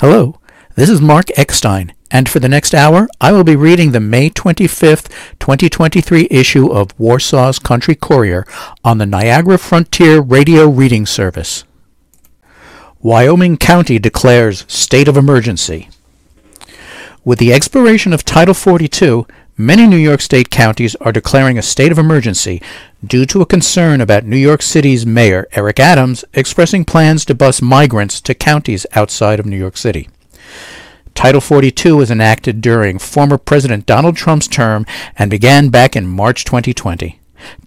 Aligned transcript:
Hello, 0.00 0.38
this 0.76 0.88
is 0.88 1.00
Mark 1.00 1.26
Eckstein, 1.36 1.92
and 2.08 2.28
for 2.28 2.38
the 2.38 2.48
next 2.48 2.72
hour, 2.72 3.08
I 3.20 3.32
will 3.32 3.42
be 3.42 3.56
reading 3.56 3.90
the 3.90 3.98
May 3.98 4.30
25th, 4.30 5.08
2023 5.40 6.28
issue 6.30 6.70
of 6.70 6.96
Warsaw's 6.98 7.58
Country 7.58 7.96
Courier 7.96 8.46
on 8.84 8.98
the 8.98 9.06
Niagara 9.06 9.58
Frontier 9.58 10.20
Radio 10.20 10.68
Reading 10.68 11.04
Service. 11.04 11.64
Wyoming 13.00 13.56
County 13.56 13.98
declares 13.98 14.64
state 14.68 15.08
of 15.08 15.16
emergency. 15.16 15.88
With 17.24 17.40
the 17.40 17.52
expiration 17.52 18.12
of 18.12 18.24
Title 18.24 18.54
42, 18.54 19.26
Many 19.60 19.88
New 19.88 19.96
York 19.96 20.20
State 20.20 20.50
counties 20.50 20.94
are 21.00 21.10
declaring 21.10 21.58
a 21.58 21.62
state 21.62 21.90
of 21.90 21.98
emergency 21.98 22.62
due 23.04 23.26
to 23.26 23.42
a 23.42 23.46
concern 23.46 24.00
about 24.00 24.22
New 24.22 24.36
York 24.36 24.62
City's 24.62 25.04
Mayor 25.04 25.48
Eric 25.50 25.80
Adams 25.80 26.24
expressing 26.32 26.84
plans 26.84 27.24
to 27.24 27.34
bus 27.34 27.60
migrants 27.60 28.20
to 28.20 28.34
counties 28.34 28.86
outside 28.92 29.40
of 29.40 29.46
New 29.46 29.56
York 29.56 29.76
City. 29.76 30.08
Title 31.12 31.40
42 31.40 31.96
was 31.96 32.08
enacted 32.08 32.60
during 32.60 33.00
former 33.00 33.36
President 33.36 33.84
Donald 33.84 34.16
Trump's 34.16 34.46
term 34.46 34.86
and 35.16 35.28
began 35.28 35.70
back 35.70 35.96
in 35.96 36.06
March 36.06 36.44
2020. 36.44 37.18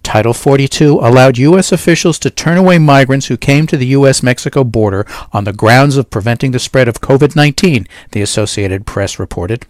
Title 0.02 0.32
42 0.32 0.94
allowed 0.94 1.36
U.S. 1.36 1.72
officials 1.72 2.18
to 2.20 2.30
turn 2.30 2.56
away 2.56 2.78
migrants 2.78 3.26
who 3.26 3.36
came 3.36 3.66
to 3.66 3.76
the 3.76 3.88
U.S. 3.88 4.22
Mexico 4.22 4.64
border 4.64 5.06
on 5.30 5.44
the 5.44 5.52
grounds 5.52 5.98
of 5.98 6.08
preventing 6.08 6.52
the 6.52 6.58
spread 6.58 6.88
of 6.88 7.02
COVID 7.02 7.36
19, 7.36 7.86
the 8.12 8.22
Associated 8.22 8.86
Press 8.86 9.18
reported. 9.18 9.66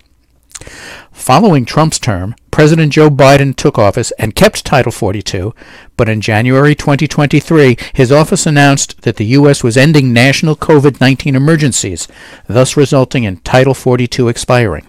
Following 1.12 1.64
Trump's 1.64 1.98
term, 1.98 2.34
President 2.50 2.92
Joe 2.92 3.08
Biden 3.08 3.54
took 3.56 3.78
office 3.78 4.10
and 4.12 4.34
kept 4.34 4.64
Title 4.64 4.92
42, 4.92 5.54
but 5.96 6.08
in 6.08 6.20
January 6.20 6.74
2023, 6.74 7.76
his 7.92 8.12
office 8.12 8.46
announced 8.46 9.02
that 9.02 9.16
the 9.16 9.26
U.S. 9.26 9.62
was 9.62 9.76
ending 9.76 10.12
national 10.12 10.56
COVID 10.56 11.00
19 11.00 11.34
emergencies, 11.34 12.08
thus 12.48 12.76
resulting 12.76 13.24
in 13.24 13.38
Title 13.38 13.74
42 13.74 14.28
expiring. 14.28 14.86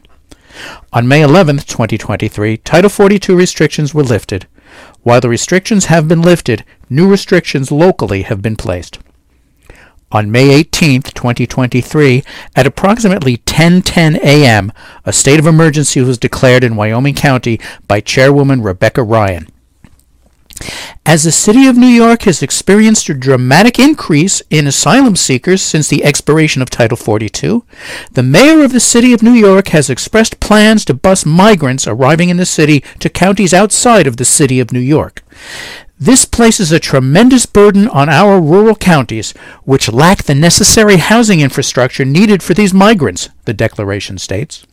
On 0.91 1.07
May 1.07 1.21
11, 1.21 1.57
2023, 1.57 2.57
Title 2.57 2.90
42 2.90 3.35
restrictions 3.35 3.93
were 3.93 4.04
lifted. 4.04 4.48
While 5.02 5.21
the 5.21 5.30
restrictions 5.30 5.85
have 5.85 6.07
been 6.07 6.21
lifted, 6.21 6.63
new 6.90 7.09
restrictions 7.09 7.71
locally 7.71 8.24
have 8.24 8.41
been 8.41 8.55
placed. 8.55 8.99
On 10.13 10.29
May 10.29 10.51
18, 10.51 11.01
2023, 11.01 12.23
at 12.55 12.67
approximately 12.67 13.37
10:10 13.37 14.17
a.m., 14.17 14.71
a 15.05 15.11
state 15.11 15.39
of 15.39 15.47
emergency 15.47 16.01
was 16.01 16.19
declared 16.19 16.63
in 16.63 16.75
Wyoming 16.75 17.15
County 17.15 17.59
by 17.87 17.99
Chairwoman 17.99 18.61
Rebecca 18.61 19.01
Ryan. 19.01 19.47
As 21.03 21.23
the 21.23 21.31
city 21.31 21.67
of 21.67 21.75
New 21.75 21.87
York 21.87 22.21
has 22.23 22.43
experienced 22.43 23.09
a 23.09 23.15
dramatic 23.15 23.79
increase 23.79 24.41
in 24.51 24.67
asylum 24.67 25.15
seekers 25.15 25.61
since 25.63 25.89
the 25.89 26.03
expiration 26.03 26.61
of 26.61 26.69
Title 26.69 26.95
42, 26.95 27.65
the 28.11 28.23
mayor 28.23 28.63
of 28.63 28.71
the 28.71 28.79
city 28.79 29.13
of 29.13 29.23
New 29.23 29.34
York 29.34 29.69
has 29.69 29.89
expressed 29.89 30.39
plans 30.39 30.85
to 30.85 30.93
bus 30.93 31.25
migrants 31.25 31.87
arriving 31.87 32.29
in 32.29 32.37
the 32.37 32.45
city 32.45 32.84
to 32.99 33.09
counties 33.09 33.53
outside 33.53 34.05
of 34.05 34.17
the 34.17 34.25
city 34.25 34.59
of 34.59 34.71
New 34.71 34.79
York. 34.79 35.23
This 35.99 36.26
places 36.26 36.72
a 36.72 36.80
tremendous 36.80 37.46
burden 37.46 37.88
on 37.88 38.10
our 38.10 38.41
rural 38.41 38.76
counties, 38.76 39.32
which 39.63 39.91
lack 39.91 40.24
the 40.24 40.36
necessary 40.36 40.98
housing 40.98 41.40
infrastructure 41.40 42.04
needed 42.04 42.41
for 42.41 42.54
these 42.54 42.74
migrants, 42.74 43.30
the 43.46 43.54
declaration 43.54 44.18
states. 44.18 44.66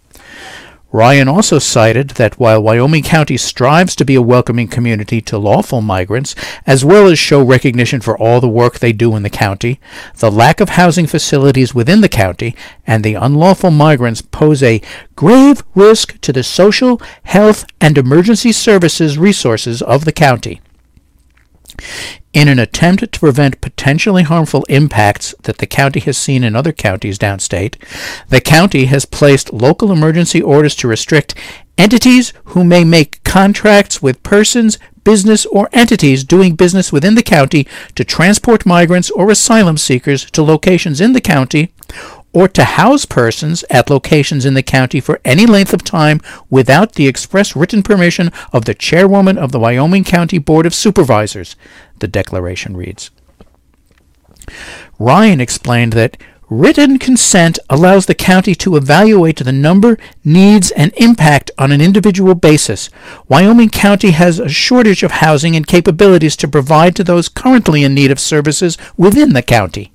Ryan 0.93 1.29
also 1.29 1.61
cited 1.61 2.11
that 2.11 2.41
while 2.41 2.61
Wyoming 2.61 3.05
County 3.05 3.37
strives 3.37 3.95
to 3.95 4.05
be 4.05 4.17
a 4.17 4.23
welcoming 4.23 4.67
community 4.67 5.21
to 5.21 5.39
lawful 5.39 5.81
migrants, 5.81 6.35
as 6.67 6.85
well 6.85 7.07
as 7.07 7.17
show 7.17 7.41
recognition 7.41 8.01
for 8.01 8.19
all 8.19 8.41
the 8.41 8.49
work 8.49 8.81
they 8.81 8.93
do 8.93 9.15
in 9.15 9.23
the 9.23 9.31
county, 9.31 9.79
the 10.17 10.33
lack 10.33 10.59
of 10.59 10.71
housing 10.71 11.07
facilities 11.07 11.75
within 11.75 12.01
the 12.01 12.09
county 12.09 12.57
and 12.89 13.05
the 13.05 13.15
unlawful 13.15 13.71
migrants 13.71 14.21
pose 14.21 14.65
a 14.65 14.83
grave 15.15 15.63
risk 15.77 16.21
to 16.23 16.33
the 16.33 16.43
social, 16.43 17.01
health, 17.23 17.67
and 17.81 17.97
emergency 17.97 18.51
services 18.51 19.17
resources 19.17 19.83
of 19.83 20.05
the 20.05 20.13
county. 20.13 20.61
In 22.33 22.49
an 22.49 22.59
attempt 22.59 23.13
to 23.13 23.21
prevent 23.21 23.61
potentially 23.61 24.23
harmful 24.23 24.65
impacts 24.69 25.35
that 25.43 25.59
the 25.59 25.67
county 25.67 26.01
has 26.01 26.17
seen 26.17 26.45
in 26.45 26.55
other 26.55 26.73
counties 26.73 27.19
downstate, 27.19 27.75
the 28.29 28.41
county 28.41 28.85
has 28.85 29.05
placed 29.05 29.53
local 29.53 29.91
emergency 29.91 30.41
orders 30.41 30.77
to 30.77 30.89
restrict 30.89 31.35
entities 31.77 32.33
who 32.47 32.63
may 32.63 32.85
make 32.85 33.23
contracts 33.25 34.01
with 34.01 34.23
persons, 34.23 34.79
business, 35.03 35.47
or 35.47 35.69
entities 35.73 36.23
doing 36.23 36.55
business 36.55 36.93
within 36.93 37.15
the 37.15 37.23
county 37.23 37.67
to 37.95 38.05
transport 38.05 38.67
migrants 38.67 39.11
or 39.11 39.31
asylum 39.31 39.77
seekers 39.77 40.31
to 40.31 40.43
locations 40.43 41.01
in 41.01 41.15
the 41.15 41.21
county 41.21 41.73
or 42.33 42.49
to 42.49 42.65
house 42.65 43.05
persons 43.05 43.65
at 43.71 43.91
locations 43.91 44.45
in 44.45 44.55
the 44.55 44.63
county 44.63 45.01
for 45.01 45.21
any 45.25 45.47
length 45.47 45.73
of 45.73 45.83
time 45.83 46.21
without 46.49 46.93
the 46.93 47.09
express 47.09 47.57
written 47.57 47.83
permission 47.83 48.31
of 48.53 48.65
the 48.65 48.75
chairwoman 48.75 49.37
of 49.37 49.53
the 49.53 49.59
Wyoming 49.59 50.05
County 50.05 50.39
Board 50.39 50.67
of 50.67 50.75
Supervisors, 50.75 51.57
the 51.99 52.09
declaration 52.09 52.77
reads. 52.77 53.11
Ryan 54.99 55.41
explained 55.41 55.93
that 55.95 56.17
written 56.49 56.99
consent 56.99 57.59
allows 57.69 58.07
the 58.07 58.15
county 58.15 58.55
to 58.57 58.77
evaluate 58.77 59.37
the 59.37 59.53
number, 59.53 59.97
needs, 60.25 60.71
and 60.73 60.93
impact 60.97 61.51
on 61.59 61.71
an 61.71 61.81
individual 61.81 62.35
basis. 62.35 62.91
Wyoming 63.29 63.71
County 63.71 64.11
has 64.11 64.39
a 64.39 64.49
shortage 64.49 65.03
of 65.03 65.13
housing 65.13 65.55
and 65.55 65.67
capabilities 65.67 66.37
to 66.37 66.49
provide 66.49 66.97
to 66.97 67.05
those 67.05 67.29
currently 67.29 67.85
in 67.85 67.95
need 67.95 68.11
of 68.11 68.19
services 68.19 68.77
within 68.97 69.33
the 69.33 69.43
county. 69.43 69.93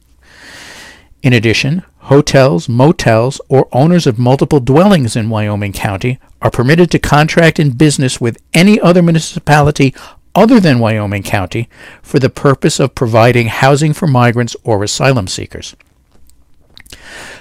In 1.22 1.34
addition, 1.34 1.84
hotels, 2.06 2.70
motels, 2.70 3.42
or 3.50 3.68
owners 3.72 4.06
of 4.06 4.20
multiple 4.20 4.60
dwellings 4.60 5.16
in 5.16 5.30
Wyoming 5.30 5.74
County 5.74 6.20
are 6.42 6.52
permitted 6.52 6.92
to 6.92 7.00
contract 7.00 7.60
in 7.60 7.72
business 7.72 8.22
with 8.22 8.38
any 8.54 8.80
other 8.80 9.02
municipality 9.02 9.94
other 10.36 10.60
than 10.60 10.78
Wyoming 10.78 11.24
County 11.24 11.68
for 12.04 12.20
the 12.20 12.30
purpose 12.30 12.80
of 12.80 12.94
providing 12.94 13.48
housing 13.48 13.92
for 13.92 14.06
migrants 14.06 14.56
or 14.64 14.84
asylum 14.84 15.28
seekers. 15.28 15.76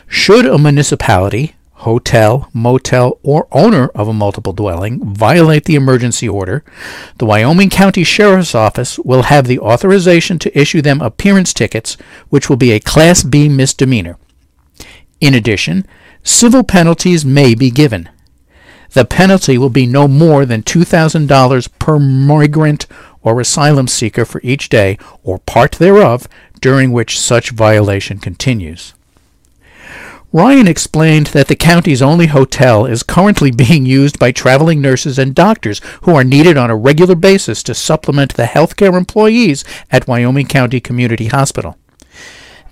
Should 0.09 0.47
a 0.47 0.57
municipality, 0.57 1.57
hotel, 1.73 2.49
motel, 2.55 3.19
or 3.23 3.47
owner 3.53 3.89
of 3.89 4.09
a 4.09 4.15
multiple 4.15 4.55
dwelling 4.55 5.15
violate 5.15 5.67
the 5.67 5.75
emergency 5.75 6.27
order, 6.27 6.65
the 7.19 7.27
Wyoming 7.27 7.69
County 7.69 8.05
Sheriff's 8.05 8.55
Office 8.55 8.99
will 9.01 9.25
have 9.25 9.47
the 9.47 9.59
authorization 9.59 10.39
to 10.39 10.59
issue 10.59 10.81
them 10.81 11.03
appearance 11.03 11.53
tickets, 11.53 11.99
which 12.31 12.49
will 12.49 12.57
be 12.57 12.73
a 12.73 12.81
Class 12.81 13.23
B 13.23 13.51
misdemeanor. 13.51 14.17
In 15.21 15.35
addition, 15.35 15.87
civil 16.23 16.65
penalties 16.65 17.25
may 17.25 17.55
be 17.55 17.71
given. 17.71 18.09
The 18.93 19.05
penalty 19.05 19.59
will 19.59 19.71
be 19.71 19.87
no 19.87 20.07
more 20.07 20.47
than 20.47 20.63
$2,000 20.63 21.69
per 21.79 21.99
migrant 21.99 22.87
or 23.23 23.41
asylum 23.41 23.89
seeker 23.89 24.25
for 24.25 24.41
each 24.45 24.69
day 24.69 24.99
or 25.23 25.39
part 25.39 25.73
thereof 25.73 26.29
during 26.61 26.93
which 26.93 27.19
such 27.19 27.51
violation 27.51 28.19
continues. 28.19 28.95
Ryan 30.33 30.67
explained 30.67 31.29
that 31.29 31.47
the 31.47 31.55
county's 31.55 32.03
only 32.03 32.27
hotel 32.27 32.87
is 32.87 33.05
currently 33.05 33.51
being 33.65 33.87
used 33.87 34.19
by 34.19 34.33
traveling 34.33 34.81
nurses 34.81 35.19
and 35.19 35.35
doctors 35.35 35.81
who 36.03 36.15
are 36.15 36.25
needed 36.25 36.57
on 36.57 36.71
a 36.71 36.77
regular 36.77 37.15
basis 37.15 37.63
to 37.63 37.75
supplement 37.75 38.35
the 38.35 38.45
healthcare 38.45 38.97
employees 38.99 39.65
at 39.91 40.09
Wyoming 40.09 40.47
County 40.47 40.81
Community 40.81 41.27
Hospital. 41.27 41.79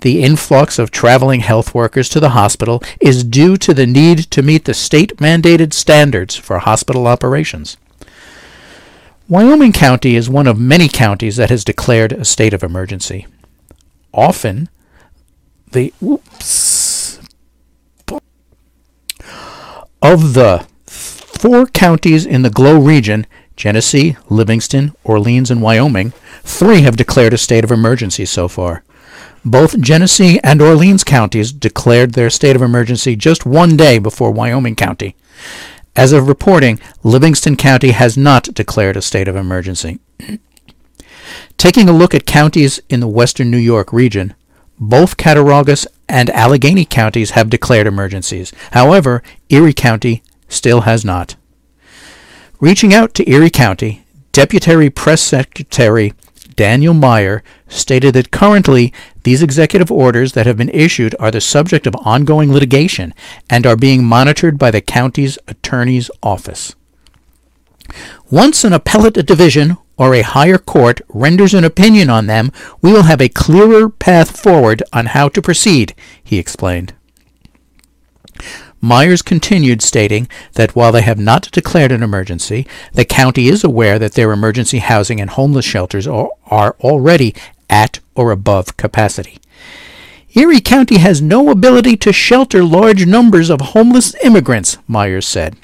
The 0.03 0.21
influx 0.21 0.81
of 0.81 0.91
traveling 0.91 1.41
health 1.41 1.75
workers 1.75 2.09
to 2.09 2.19
the 2.19 2.31
hospital 2.31 2.83
is 3.01 3.23
due 3.23 3.57
to 3.59 3.73
the 3.73 3.87
need 3.87 4.19
to 4.33 4.43
meet 4.43 4.65
the 4.65 4.75
state 4.75 5.19
mandated 5.19 5.73
standards 5.73 6.35
for 6.35 6.59
hospital 6.59 7.07
operations. 7.07 7.77
Wyoming 9.29 9.73
County 9.73 10.17
is 10.17 10.29
one 10.29 10.49
of 10.49 10.59
many 10.59 10.89
counties 10.89 11.37
that 11.37 11.51
has 11.51 11.65
declared 11.65 12.13
a 12.13 12.25
state 12.25 12.53
of 12.53 12.65
emergency. 12.65 13.29
Often, 14.13 14.69
the 15.71 15.95
oops, 16.03 17.21
of 20.03 20.35
the 20.35 20.67
four 20.85 21.67
counties 21.67 22.27
in 22.27 22.43
the 22.43 22.51
Glow 22.51 22.77
region, 22.77 23.25
Genesee, 23.55 24.17
Livingston, 24.29 24.97
Orleans, 25.05 25.49
and 25.49 25.63
Wyoming, 25.63 26.13
three 26.43 26.81
have 26.83 26.97
declared 26.97 27.33
a 27.33 27.39
state 27.39 27.63
of 27.63 27.71
emergency 27.71 28.25
so 28.25 28.49
far. 28.49 28.83
Both 29.45 29.81
Genesee 29.81 30.39
and 30.45 30.63
Orleans 30.63 31.03
counties 31.03 31.53
declared 31.53 32.13
their 32.13 32.31
state 32.31 32.55
of 32.55 32.63
emergency 32.63 33.17
just 33.17 33.45
one 33.45 33.77
day 33.77 33.99
before 33.99 34.31
Wyoming 34.31 34.77
County. 34.77 35.17
As 35.97 36.13
of 36.13 36.29
reporting, 36.29 36.81
Livingston 37.03 37.57
County 37.57 37.91
has 37.91 38.17
not 38.17 38.55
declared 38.55 38.97
a 38.97 39.03
state 39.03 39.29
of 39.29 39.37
emergency. 39.37 39.99
Taking 41.59 41.89
a 41.89 41.93
look 41.93 42.15
at 42.15 42.25
counties 42.25 42.81
in 42.89 43.01
the 43.01 43.09
western 43.09 43.51
New 43.51 43.59
York 43.59 43.93
region, 43.93 44.35
both 44.79 45.17
Cattaraugus 45.17 45.87
and 46.09 46.29
Allegany 46.31 46.89
counties 46.89 47.33
have 47.33 47.51
declared 47.51 47.87
emergencies. 47.87 48.53
However, 48.73 49.23
Erie 49.49 49.73
County 49.73 50.23
still 50.49 50.83
has 50.83 51.05
not. 51.05 51.37
Reaching 52.61 52.95
out 52.95 53.13
to 53.15 53.29
Erie 53.29 53.51
County, 53.51 54.05
Deputy 54.31 54.89
Press 54.89 55.21
Secretary 55.21 56.15
Daniel 56.57 56.95
Meyer, 56.95 57.43
stated 57.69 58.15
that 58.15 58.31
currently 58.31 58.93
these 59.23 59.43
executive 59.43 59.91
orders 59.91 60.33
that 60.33 60.47
have 60.47 60.57
been 60.57 60.69
issued 60.71 61.15
are 61.19 61.31
the 61.31 61.41
subject 61.41 61.87
of 61.87 61.97
ongoing 61.97 62.53
litigation 62.53 63.15
and 63.49 63.67
are 63.67 63.77
being 63.77 64.05
monitored 64.05 64.59
by 64.59 64.71
the 64.71 64.81
county's 64.81 65.39
attorney's 65.49 66.11
office. 66.23 66.75
Once 68.31 68.65
an 68.65 68.73
appellate 68.73 69.27
division 69.27 69.77
or 69.97 70.15
a 70.15 70.23
higher 70.23 70.59
court 70.59 71.01
renders 71.09 71.55
an 71.55 71.65
opinion 71.65 72.09
on 72.09 72.27
them, 72.27 72.51
we 72.81 72.93
will 72.93 73.05
have 73.05 73.21
a 73.21 73.29
clearer 73.29 73.89
path 73.89 74.41
forward 74.41 74.83
on 74.93 75.07
how 75.07 75.29
to 75.29 75.43
proceed, 75.43 75.95
he 76.23 76.39
explained. 76.39 76.95
Myers 78.85 79.23
continued, 79.23 79.81
stating 79.81 80.29
that 80.55 80.75
while 80.75 80.91
they 80.91 81.03
have 81.03 81.19
not 81.19 81.49
declared 81.53 81.93
an 81.93 82.03
emergency, 82.03 82.67
the 82.93 83.05
county 83.05 83.47
is 83.47 83.63
aware 83.63 83.97
that 83.97 84.15
their 84.15 84.33
emergency 84.33 84.79
housing 84.79 85.21
and 85.21 85.31
homeless 85.31 85.65
shelters 85.65 86.09
are, 86.09 86.31
are 86.47 86.75
already 86.81 87.33
at 87.71 88.01
or 88.17 88.33
above 88.33 88.77
capacity. 88.77 89.39
Erie 90.35 90.61
County 90.61 90.99
has 90.99 91.23
no 91.23 91.49
ability 91.49 91.97
to 91.99 92.13
shelter 92.13 92.65
large 92.65 93.07
numbers 93.07 93.51
of 93.51 93.61
homeless 93.61 94.17
immigrants, 94.25 94.79
Myers 94.89 95.29
said. 95.29 95.57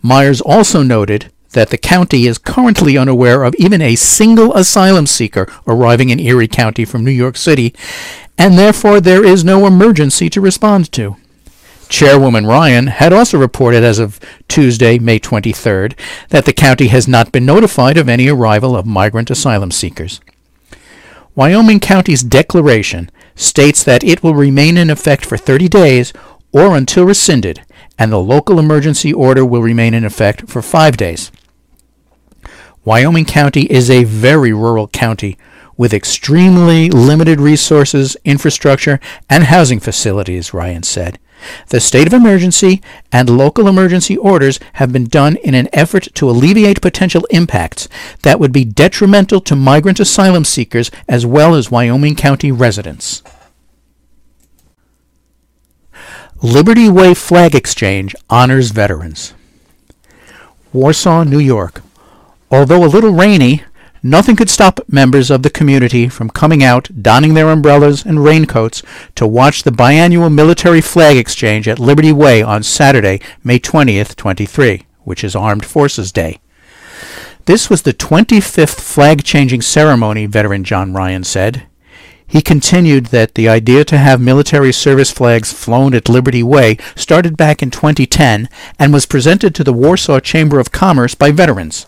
Myers 0.00 0.40
also 0.40 0.82
noted 0.82 1.30
that 1.50 1.68
the 1.68 1.76
county 1.76 2.26
is 2.26 2.38
currently 2.38 2.96
unaware 2.96 3.44
of 3.44 3.54
even 3.56 3.82
a 3.82 3.94
single 3.94 4.54
asylum 4.54 5.06
seeker 5.06 5.52
arriving 5.66 6.08
in 6.08 6.18
Erie 6.18 6.48
County 6.48 6.86
from 6.86 7.04
New 7.04 7.10
York 7.10 7.36
City, 7.36 7.74
and 8.38 8.56
therefore 8.56 9.02
there 9.02 9.22
is 9.22 9.44
no 9.44 9.66
emergency 9.66 10.30
to 10.30 10.40
respond 10.40 10.90
to. 10.92 11.16
Chairwoman 11.94 12.44
Ryan 12.44 12.88
had 12.88 13.12
also 13.12 13.38
reported 13.38 13.84
as 13.84 14.00
of 14.00 14.18
Tuesday, 14.48 14.98
May 14.98 15.20
23rd, 15.20 15.96
that 16.30 16.44
the 16.44 16.52
county 16.52 16.88
has 16.88 17.06
not 17.06 17.30
been 17.30 17.46
notified 17.46 17.96
of 17.96 18.08
any 18.08 18.26
arrival 18.26 18.74
of 18.74 18.84
migrant 18.84 19.30
asylum 19.30 19.70
seekers. 19.70 20.20
Wyoming 21.36 21.78
County's 21.78 22.24
declaration 22.24 23.12
states 23.36 23.84
that 23.84 24.02
it 24.02 24.24
will 24.24 24.34
remain 24.34 24.76
in 24.76 24.90
effect 24.90 25.24
for 25.24 25.36
30 25.36 25.68
days 25.68 26.12
or 26.50 26.76
until 26.76 27.04
rescinded, 27.04 27.62
and 27.96 28.10
the 28.10 28.18
local 28.18 28.58
emergency 28.58 29.12
order 29.12 29.44
will 29.44 29.62
remain 29.62 29.94
in 29.94 30.04
effect 30.04 30.48
for 30.48 30.62
five 30.62 30.96
days. 30.96 31.30
Wyoming 32.84 33.24
County 33.24 33.70
is 33.70 33.88
a 33.88 34.02
very 34.02 34.52
rural 34.52 34.88
county 34.88 35.38
with 35.76 35.94
extremely 35.94 36.90
limited 36.90 37.40
resources, 37.40 38.16
infrastructure, 38.24 38.98
and 39.30 39.44
housing 39.44 39.78
facilities, 39.78 40.52
Ryan 40.52 40.82
said. 40.82 41.20
The 41.68 41.80
state 41.80 42.06
of 42.06 42.12
emergency 42.12 42.82
and 43.12 43.28
local 43.28 43.68
emergency 43.68 44.16
orders 44.16 44.60
have 44.74 44.92
been 44.92 45.06
done 45.06 45.36
in 45.36 45.54
an 45.54 45.68
effort 45.72 46.08
to 46.14 46.28
alleviate 46.28 46.80
potential 46.80 47.26
impacts 47.30 47.88
that 48.22 48.40
would 48.40 48.52
be 48.52 48.64
detrimental 48.64 49.40
to 49.42 49.56
migrant 49.56 50.00
asylum 50.00 50.44
seekers 50.44 50.90
as 51.08 51.26
well 51.26 51.54
as 51.54 51.70
Wyoming 51.70 52.16
County 52.16 52.52
residents. 52.52 53.22
Liberty 56.42 56.88
Way 56.88 57.14
Flag 57.14 57.54
Exchange 57.54 58.14
honors 58.28 58.70
veterans. 58.70 59.32
Warsaw, 60.72 61.24
New 61.24 61.38
York. 61.38 61.82
Although 62.50 62.84
a 62.84 62.86
little 62.86 63.12
rainy, 63.12 63.62
Nothing 64.06 64.36
could 64.36 64.50
stop 64.50 64.80
members 64.86 65.30
of 65.30 65.42
the 65.42 65.48
community 65.48 66.10
from 66.10 66.28
coming 66.28 66.62
out, 66.62 66.90
donning 67.00 67.32
their 67.32 67.48
umbrellas 67.48 68.04
and 68.04 68.22
raincoats 68.22 68.82
to 69.14 69.26
watch 69.26 69.62
the 69.62 69.70
biannual 69.70 70.30
military 70.30 70.82
flag 70.82 71.16
exchange 71.16 71.66
at 71.66 71.78
Liberty 71.78 72.12
Way 72.12 72.42
on 72.42 72.62
Saturday, 72.62 73.18
May 73.42 73.58
20th, 73.58 74.14
23, 74.14 74.82
which 75.04 75.24
is 75.24 75.34
Armed 75.34 75.64
Forces 75.64 76.12
Day. 76.12 76.38
This 77.46 77.70
was 77.70 77.80
the 77.80 77.94
25th 77.94 78.78
flag 78.78 79.24
changing 79.24 79.62
ceremony, 79.62 80.26
veteran 80.26 80.64
John 80.64 80.92
Ryan 80.92 81.24
said. 81.24 81.66
He 82.26 82.42
continued 82.42 83.06
that 83.06 83.34
the 83.34 83.48
idea 83.48 83.86
to 83.86 83.96
have 83.96 84.20
military 84.20 84.72
service 84.72 85.12
flags 85.12 85.50
flown 85.50 85.94
at 85.94 86.10
Liberty 86.10 86.42
Way 86.42 86.76
started 86.94 87.38
back 87.38 87.62
in 87.62 87.70
2010 87.70 88.50
and 88.78 88.92
was 88.92 89.06
presented 89.06 89.54
to 89.54 89.64
the 89.64 89.72
Warsaw 89.72 90.20
Chamber 90.20 90.60
of 90.60 90.72
Commerce 90.72 91.14
by 91.14 91.30
veterans. 91.30 91.86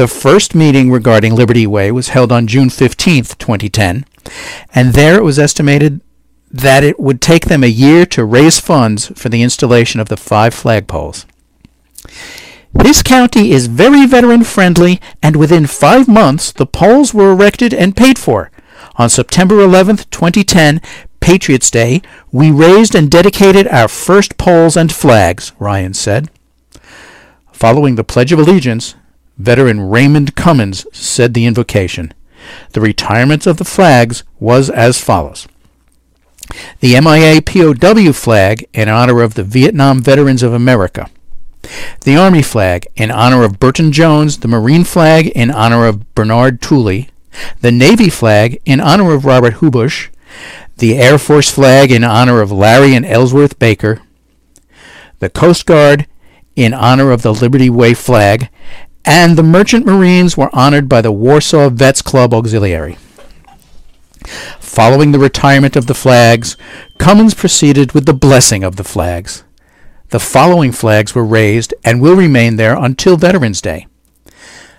The 0.00 0.08
first 0.08 0.54
meeting 0.54 0.90
regarding 0.90 1.34
Liberty 1.34 1.66
Way 1.66 1.92
was 1.92 2.08
held 2.08 2.32
on 2.32 2.46
June 2.46 2.70
15, 2.70 3.22
2010, 3.38 4.06
and 4.74 4.94
there 4.94 5.16
it 5.16 5.22
was 5.22 5.38
estimated 5.38 6.00
that 6.50 6.82
it 6.82 6.98
would 6.98 7.20
take 7.20 7.44
them 7.44 7.62
a 7.62 7.66
year 7.66 8.06
to 8.06 8.24
raise 8.24 8.58
funds 8.58 9.12
for 9.14 9.28
the 9.28 9.42
installation 9.42 10.00
of 10.00 10.08
the 10.08 10.16
five 10.16 10.54
flagpoles. 10.54 11.26
This 12.72 13.02
county 13.02 13.52
is 13.52 13.66
very 13.66 14.06
veteran 14.06 14.42
friendly, 14.42 15.02
and 15.22 15.36
within 15.36 15.66
five 15.66 16.08
months 16.08 16.50
the 16.50 16.64
poles 16.64 17.12
were 17.12 17.32
erected 17.32 17.74
and 17.74 17.94
paid 17.94 18.18
for. 18.18 18.50
On 18.96 19.10
September 19.10 19.60
11, 19.60 19.96
2010, 20.10 20.80
Patriots 21.20 21.70
Day, 21.70 22.00
we 22.32 22.50
raised 22.50 22.94
and 22.94 23.10
dedicated 23.10 23.68
our 23.68 23.86
first 23.86 24.38
poles 24.38 24.78
and 24.78 24.90
flags, 24.90 25.52
Ryan 25.58 25.92
said. 25.92 26.30
Following 27.52 27.96
the 27.96 28.04
Pledge 28.04 28.32
of 28.32 28.38
Allegiance, 28.38 28.94
veteran 29.40 29.80
Raymond 29.80 30.36
Cummins 30.36 30.86
said 30.92 31.34
the 31.34 31.46
invocation. 31.46 32.12
The 32.72 32.80
retirement 32.80 33.46
of 33.46 33.56
the 33.56 33.64
flags 33.64 34.24
was 34.38 34.70
as 34.70 35.00
follows. 35.00 35.46
The 36.80 37.00
MIA 37.00 37.42
POW 37.42 38.12
flag 38.12 38.66
in 38.72 38.88
honor 38.88 39.22
of 39.22 39.34
the 39.34 39.44
Vietnam 39.44 40.02
Veterans 40.02 40.42
of 40.42 40.52
America. 40.52 41.10
The 42.02 42.16
Army 42.16 42.42
flag 42.42 42.86
in 42.96 43.10
honor 43.10 43.44
of 43.44 43.60
Burton 43.60 43.92
Jones, 43.92 44.38
the 44.38 44.48
Marine 44.48 44.84
flag 44.84 45.28
in 45.28 45.50
honor 45.50 45.86
of 45.86 46.14
Bernard 46.14 46.60
Tooley, 46.60 47.10
the 47.60 47.70
Navy 47.70 48.08
flag 48.08 48.60
in 48.64 48.80
honor 48.80 49.12
of 49.12 49.24
Robert 49.24 49.54
Hubush, 49.54 50.08
the 50.78 50.96
Air 50.96 51.18
Force 51.18 51.50
flag 51.50 51.92
in 51.92 52.02
honor 52.02 52.40
of 52.40 52.50
Larry 52.50 52.94
and 52.94 53.04
Ellsworth 53.04 53.58
Baker, 53.58 54.00
the 55.18 55.30
Coast 55.30 55.66
Guard 55.66 56.06
in 56.56 56.72
honor 56.74 57.10
of 57.10 57.22
the 57.22 57.32
Liberty 57.32 57.70
Way 57.70 57.94
flag, 57.94 58.48
and 59.04 59.36
the 59.36 59.42
Merchant 59.42 59.86
Marines 59.86 60.36
were 60.36 60.54
honored 60.54 60.88
by 60.88 61.00
the 61.00 61.12
Warsaw 61.12 61.70
Vets 61.70 62.02
Club 62.02 62.34
Auxiliary. 62.34 62.96
Following 64.60 65.12
the 65.12 65.18
retirement 65.18 65.76
of 65.76 65.86
the 65.86 65.94
flags, 65.94 66.56
Cummins 66.98 67.34
proceeded 67.34 67.92
with 67.92 68.06
the 68.06 68.14
blessing 68.14 68.62
of 68.62 68.76
the 68.76 68.84
flags. 68.84 69.44
The 70.10 70.20
following 70.20 70.72
flags 70.72 71.14
were 71.14 71.24
raised 71.24 71.72
and 71.84 72.00
will 72.00 72.16
remain 72.16 72.56
there 72.56 72.76
until 72.76 73.16
Veterans 73.16 73.60
Day. 73.60 73.86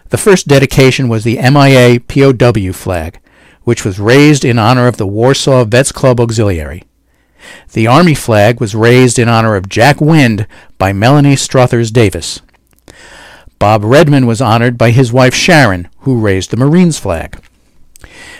The 0.10 0.18
first 0.18 0.48
dedication 0.48 1.08
was 1.08 1.24
the 1.24 1.38
MIA 1.38 2.00
POW 2.02 2.74
flag, 2.74 3.20
which 3.64 3.86
was 3.86 4.00
raised 4.00 4.44
in 4.44 4.60
honor 4.60 4.88
of 4.88 4.98
the 4.98 5.08
Warsaw 5.08 5.64
Vets 5.66 5.92
Club 5.92 6.20
Auxiliary. 6.20 6.84
The 7.74 7.88
Army 7.88 8.14
flag 8.14 8.60
was 8.60 8.76
raised 8.76 9.18
in 9.18 9.30
honor 9.30 9.56
of 9.56 9.70
Jack 9.70 10.02
Wind 10.02 10.48
by 10.78 10.94
Melanie 10.94 11.36
Strothers 11.36 11.92
Davis. 11.92 12.42
Bob 13.62 13.84
Redman 13.84 14.26
was 14.26 14.42
honored 14.42 14.76
by 14.76 14.90
his 14.90 15.14
wife 15.14 15.36
Sharon, 15.36 15.88
who 16.00 16.20
raised 16.20 16.50
the 16.50 16.58
Marines 16.58 16.98
flag. 16.98 17.40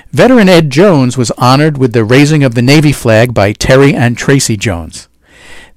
Veteran 0.10 0.50
Ed 0.50 0.72
Jones 0.72 1.16
was 1.16 1.30
honored 1.38 1.78
with 1.78 1.94
the 1.94 2.04
raising 2.04 2.44
of 2.44 2.56
the 2.56 2.64
Navy 2.64 2.92
flag 2.92 3.32
by 3.32 3.54
Terry 3.54 3.94
and 3.94 4.18
Tracy 4.18 4.58
Jones. 4.58 5.10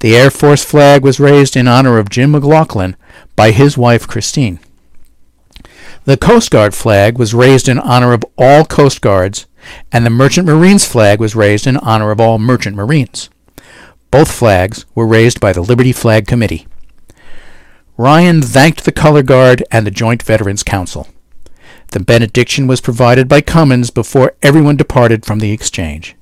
The 0.00 0.16
Air 0.16 0.30
Force 0.30 0.64
flag 0.64 1.02
was 1.04 1.20
raised 1.20 1.58
in 1.58 1.68
honor 1.68 1.98
of 1.98 2.08
Jim 2.08 2.30
McLaughlin 2.30 2.96
by 3.36 3.50
his 3.50 3.76
wife 3.76 4.08
Christine. 4.08 4.60
The 6.06 6.16
Coast 6.16 6.50
Guard 6.50 6.72
flag 6.72 7.18
was 7.18 7.34
raised 7.34 7.68
in 7.68 7.78
honor 7.78 8.14
of 8.14 8.24
all 8.38 8.64
Coast 8.64 9.02
Guards, 9.02 9.44
and 9.92 10.06
the 10.06 10.10
Merchant 10.10 10.46
Marines 10.46 10.86
flag 10.86 11.20
was 11.20 11.36
raised 11.36 11.66
in 11.66 11.76
honor 11.76 12.10
of 12.10 12.18
all 12.18 12.38
Merchant 12.38 12.76
Marines. 12.76 13.28
Both 14.10 14.32
flags 14.32 14.86
were 14.94 15.06
raised 15.06 15.38
by 15.38 15.52
the 15.52 15.60
Liberty 15.60 15.92
Flag 15.92 16.26
Committee. 16.26 16.66
Ryan 17.96 18.42
thanked 18.42 18.84
the 18.84 18.92
Color 18.92 19.22
Guard 19.22 19.62
and 19.70 19.86
the 19.86 19.90
Joint 19.90 20.22
Veterans 20.22 20.64
Council. 20.64 21.08
The 21.92 22.00
benediction 22.00 22.66
was 22.66 22.80
provided 22.80 23.28
by 23.28 23.40
Cummins 23.40 23.90
before 23.90 24.34
everyone 24.42 24.76
departed 24.76 25.24
from 25.24 25.38
the 25.38 25.52
exchange. 25.52 26.16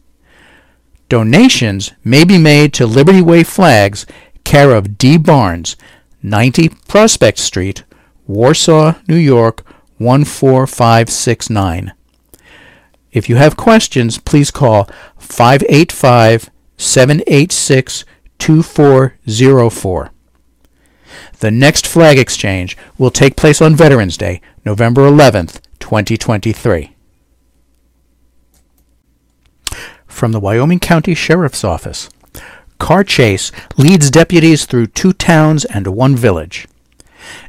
Donations 1.08 1.92
may 2.04 2.24
be 2.24 2.36
made 2.36 2.74
to 2.74 2.86
Liberty 2.86 3.22
Way 3.22 3.42
Flags, 3.42 4.04
care 4.44 4.74
of 4.74 4.98
D. 4.98 5.16
Barnes, 5.16 5.76
90 6.22 6.68
Prospect 6.88 7.38
Street, 7.38 7.84
Warsaw, 8.26 8.96
New 9.08 9.16
York 9.16 9.64
14569. 9.98 11.92
If 13.12 13.28
you 13.30 13.36
have 13.36 13.56
questions, 13.56 14.18
please 14.18 14.50
call 14.50 14.90
585 15.18 16.50
786 16.76 18.04
2404. 18.38 20.11
The 21.40 21.50
next 21.50 21.86
flag 21.86 22.18
exchange 22.18 22.76
will 22.98 23.10
take 23.10 23.36
place 23.36 23.60
on 23.60 23.74
Veterans 23.74 24.16
Day, 24.16 24.40
November 24.64 25.02
11th, 25.02 25.60
2023. 25.80 26.94
From 30.06 30.32
the 30.32 30.40
Wyoming 30.40 30.80
County 30.80 31.14
Sheriff's 31.14 31.64
Office. 31.64 32.08
Car 32.78 33.04
chase 33.04 33.52
leads 33.76 34.10
deputies 34.10 34.64
through 34.66 34.88
two 34.88 35.12
towns 35.12 35.64
and 35.66 35.86
one 35.86 36.16
village. 36.16 36.66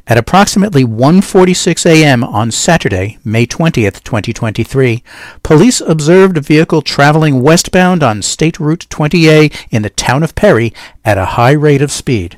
At 0.06 0.18
approximately 0.18 0.84
1:46 0.84 1.86
a.m. 1.86 2.22
on 2.22 2.50
Saturday, 2.50 3.18
May 3.24 3.46
20th, 3.46 4.02
2023, 4.04 5.02
police 5.42 5.80
observed 5.80 6.36
a 6.36 6.40
vehicle 6.40 6.82
traveling 6.82 7.42
westbound 7.42 8.02
on 8.02 8.22
State 8.22 8.60
Route 8.60 8.86
20A 8.90 9.52
in 9.70 9.82
the 9.82 9.90
town 9.90 10.22
of 10.22 10.34
Perry 10.34 10.72
at 11.04 11.18
a 11.18 11.34
high 11.36 11.52
rate 11.52 11.82
of 11.82 11.90
speed. 11.90 12.36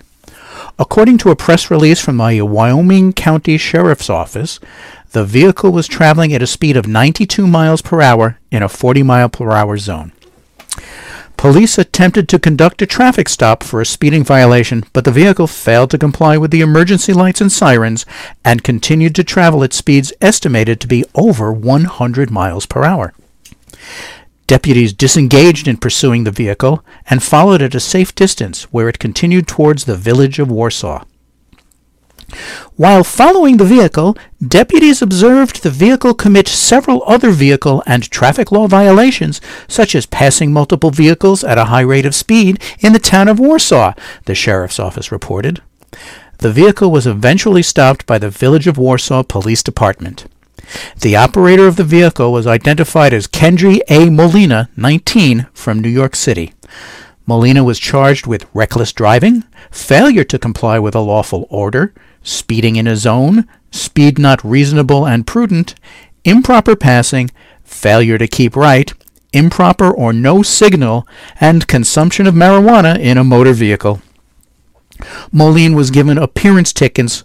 According 0.78 1.16
to 1.18 1.30
a 1.30 1.36
press 1.36 1.70
release 1.70 2.02
from 2.02 2.18
the 2.18 2.42
Wyoming 2.42 3.14
County 3.14 3.56
Sheriff's 3.56 4.10
Office, 4.10 4.60
the 5.12 5.24
vehicle 5.24 5.72
was 5.72 5.88
traveling 5.88 6.34
at 6.34 6.42
a 6.42 6.46
speed 6.46 6.76
of 6.76 6.86
92 6.86 7.46
miles 7.46 7.80
per 7.80 8.02
hour 8.02 8.38
in 8.50 8.62
a 8.62 8.68
40 8.68 9.02
mile 9.02 9.30
per 9.30 9.52
hour 9.52 9.78
zone. 9.78 10.12
Police 11.38 11.78
attempted 11.78 12.28
to 12.28 12.38
conduct 12.38 12.82
a 12.82 12.86
traffic 12.86 13.28
stop 13.30 13.62
for 13.62 13.80
a 13.80 13.86
speeding 13.86 14.22
violation, 14.22 14.84
but 14.92 15.06
the 15.06 15.10
vehicle 15.10 15.46
failed 15.46 15.90
to 15.92 15.98
comply 15.98 16.36
with 16.36 16.50
the 16.50 16.60
emergency 16.60 17.14
lights 17.14 17.40
and 17.40 17.50
sirens 17.50 18.04
and 18.44 18.62
continued 18.62 19.14
to 19.14 19.24
travel 19.24 19.64
at 19.64 19.72
speeds 19.72 20.12
estimated 20.20 20.78
to 20.80 20.86
be 20.86 21.04
over 21.14 21.52
100 21.52 22.30
miles 22.30 22.66
per 22.66 22.84
hour. 22.84 23.14
Deputies 24.46 24.92
disengaged 24.92 25.66
in 25.66 25.76
pursuing 25.76 26.24
the 26.24 26.30
vehicle 26.30 26.84
and 27.10 27.22
followed 27.22 27.62
at 27.62 27.74
a 27.74 27.80
safe 27.80 28.14
distance 28.14 28.64
where 28.64 28.88
it 28.88 28.98
continued 28.98 29.48
towards 29.48 29.84
the 29.84 29.96
village 29.96 30.38
of 30.38 30.50
Warsaw. 30.50 31.04
While 32.76 33.04
following 33.04 33.56
the 33.56 33.64
vehicle, 33.64 34.16
deputies 34.46 35.00
observed 35.00 35.62
the 35.62 35.70
vehicle 35.70 36.12
commit 36.14 36.48
several 36.48 37.02
other 37.06 37.30
vehicle 37.30 37.82
and 37.86 38.08
traffic 38.10 38.52
law 38.52 38.66
violations, 38.66 39.40
such 39.68 39.94
as 39.94 40.06
passing 40.06 40.52
multiple 40.52 40.90
vehicles 40.90 41.44
at 41.44 41.58
a 41.58 41.66
high 41.66 41.80
rate 41.80 42.06
of 42.06 42.14
speed 42.14 42.60
in 42.80 42.92
the 42.92 42.98
town 42.98 43.28
of 43.28 43.38
Warsaw, 43.38 43.94
the 44.24 44.34
sheriff's 44.34 44.80
office 44.80 45.12
reported. 45.12 45.62
The 46.38 46.52
vehicle 46.52 46.90
was 46.90 47.06
eventually 47.06 47.62
stopped 47.62 48.06
by 48.06 48.18
the 48.18 48.30
Village 48.30 48.66
of 48.66 48.76
Warsaw 48.76 49.22
Police 49.22 49.62
Department. 49.62 50.26
The 51.00 51.16
operator 51.16 51.66
of 51.66 51.76
the 51.76 51.84
vehicle 51.84 52.32
was 52.32 52.46
identified 52.46 53.12
as 53.12 53.26
Kendry 53.26 53.80
A. 53.88 54.10
Molina, 54.10 54.68
19, 54.76 55.46
from 55.52 55.80
New 55.80 55.88
York 55.88 56.16
City. 56.16 56.52
Molina 57.26 57.64
was 57.64 57.78
charged 57.78 58.26
with 58.26 58.46
reckless 58.54 58.92
driving, 58.92 59.44
failure 59.70 60.24
to 60.24 60.38
comply 60.38 60.78
with 60.78 60.94
a 60.94 61.00
lawful 61.00 61.46
order, 61.50 61.92
speeding 62.22 62.76
in 62.76 62.86
a 62.86 62.96
zone, 62.96 63.48
speed 63.70 64.18
not 64.18 64.44
reasonable 64.44 65.06
and 65.06 65.26
prudent, 65.26 65.74
improper 66.24 66.76
passing, 66.76 67.30
failure 67.64 68.18
to 68.18 68.28
keep 68.28 68.54
right, 68.54 68.92
improper 69.32 69.90
or 69.90 70.12
no 70.12 70.42
signal, 70.42 71.06
and 71.40 71.66
consumption 71.66 72.26
of 72.26 72.34
marijuana 72.34 72.98
in 72.98 73.18
a 73.18 73.24
motor 73.24 73.52
vehicle. 73.52 74.00
Moline 75.32 75.74
was 75.74 75.90
given 75.90 76.16
appearance 76.16 76.72
tickets 76.72 77.24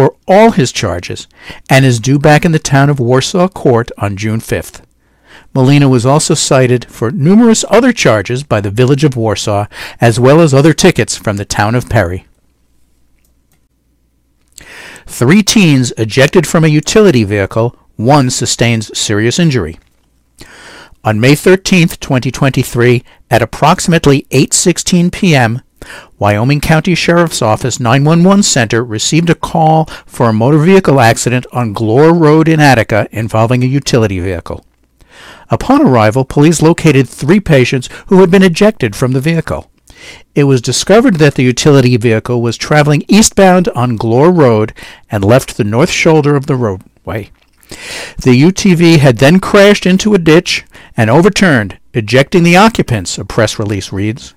for 0.00 0.16
all 0.26 0.52
his 0.52 0.72
charges 0.72 1.28
and 1.68 1.84
is 1.84 2.00
due 2.00 2.18
back 2.18 2.46
in 2.46 2.52
the 2.52 2.58
town 2.58 2.88
of 2.88 2.98
Warsaw 2.98 3.48
Court 3.48 3.90
on 3.98 4.16
June 4.16 4.40
5th. 4.40 4.80
Molina 5.54 5.90
was 5.90 6.06
also 6.06 6.32
cited 6.32 6.86
for 6.86 7.10
numerous 7.10 7.66
other 7.68 7.92
charges 7.92 8.42
by 8.42 8.62
the 8.62 8.70
village 8.70 9.04
of 9.04 9.14
Warsaw, 9.14 9.66
as 10.00 10.18
well 10.18 10.40
as 10.40 10.54
other 10.54 10.72
tickets 10.72 11.18
from 11.18 11.36
the 11.36 11.44
town 11.44 11.74
of 11.74 11.90
Perry. 11.90 12.24
Three 15.06 15.42
teens 15.42 15.92
ejected 15.98 16.46
from 16.46 16.64
a 16.64 16.68
utility 16.68 17.22
vehicle, 17.22 17.76
one 17.96 18.30
sustains 18.30 18.96
serious 18.98 19.38
injury. 19.38 19.78
On 21.04 21.20
May 21.20 21.34
13, 21.34 21.88
2023, 21.88 23.04
at 23.30 23.42
approximately 23.42 24.22
8:16 24.30 25.12
p.m., 25.12 25.60
Wyoming 26.18 26.60
County 26.60 26.94
Sheriff's 26.94 27.42
Office 27.42 27.80
911 27.80 28.42
Center 28.42 28.84
received 28.84 29.30
a 29.30 29.34
call 29.34 29.86
for 30.06 30.28
a 30.28 30.32
motor 30.32 30.58
vehicle 30.58 31.00
accident 31.00 31.46
on 31.52 31.74
Glore 31.74 32.12
Road 32.12 32.48
in 32.48 32.60
Attica 32.60 33.08
involving 33.10 33.62
a 33.62 33.66
utility 33.66 34.20
vehicle. 34.20 34.64
Upon 35.50 35.82
arrival, 35.82 36.24
police 36.24 36.62
located 36.62 37.08
three 37.08 37.40
patients 37.40 37.88
who 38.06 38.20
had 38.20 38.30
been 38.30 38.42
ejected 38.42 38.94
from 38.94 39.12
the 39.12 39.20
vehicle. 39.20 39.70
It 40.34 40.44
was 40.44 40.62
discovered 40.62 41.16
that 41.16 41.34
the 41.34 41.42
utility 41.42 41.96
vehicle 41.96 42.40
was 42.40 42.56
traveling 42.56 43.04
eastbound 43.08 43.68
on 43.68 43.98
Glore 43.98 44.30
Road 44.30 44.72
and 45.10 45.24
left 45.24 45.56
the 45.56 45.64
north 45.64 45.90
shoulder 45.90 46.36
of 46.36 46.46
the 46.46 46.56
roadway. 46.56 47.30
The 48.22 48.40
UTV 48.40 48.98
had 48.98 49.18
then 49.18 49.40
crashed 49.40 49.86
into 49.86 50.14
a 50.14 50.18
ditch 50.18 50.64
and 50.96 51.10
overturned, 51.10 51.78
ejecting 51.94 52.42
the 52.42 52.56
occupants, 52.56 53.18
a 53.18 53.24
press 53.24 53.58
release 53.58 53.92
reads. 53.92 54.34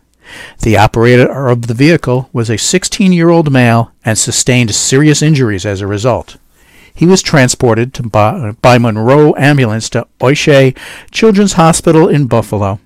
The 0.62 0.78
operator 0.78 1.48
of 1.50 1.68
the 1.68 1.74
vehicle 1.74 2.30
was 2.34 2.50
a 2.50 2.58
16 2.58 3.12
year 3.14 3.30
old 3.30 3.52
male 3.52 3.92
and 4.06 4.18
sustained 4.18 4.74
serious 4.74 5.22
injuries 5.22 5.66
as 5.66 5.82
a 5.82 5.88
result. 5.88 6.38
He 6.96 7.06
was 7.06 7.22
transported 7.22 8.12
by, 8.12 8.52
by 8.62 8.78
Monroe 8.78 9.34
Ambulance 9.36 9.90
to 9.92 10.08
Oishei 10.20 10.78
Children's 11.12 11.54
Hospital 11.54 12.08
in 12.08 12.28
Buffalo. 12.28 12.80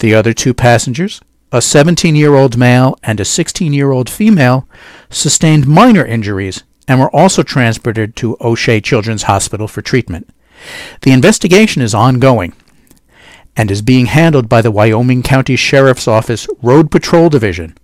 The 0.00 0.14
other 0.14 0.32
two 0.32 0.54
passengers, 0.54 1.20
a 1.52 1.60
17 1.60 2.16
year 2.16 2.34
old 2.34 2.56
male 2.56 2.98
and 3.02 3.20
a 3.20 3.24
16 3.24 3.72
year 3.72 3.90
old 3.90 4.08
female, 4.08 4.66
sustained 5.10 5.66
minor 5.66 6.04
injuries 6.04 6.62
and 6.86 6.98
were 6.98 7.14
also 7.14 7.42
transported 7.42 8.16
to 8.16 8.36
Oishei 8.40 8.82
Children's 8.82 9.24
Hospital 9.24 9.68
for 9.68 9.82
treatment. 9.82 10.30
The 11.02 11.12
investigation 11.12 11.82
is 11.82 11.94
ongoing 11.94 12.54
and 13.58 13.70
is 13.72 13.82
being 13.82 14.06
handled 14.06 14.48
by 14.48 14.62
the 14.62 14.70
Wyoming 14.70 15.22
County 15.22 15.56
Sheriff's 15.56 16.06
Office 16.06 16.46
Road 16.62 16.92
Patrol 16.92 17.28
Division. 17.28 17.76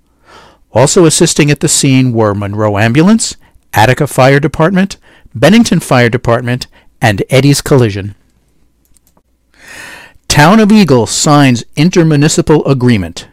Also 0.73 1.05
assisting 1.05 1.51
at 1.51 1.59
the 1.59 1.69
scene 1.69 2.13
were 2.13 2.33
Monroe 2.33 2.79
Ambulance, 2.79 3.37
Attica 3.73 4.07
Fire 4.07 4.39
Department, 4.39 4.97
Bennington 5.35 5.81
Fire 5.81 6.09
Department, 6.09 6.69
and 7.03 7.25
Eddie's 7.29 7.61
Collision. 7.61 8.15
Town 10.29 10.61
of 10.61 10.71
Eagle 10.71 11.07
signs 11.07 11.65
intermunicipal 11.77 12.65
agreement. 12.69 13.29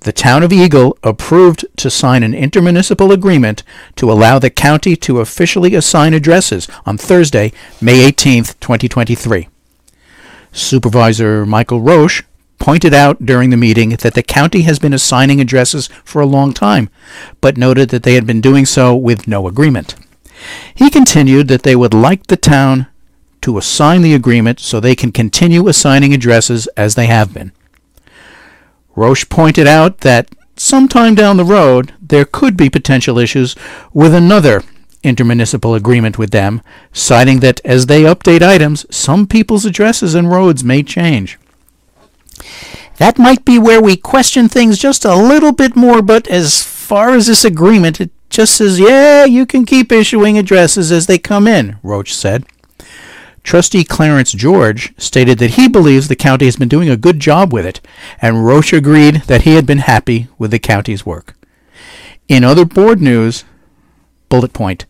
The 0.00 0.12
Town 0.12 0.42
of 0.42 0.54
Eagle 0.54 0.96
approved 1.02 1.66
to 1.76 1.90
sign 1.90 2.22
an 2.22 2.32
intermunicipal 2.32 3.12
agreement 3.12 3.62
to 3.96 4.10
allow 4.10 4.38
the 4.38 4.48
county 4.48 4.96
to 4.96 5.20
officially 5.20 5.74
assign 5.74 6.14
addresses 6.14 6.66
on 6.86 6.96
Thursday, 6.96 7.52
May 7.82 8.06
18, 8.06 8.44
2023. 8.44 9.49
Supervisor 10.52 11.46
Michael 11.46 11.80
Roche 11.80 12.22
pointed 12.58 12.92
out 12.92 13.24
during 13.24 13.50
the 13.50 13.56
meeting 13.56 13.90
that 13.90 14.14
the 14.14 14.22
county 14.22 14.62
has 14.62 14.78
been 14.78 14.92
assigning 14.92 15.40
addresses 15.40 15.88
for 16.04 16.20
a 16.20 16.26
long 16.26 16.52
time, 16.52 16.90
but 17.40 17.56
noted 17.56 17.88
that 17.88 18.02
they 18.02 18.14
had 18.14 18.26
been 18.26 18.40
doing 18.40 18.66
so 18.66 18.94
with 18.94 19.26
no 19.26 19.48
agreement. 19.48 19.96
He 20.74 20.90
continued 20.90 21.48
that 21.48 21.62
they 21.62 21.74
would 21.74 21.94
like 21.94 22.26
the 22.26 22.36
town 22.36 22.86
to 23.42 23.58
assign 23.58 24.02
the 24.02 24.14
agreement 24.14 24.60
so 24.60 24.78
they 24.78 24.94
can 24.94 25.12
continue 25.12 25.68
assigning 25.68 26.12
addresses 26.12 26.66
as 26.76 26.94
they 26.94 27.06
have 27.06 27.32
been. 27.32 27.52
Roche 28.94 29.28
pointed 29.28 29.66
out 29.66 29.98
that 29.98 30.28
sometime 30.56 31.14
down 31.14 31.38
the 31.38 31.44
road 31.44 31.94
there 32.02 32.26
could 32.26 32.56
be 32.56 32.68
potential 32.68 33.18
issues 33.18 33.56
with 33.94 34.14
another 34.14 34.62
intermunicipal 35.02 35.76
agreement 35.76 36.18
with 36.18 36.30
them, 36.30 36.62
citing 36.92 37.40
that 37.40 37.60
as 37.64 37.86
they 37.86 38.02
update 38.02 38.42
items, 38.42 38.86
some 38.94 39.26
people's 39.26 39.64
addresses 39.64 40.14
and 40.14 40.30
roads 40.30 40.62
may 40.62 40.82
change. 40.82 41.38
That 42.98 43.18
might 43.18 43.44
be 43.44 43.58
where 43.58 43.82
we 43.82 43.96
question 43.96 44.48
things 44.48 44.78
just 44.78 45.04
a 45.04 45.14
little 45.14 45.52
bit 45.52 45.74
more, 45.74 46.02
but 46.02 46.28
as 46.28 46.62
far 46.62 47.10
as 47.10 47.26
this 47.26 47.44
agreement, 47.44 48.00
it 48.00 48.10
just 48.28 48.54
says, 48.54 48.78
yeah, 48.78 49.24
you 49.24 49.46
can 49.46 49.64
keep 49.64 49.90
issuing 49.90 50.36
addresses 50.36 50.92
as 50.92 51.06
they 51.06 51.18
come 51.18 51.46
in, 51.46 51.78
Roche 51.82 52.12
said. 52.12 52.44
Trustee 53.42 53.84
Clarence 53.84 54.32
George 54.32 54.92
stated 54.98 55.38
that 55.38 55.52
he 55.52 55.66
believes 55.66 56.08
the 56.08 56.16
county 56.16 56.44
has 56.44 56.56
been 56.56 56.68
doing 56.68 56.90
a 56.90 56.96
good 56.96 57.20
job 57.20 57.52
with 57.52 57.64
it, 57.64 57.80
and 58.20 58.44
Roche 58.44 58.74
agreed 58.74 59.22
that 59.22 59.42
he 59.42 59.54
had 59.54 59.66
been 59.66 59.78
happy 59.78 60.28
with 60.38 60.50
the 60.50 60.58
county's 60.58 61.06
work. 61.06 61.34
In 62.28 62.44
other 62.44 62.64
board 62.64 63.00
news, 63.00 63.44
bullet 64.28 64.52
point, 64.52 64.84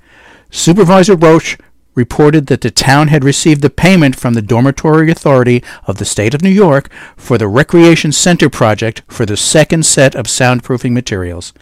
Supervisor 0.51 1.15
Roche 1.15 1.57
reported 1.95 2.47
that 2.47 2.61
the 2.61 2.71
town 2.71 3.09
had 3.09 3.25
received 3.25 3.63
the 3.63 3.71
payment 3.71 4.15
from 4.17 4.35
the 4.35 4.43
Dormitory 4.43 5.11
Authority 5.11 5.65
of 5.87 5.99
the 5.99 6.05
State 6.05 6.35
of 6.35 6.43
New 6.43 6.51
York 6.51 6.89
for 7.17 7.37
the 7.37 7.49
Recreation 7.49 8.13
Center 8.13 8.49
project 8.49 9.03
for 9.09 9.27
the 9.27 9.37
second 9.37 9.85
set 9.85 10.15
of 10.15 10.27
soundproofing 10.27 10.93
materials. 10.93 11.53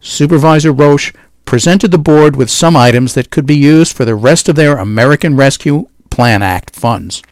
Supervisor 0.00 0.72
Roche 0.72 1.12
presented 1.48 1.90
the 1.90 1.96
board 1.96 2.36
with 2.36 2.50
some 2.50 2.76
items 2.76 3.14
that 3.14 3.30
could 3.30 3.46
be 3.46 3.56
used 3.56 3.96
for 3.96 4.04
the 4.04 4.14
rest 4.14 4.50
of 4.50 4.54
their 4.54 4.76
American 4.76 5.34
Rescue 5.34 5.88
Plan 6.10 6.42
Act 6.42 6.76
funds. 6.76 7.22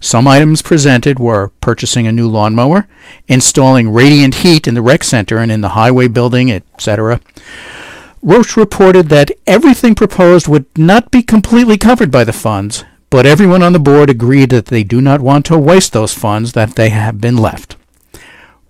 Some 0.00 0.26
items 0.26 0.62
presented 0.62 1.18
were 1.18 1.52
purchasing 1.60 2.06
a 2.06 2.12
new 2.12 2.30
lawnmower, 2.30 2.88
installing 3.28 3.90
radiant 3.90 4.36
heat 4.36 4.66
in 4.66 4.72
the 4.72 4.80
rec 4.80 5.04
center 5.04 5.36
and 5.36 5.52
in 5.52 5.60
the 5.60 5.76
highway 5.80 6.08
building, 6.08 6.50
etc., 6.50 7.20
Roche 8.22 8.56
reported 8.56 9.10
that 9.10 9.30
everything 9.46 9.94
proposed 9.94 10.48
would 10.48 10.64
not 10.74 11.10
be 11.10 11.22
completely 11.22 11.76
covered 11.76 12.10
by 12.10 12.24
the 12.24 12.32
funds, 12.32 12.84
but 13.10 13.26
everyone 13.26 13.62
on 13.62 13.74
the 13.74 13.78
board 13.78 14.08
agreed 14.08 14.48
that 14.48 14.66
they 14.66 14.82
do 14.82 15.02
not 15.02 15.20
want 15.20 15.44
to 15.46 15.58
waste 15.58 15.92
those 15.92 16.14
funds 16.14 16.54
that 16.54 16.74
they 16.74 16.88
have 16.88 17.20
been 17.20 17.36
left. 17.36 17.75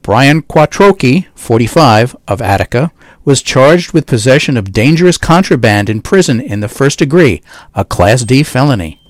Brian 0.01 0.41
Quattrochi, 0.41 1.27
45, 1.35 2.15
of 2.27 2.41
Attica, 2.41 2.91
was 3.25 3.41
charged 3.41 3.91
with 3.91 4.07
possession 4.07 4.55
of 4.55 4.71
dangerous 4.71 5.17
contraband 5.17 5.89
in 5.89 6.01
prison 6.01 6.39
in 6.39 6.61
the 6.61 6.69
first 6.69 6.99
degree, 6.99 7.41
a 7.75 7.83
Class 7.83 8.23
D 8.23 8.41
felony. 8.41 9.01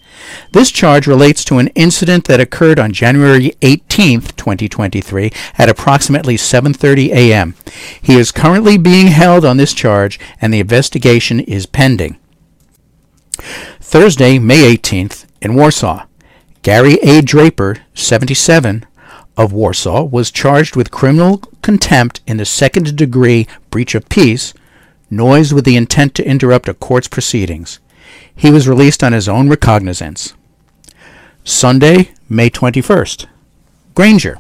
This 0.51 0.71
charge 0.71 1.07
relates 1.07 1.43
to 1.45 1.57
an 1.59 1.67
incident 1.69 2.25
that 2.25 2.39
occurred 2.39 2.79
on 2.79 2.91
January 2.91 3.53
18, 3.61 4.21
2023 4.21 5.31
at 5.57 5.69
approximately 5.69 6.35
7:30 6.35 7.09
a.m. 7.09 7.55
He 8.01 8.15
is 8.15 8.31
currently 8.31 8.77
being 8.77 9.07
held 9.07 9.45
on 9.45 9.57
this 9.57 9.73
charge 9.73 10.19
and 10.41 10.53
the 10.53 10.59
investigation 10.59 11.39
is 11.39 11.65
pending. 11.65 12.17
Thursday, 13.79 14.39
May 14.39 14.75
18th, 14.75 15.25
in 15.41 15.55
Warsaw, 15.55 16.05
Gary 16.61 16.95
A. 17.03 17.21
Draper, 17.21 17.77
77, 17.93 18.85
of 19.37 19.53
Warsaw, 19.53 20.03
was 20.03 20.31
charged 20.31 20.75
with 20.75 20.91
criminal 20.91 21.37
contempt 21.61 22.21
in 22.25 22.37
the 22.37 22.45
second 22.45 22.95
degree 22.95 23.47
breach 23.69 23.95
of 23.95 24.09
peace, 24.09 24.53
noise 25.09 25.53
with 25.53 25.63
the 25.63 25.77
intent 25.77 26.15
to 26.15 26.27
interrupt 26.27 26.67
a 26.67 26.73
court's 26.73 27.07
proceedings. 27.07 27.79
He 28.37 28.51
was 28.51 28.67
released 28.67 29.03
on 29.03 29.13
his 29.13 29.27
own 29.27 29.49
recognizance. 29.49 30.33
Sunday, 31.43 32.11
May 32.29 32.51
21st. 32.51 33.25
Granger. 33.95 34.37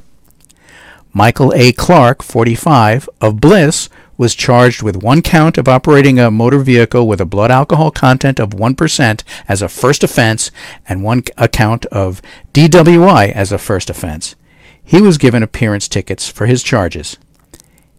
Michael 1.13 1.51
A. 1.55 1.71
Clark, 1.71 2.21
45, 2.21 3.09
of 3.21 3.41
Bliss, 3.41 3.89
was 4.15 4.35
charged 4.35 4.83
with 4.83 5.01
one 5.01 5.23
count 5.23 5.57
of 5.57 5.67
operating 5.67 6.19
a 6.19 6.29
motor 6.29 6.59
vehicle 6.59 7.07
with 7.07 7.19
a 7.19 7.25
blood 7.25 7.49
alcohol 7.49 7.89
content 7.89 8.39
of 8.39 8.49
1% 8.49 9.23
as 9.47 9.61
a 9.63 9.69
first 9.69 10.03
offense 10.03 10.51
and 10.87 11.03
one 11.03 11.23
account 11.35 11.87
of 11.87 12.21
DWI 12.53 13.31
as 13.31 13.51
a 13.51 13.57
first 13.57 13.89
offense. 13.89 14.35
He 14.83 15.01
was 15.01 15.17
given 15.17 15.41
appearance 15.41 15.87
tickets 15.87 16.29
for 16.29 16.45
his 16.45 16.61
charges. 16.61 17.17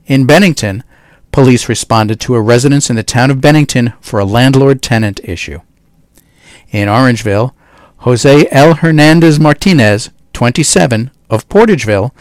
In 0.06 0.26
Bennington, 0.26 0.84
police 1.32 1.68
responded 1.68 2.20
to 2.20 2.36
a 2.36 2.40
residence 2.40 2.88
in 2.88 2.94
the 2.94 3.02
town 3.02 3.32
of 3.32 3.40
Bennington 3.40 3.94
for 4.00 4.20
a 4.20 4.24
landlord 4.24 4.80
tenant 4.80 5.20
issue. 5.24 5.60
In 6.70 6.88
Orangeville, 6.88 7.52
Jose 7.98 8.46
L. 8.50 8.74
Hernandez 8.74 9.40
Martinez, 9.40 10.10
27, 10.32 11.10
of 11.30 11.48
Portageville, 11.48 12.12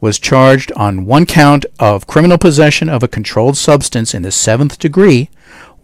was 0.00 0.18
charged 0.18 0.70
on 0.72 1.06
one 1.06 1.24
count 1.24 1.64
of 1.78 2.06
criminal 2.06 2.36
possession 2.36 2.88
of 2.88 3.02
a 3.02 3.08
controlled 3.08 3.56
substance 3.56 4.14
in 4.14 4.22
the 4.22 4.30
seventh 4.30 4.78
degree, 4.78 5.30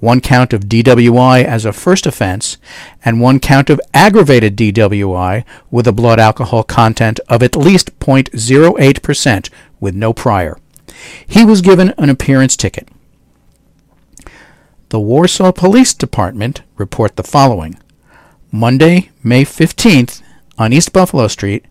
one 0.01 0.21
count 0.21 0.53
of 0.53 0.65
DWI 0.65 1.45
as 1.45 1.65
a 1.65 1.73
first 1.73 2.07
offense, 2.07 2.59
and 3.05 3.21
one 3.21 3.41
count 3.41 3.71
of 3.71 3.81
aggravated 3.95 4.57
DWI 4.57 5.45
with 5.71 5.87
a 5.87 5.93
blood 5.93 6.21
alcohol 6.21 6.63
content 6.63 7.21
of 7.29 7.43
at 7.43 7.57
least 7.57 7.99
0.08% 7.99 9.51
with 9.79 9.95
no 9.95 10.13
prior. 10.13 10.59
He 11.27 11.45
was 11.45 11.61
given 11.61 11.95
an 11.97 12.11
appearance 12.11 12.57
ticket. 12.57 12.89
The 14.91 15.01
Warsaw 15.01 15.53
Police 15.53 15.95
Department 15.95 16.63
report 16.77 17.17
the 17.17 17.23
following. 17.23 17.79
Monday, 18.53 19.11
May 19.23 19.45
15th, 19.45 20.23
on 20.59 20.73
East 20.73 20.93
Buffalo 20.93 21.29
Street, 21.29 21.65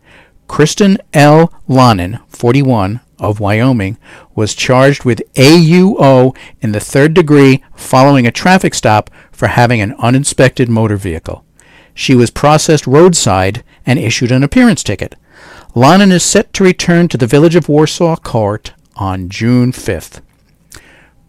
Kristen 0.48 0.98
L. 1.14 1.54
Lonin, 1.68 2.20
41, 2.30 3.02
of 3.20 3.40
Wyoming, 3.40 3.98
was 4.34 4.56
charged 4.56 5.04
with 5.04 5.22
AUO 5.34 6.36
in 6.62 6.72
the 6.72 6.80
third 6.80 7.14
degree 7.14 7.64
following 7.76 8.26
a 8.26 8.32
traffic 8.32 8.74
stop 8.74 9.10
for 9.32 9.48
having 9.48 9.82
an 9.82 9.94
uninspected 10.00 10.70
motor 10.70 10.96
vehicle. 10.96 11.44
She 11.94 12.16
was 12.16 12.32
processed 12.32 12.88
roadside 12.88 13.64
and 13.86 14.00
issued 14.00 14.32
an 14.32 14.44
appearance 14.44 14.84
ticket. 14.84 15.16
Lonin 15.76 16.12
is 16.12 16.24
set 16.24 16.54
to 16.54 16.64
return 16.64 17.10
to 17.10 17.18
the 17.18 17.28
Village 17.28 17.56
of 17.56 17.68
Warsaw 17.68 18.16
court 18.16 18.74
on 18.96 19.30
June 19.30 19.72
5th. 19.72 20.22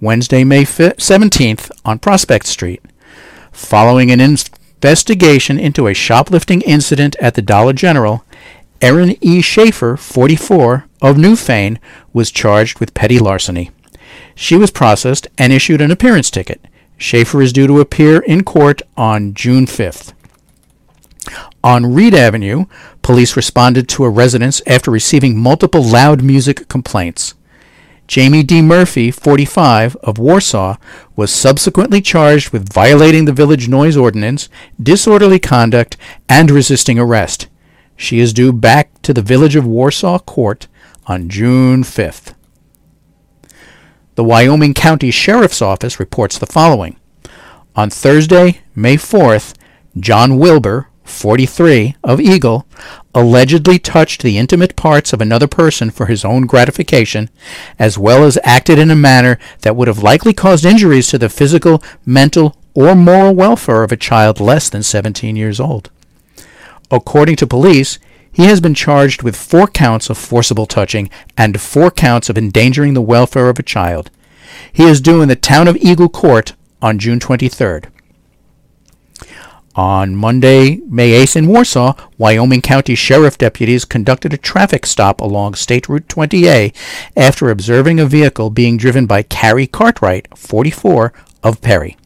Wednesday, 0.00 0.44
May 0.44 0.62
17th, 0.62 1.70
on 1.84 1.98
Prospect 1.98 2.46
Street. 2.46 2.82
Following 3.52 4.10
an 4.10 4.20
investigation 4.82 5.58
into 5.58 5.86
a 5.86 5.92
shoplifting 5.92 6.62
incident 6.62 7.14
at 7.20 7.34
the 7.34 7.42
Dollar 7.42 7.74
General, 7.74 8.24
Erin 8.80 9.14
E. 9.20 9.42
Schaefer, 9.42 9.94
44, 9.94 10.86
of 11.02 11.16
Newfane, 11.16 11.76
was 12.14 12.30
charged 12.30 12.80
with 12.80 12.94
petty 12.94 13.18
larceny. 13.18 13.72
She 14.34 14.56
was 14.56 14.70
processed 14.70 15.28
and 15.36 15.52
issued 15.52 15.82
an 15.82 15.90
appearance 15.90 16.30
ticket. 16.30 16.64
Schaefer 16.96 17.42
is 17.42 17.52
due 17.52 17.66
to 17.66 17.80
appear 17.80 18.20
in 18.20 18.42
court 18.42 18.80
on 18.96 19.34
June 19.34 19.66
5th. 19.66 20.14
On 21.62 21.92
Reed 21.92 22.14
Avenue, 22.14 22.64
police 23.02 23.36
responded 23.36 23.86
to 23.90 24.04
a 24.04 24.10
residence 24.10 24.62
after 24.66 24.90
receiving 24.90 25.38
multiple 25.38 25.82
loud 25.82 26.22
music 26.22 26.68
complaints. 26.68 27.34
Jamie 28.10 28.42
D. 28.42 28.60
Murphy, 28.60 29.12
45, 29.12 29.94
of 30.02 30.18
Warsaw, 30.18 30.78
was 31.14 31.32
subsequently 31.32 32.00
charged 32.00 32.50
with 32.50 32.72
violating 32.72 33.24
the 33.24 33.32
village 33.32 33.68
noise 33.68 33.96
ordinance, 33.96 34.48
disorderly 34.82 35.38
conduct, 35.38 35.96
and 36.28 36.50
resisting 36.50 36.98
arrest. 36.98 37.46
She 37.94 38.18
is 38.18 38.32
due 38.32 38.52
back 38.52 39.00
to 39.02 39.14
the 39.14 39.22
Village 39.22 39.54
of 39.54 39.64
Warsaw 39.64 40.18
Court 40.18 40.66
on 41.06 41.28
June 41.28 41.84
5th. 41.84 42.34
The 44.16 44.24
Wyoming 44.24 44.74
County 44.74 45.12
Sheriff's 45.12 45.62
Office 45.62 46.00
reports 46.00 46.36
the 46.36 46.46
following. 46.46 46.96
On 47.76 47.90
Thursday, 47.90 48.62
May 48.74 48.96
4th, 48.96 49.54
John 49.96 50.36
Wilbur, 50.36 50.88
43, 51.04 51.94
of 52.02 52.20
Eagle, 52.20 52.66
allegedly 53.14 53.78
touched 53.78 54.22
the 54.22 54.38
intimate 54.38 54.76
parts 54.76 55.12
of 55.12 55.20
another 55.20 55.48
person 55.48 55.90
for 55.90 56.06
his 56.06 56.24
own 56.24 56.46
gratification, 56.46 57.28
as 57.78 57.98
well 57.98 58.24
as 58.24 58.38
acted 58.44 58.78
in 58.78 58.90
a 58.90 58.96
manner 58.96 59.38
that 59.62 59.76
would 59.76 59.88
have 59.88 60.02
likely 60.02 60.32
caused 60.32 60.64
injuries 60.64 61.08
to 61.08 61.18
the 61.18 61.28
physical, 61.28 61.82
mental, 62.06 62.56
or 62.74 62.94
moral 62.94 63.34
welfare 63.34 63.82
of 63.82 63.92
a 63.92 63.96
child 63.96 64.40
less 64.40 64.70
than 64.70 64.82
17 64.82 65.36
years 65.36 65.58
old. 65.58 65.90
According 66.90 67.36
to 67.36 67.46
police, 67.46 67.98
he 68.32 68.44
has 68.44 68.60
been 68.60 68.74
charged 68.74 69.22
with 69.22 69.36
four 69.36 69.66
counts 69.66 70.08
of 70.08 70.16
forcible 70.16 70.66
touching 70.66 71.10
and 71.36 71.60
four 71.60 71.90
counts 71.90 72.28
of 72.28 72.38
endangering 72.38 72.94
the 72.94 73.02
welfare 73.02 73.48
of 73.48 73.58
a 73.58 73.64
child. 73.64 74.10
He 74.72 74.84
is 74.84 75.00
due 75.00 75.20
in 75.20 75.28
the 75.28 75.36
town 75.36 75.66
of 75.66 75.76
Eagle 75.76 76.08
Court 76.08 76.54
on 76.80 76.98
June 76.98 77.18
23rd. 77.18 77.86
On 79.80 80.14
Monday, 80.14 80.76
May 80.90 81.12
8th 81.12 81.36
in 81.36 81.46
Warsaw, 81.46 81.94
Wyoming 82.18 82.60
County 82.60 82.94
Sheriff 82.94 83.38
deputies 83.38 83.86
conducted 83.86 84.34
a 84.34 84.36
traffic 84.36 84.84
stop 84.84 85.22
along 85.22 85.54
State 85.54 85.88
Route 85.88 86.06
20A 86.06 86.74
after 87.16 87.48
observing 87.48 87.98
a 87.98 88.04
vehicle 88.04 88.50
being 88.50 88.76
driven 88.76 89.06
by 89.06 89.22
Carrie 89.22 89.66
Cartwright, 89.66 90.36
44, 90.36 91.14
of 91.42 91.62
Perry. 91.62 91.96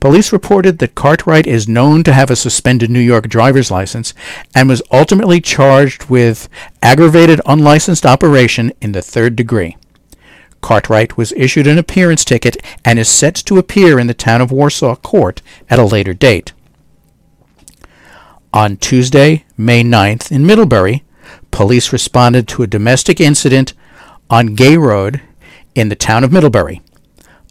Police 0.00 0.32
reported 0.32 0.78
that 0.78 0.94
Cartwright 0.94 1.46
is 1.46 1.68
known 1.68 2.04
to 2.04 2.14
have 2.14 2.30
a 2.30 2.36
suspended 2.36 2.88
New 2.88 3.00
York 3.00 3.28
driver's 3.28 3.70
license 3.70 4.14
and 4.54 4.66
was 4.66 4.80
ultimately 4.90 5.42
charged 5.42 6.08
with 6.08 6.48
aggravated 6.80 7.42
unlicensed 7.44 8.06
operation 8.06 8.72
in 8.80 8.92
the 8.92 9.02
third 9.02 9.36
degree. 9.36 9.76
Cartwright 10.62 11.18
was 11.18 11.32
issued 11.32 11.66
an 11.66 11.76
appearance 11.76 12.24
ticket 12.24 12.56
and 12.82 12.98
is 12.98 13.10
set 13.10 13.34
to 13.34 13.58
appear 13.58 13.98
in 13.98 14.06
the 14.06 14.14
town 14.14 14.40
of 14.40 14.50
Warsaw 14.50 14.96
court 14.96 15.42
at 15.68 15.78
a 15.78 15.84
later 15.84 16.14
date. 16.14 16.54
On 18.54 18.76
Tuesday, 18.76 19.46
May 19.56 19.82
9th, 19.82 20.30
in 20.30 20.44
Middlebury, 20.44 21.04
police 21.50 21.90
responded 21.90 22.46
to 22.48 22.62
a 22.62 22.66
domestic 22.66 23.18
incident 23.18 23.72
on 24.28 24.54
Gay 24.54 24.76
Road 24.76 25.22
in 25.74 25.88
the 25.88 25.96
town 25.96 26.22
of 26.22 26.32
Middlebury. 26.32 26.82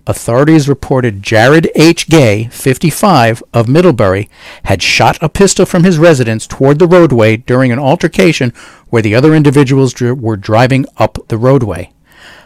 Authorities 0.06 0.70
reported 0.70 1.24
Jared 1.24 1.72
H. 1.74 2.08
Gay, 2.08 2.50
55, 2.52 3.42
of 3.52 3.68
Middlebury, 3.68 4.30
had 4.66 4.84
shot 4.84 5.18
a 5.22 5.30
pistol 5.30 5.66
from 5.66 5.86
his 5.86 5.98
residence 5.98 6.46
toward 6.46 6.78
the 6.78 6.88
roadway 6.88 7.36
during 7.36 7.72
an 7.72 7.80
altercation 7.80 8.54
where 8.90 9.02
the 9.02 9.16
other 9.16 9.34
individuals 9.34 9.94
dr- 9.94 10.22
were 10.22 10.38
driving 10.38 10.86
up 10.98 11.18
the 11.30 11.38
roadway. 11.38 11.92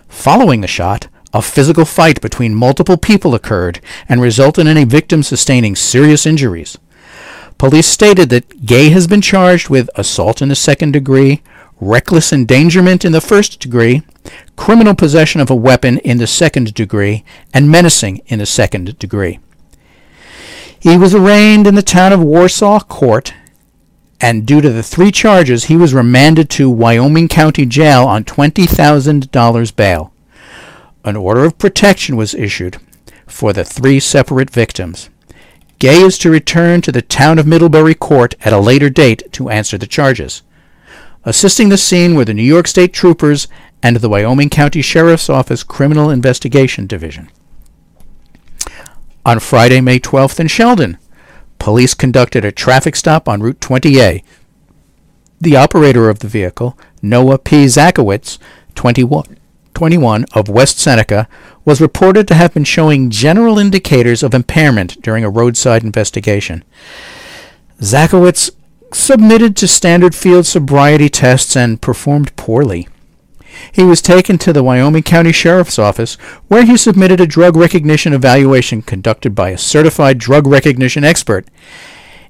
Following 0.07 0.61
the 0.61 0.67
shot, 0.67 1.07
a 1.33 1.41
physical 1.41 1.83
fight 1.83 2.21
between 2.21 2.55
multiple 2.55 2.95
people 2.95 3.35
occurred 3.35 3.81
and 4.07 4.21
resulted 4.21 4.65
in 4.65 4.77
a 4.77 4.85
victim 4.85 5.23
sustaining 5.23 5.75
serious 5.75 6.25
injuries. 6.25 6.77
Police 7.57 7.87
stated 7.87 8.29
that 8.29 8.65
Gay 8.65 8.89
has 8.89 9.07
been 9.07 9.21
charged 9.21 9.69
with 9.69 9.89
assault 9.95 10.41
in 10.41 10.49
the 10.49 10.55
second 10.55 10.91
degree, 10.91 11.41
reckless 11.79 12.33
endangerment 12.33 13.05
in 13.05 13.13
the 13.13 13.21
first 13.21 13.59
degree, 13.59 14.03
criminal 14.55 14.93
possession 14.93 15.39
of 15.39 15.49
a 15.49 15.55
weapon 15.55 15.97
in 15.99 16.17
the 16.17 16.27
second 16.27 16.73
degree, 16.73 17.23
and 17.53 17.71
menacing 17.71 18.21
in 18.27 18.39
the 18.39 18.45
second 18.45 18.99
degree. 18.99 19.39
He 20.79 20.97
was 20.97 21.15
arraigned 21.15 21.65
in 21.65 21.75
the 21.75 21.81
town 21.81 22.11
of 22.11 22.21
Warsaw 22.21 22.81
court, 22.81 23.33
and 24.19 24.45
due 24.45 24.61
to 24.61 24.69
the 24.69 24.83
three 24.83 25.11
charges, 25.11 25.65
he 25.65 25.77
was 25.77 25.93
remanded 25.93 26.49
to 26.51 26.69
Wyoming 26.69 27.27
County 27.27 27.65
Jail 27.65 28.05
on 28.05 28.23
$20,000 28.23 29.75
bail. 29.75 30.13
An 31.03 31.15
order 31.15 31.45
of 31.45 31.57
protection 31.57 32.15
was 32.15 32.33
issued 32.33 32.77
for 33.27 33.53
the 33.53 33.63
three 33.63 33.99
separate 33.99 34.49
victims. 34.49 35.09
Gay 35.79 36.01
is 36.01 36.17
to 36.19 36.29
return 36.29 36.81
to 36.81 36.91
the 36.91 37.01
town 37.01 37.37
of 37.37 37.45
Middlebury 37.45 37.95
court 37.95 38.35
at 38.41 38.53
a 38.53 38.59
later 38.59 38.89
date 38.89 39.31
to 39.33 39.49
answer 39.49 39.77
the 39.77 39.87
charges. 39.87 40.41
Assisting 41.23 41.69
the 41.69 41.77
scene 41.77 42.15
were 42.15 42.25
the 42.25 42.33
New 42.33 42.43
York 42.43 42.67
State 42.67 42.93
Troopers 42.93 43.47
and 43.83 43.97
the 43.97 44.09
Wyoming 44.09 44.49
County 44.49 44.81
Sheriff's 44.81 45.29
Office 45.29 45.63
Criminal 45.63 46.09
Investigation 46.09 46.87
Division. 46.87 47.29
On 49.25 49.39
Friday, 49.39 49.81
May 49.81 49.99
12th 49.99 50.39
in 50.39 50.47
Sheldon, 50.47 50.97
police 51.59 51.93
conducted 51.93 52.45
a 52.45 52.51
traffic 52.51 52.95
stop 52.95 53.27
on 53.27 53.41
Route 53.41 53.59
20A. 53.59 54.23
The 55.41 55.55
operator 55.55 56.09
of 56.09 56.19
the 56.19 56.27
vehicle, 56.27 56.77
Noah 57.01 57.39
P. 57.39 57.65
Zakowitz, 57.65 58.37
21, 58.75 59.37
21 59.75 60.25
of 60.33 60.49
West 60.49 60.79
Seneca, 60.79 61.27
was 61.63 61.79
reported 61.79 62.27
to 62.27 62.35
have 62.35 62.53
been 62.53 62.63
showing 62.63 63.09
general 63.09 63.59
indicators 63.59 64.23
of 64.23 64.33
impairment 64.33 65.01
during 65.01 65.23
a 65.23 65.29
roadside 65.29 65.83
investigation. 65.83 66.63
Zakowitz 67.79 68.49
submitted 68.93 69.55
to 69.57 69.67
standard 69.67 70.15
field 70.15 70.45
sobriety 70.45 71.09
tests 71.09 71.55
and 71.55 71.81
performed 71.81 72.35
poorly. 72.35 72.87
He 73.71 73.83
was 73.83 74.01
taken 74.01 74.37
to 74.39 74.53
the 74.53 74.63
Wyoming 74.63 75.03
County 75.03 75.31
Sheriff's 75.31 75.79
Office, 75.79 76.15
where 76.47 76.65
he 76.65 76.77
submitted 76.77 77.19
a 77.21 77.27
drug 77.27 77.55
recognition 77.55 78.13
evaluation 78.13 78.81
conducted 78.81 79.35
by 79.35 79.49
a 79.49 79.57
certified 79.57 80.17
drug 80.17 80.47
recognition 80.47 81.03
expert. 81.03 81.47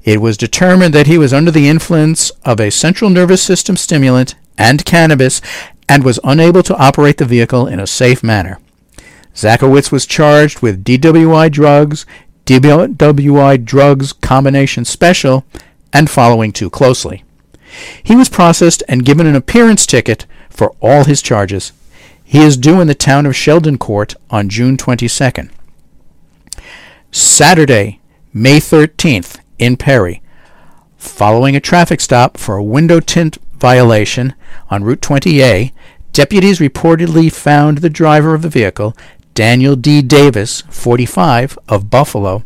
It 0.03 0.21
was 0.21 0.37
determined 0.37 0.93
that 0.93 1.07
he 1.07 1.17
was 1.17 1.33
under 1.33 1.51
the 1.51 1.67
influence 1.67 2.29
of 2.43 2.59
a 2.59 2.69
central 2.69 3.09
nervous 3.09 3.41
system 3.41 3.75
stimulant 3.75 4.35
and 4.57 4.85
cannabis 4.85 5.41
and 5.87 6.03
was 6.03 6.19
unable 6.23 6.63
to 6.63 6.75
operate 6.77 7.17
the 7.17 7.25
vehicle 7.25 7.67
in 7.67 7.79
a 7.79 7.87
safe 7.87 8.23
manner. 8.23 8.59
Zakowitz 9.35 9.91
was 9.91 10.05
charged 10.05 10.61
with 10.61 10.83
DWI 10.83 11.51
drugs, 11.51 12.05
DWI 12.45 13.63
drugs 13.63 14.13
combination 14.13 14.85
special, 14.85 15.45
and 15.91 16.09
following 16.09 16.51
too 16.51 16.69
closely. 16.69 17.23
He 18.01 18.15
was 18.15 18.29
processed 18.29 18.83
and 18.87 19.05
given 19.05 19.27
an 19.27 19.35
appearance 19.35 19.85
ticket 19.85 20.25
for 20.49 20.75
all 20.81 21.03
his 21.03 21.21
charges. 21.21 21.73
He 22.23 22.39
is 22.39 22.57
due 22.57 22.81
in 22.81 22.87
the 22.87 22.95
town 22.95 23.25
of 23.25 23.35
Sheldon 23.35 23.77
Court 23.77 24.15
on 24.29 24.49
June 24.49 24.77
22nd. 24.77 25.51
Saturday, 27.11 27.99
May 28.33 28.57
13th, 28.57 29.39
in 29.59 29.77
Perry, 29.77 30.21
following 30.97 31.55
a 31.55 31.61
traffic 31.61 32.01
stop 32.01 32.37
for 32.37 32.57
a 32.57 32.63
window 32.63 32.99
tint 32.99 33.37
violation 33.53 34.33
on 34.69 34.83
Route 34.83 35.01
20A, 35.01 35.71
deputies 36.15 36.59
reportedly 36.59 37.29
found 37.29 37.79
the 37.79 37.89
driver 37.89 38.33
of 38.33 38.41
the 38.41 38.47
vehicle 38.47 38.95
Daniel 39.33 39.75
D. 39.75 40.01
Davis, 40.01 40.61
45, 40.69 41.59
of 41.67 41.89
Buffalo, 41.89 42.41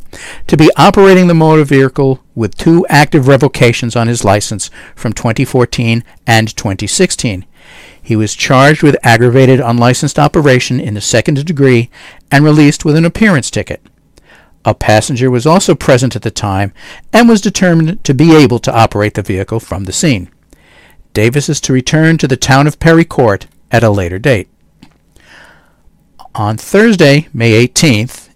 to 0.48 0.58
be 0.58 0.72
operating 0.76 1.28
the 1.28 1.36
motor 1.36 1.64
vehicle 1.64 2.24
with 2.34 2.58
two 2.58 2.84
active 2.90 3.28
revocations 3.28 3.96
on 3.96 4.08
his 4.08 4.26
license 4.26 4.72
from 4.96 5.14
2014 5.14 6.04
and 6.26 6.56
2016. 6.58 7.46
He 8.02 8.16
was 8.16 8.34
charged 8.34 8.82
with 8.82 8.98
aggravated 9.04 9.60
unlicensed 9.60 10.18
operation 10.18 10.80
in 10.80 10.96
the 10.96 11.02
second 11.02 11.46
degree 11.46 11.92
and 12.32 12.44
released 12.44 12.84
with 12.84 12.96
an 12.96 13.06
appearance 13.06 13.52
ticket. 13.52 13.86
A 14.66 14.74
passenger 14.74 15.30
was 15.30 15.46
also 15.46 15.76
present 15.76 16.16
at 16.16 16.24
the 16.24 16.32
time 16.32 16.74
and 17.14 17.30
was 17.30 17.40
determined 17.40 18.04
to 18.04 18.16
be 18.16 18.36
able 18.36 18.58
to 18.58 18.76
operate 18.76 19.14
the 19.14 19.22
vehicle 19.22 19.60
from 19.60 19.84
the 19.84 19.94
scene. 19.94 20.32
Davis 21.14 21.50
is 21.50 21.62
to 21.62 21.74
return 21.74 22.18
to 22.18 22.28
the 22.28 22.36
town 22.36 22.66
of 22.66 22.80
Perry 22.80 23.06
Court 23.06 23.46
at 23.72 23.84
a 23.84 23.90
later 23.90 24.20
date. 24.20 24.50
On 26.36 26.58
Thursday, 26.58 27.28
May 27.34 27.68
18th, 27.68 28.30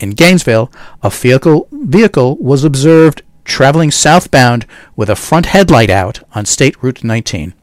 in 0.00 0.10
Gainesville, 0.10 0.70
a 1.02 1.10
vehicle, 1.10 1.68
vehicle 1.70 2.36
was 2.38 2.64
observed 2.64 3.22
traveling 3.44 3.90
southbound 3.90 4.66
with 4.96 5.10
a 5.10 5.16
front 5.16 5.46
headlight 5.46 5.90
out 5.90 6.20
on 6.34 6.44
State 6.44 6.80
Route 6.82 7.04
19. 7.04 7.54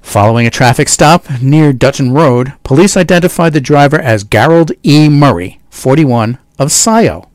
Following 0.00 0.46
a 0.46 0.50
traffic 0.50 0.88
stop 0.88 1.24
near 1.42 1.72
Dutton 1.72 2.12
Road, 2.12 2.52
police 2.62 2.96
identified 2.96 3.52
the 3.52 3.60
driver 3.60 3.98
as 3.98 4.24
Gerald 4.24 4.72
E. 4.84 5.08
Murray, 5.08 5.60
41, 5.70 6.38
of 6.58 6.70
Scio. 6.70 7.25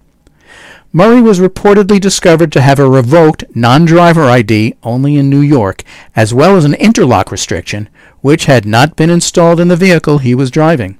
Murray 0.93 1.21
was 1.21 1.39
reportedly 1.39 2.01
discovered 2.01 2.51
to 2.51 2.59
have 2.59 2.77
a 2.77 2.89
revoked 2.89 3.45
non-driver 3.55 4.23
ID 4.23 4.75
only 4.83 5.15
in 5.15 5.29
New 5.29 5.39
York, 5.39 5.85
as 6.17 6.33
well 6.33 6.57
as 6.57 6.65
an 6.65 6.73
interlock 6.73 7.31
restriction, 7.31 7.87
which 8.19 8.43
had 8.45 8.65
not 8.65 8.97
been 8.97 9.09
installed 9.09 9.61
in 9.61 9.69
the 9.69 9.77
vehicle 9.77 10.17
he 10.17 10.35
was 10.35 10.51
driving. 10.51 10.97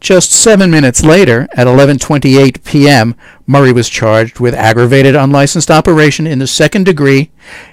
Just 0.00 0.32
seven 0.32 0.70
minutes 0.70 1.04
later, 1.04 1.46
at 1.52 1.66
11:28 1.66 2.64
p.m., 2.64 3.14
Murray 3.46 3.72
was 3.72 3.90
charged 3.90 4.40
with 4.40 4.54
aggravated 4.54 5.14
unlicensed 5.14 5.70
operation 5.70 6.26
in 6.26 6.38
the 6.38 6.46
second 6.46 6.84
degree, 6.84 7.30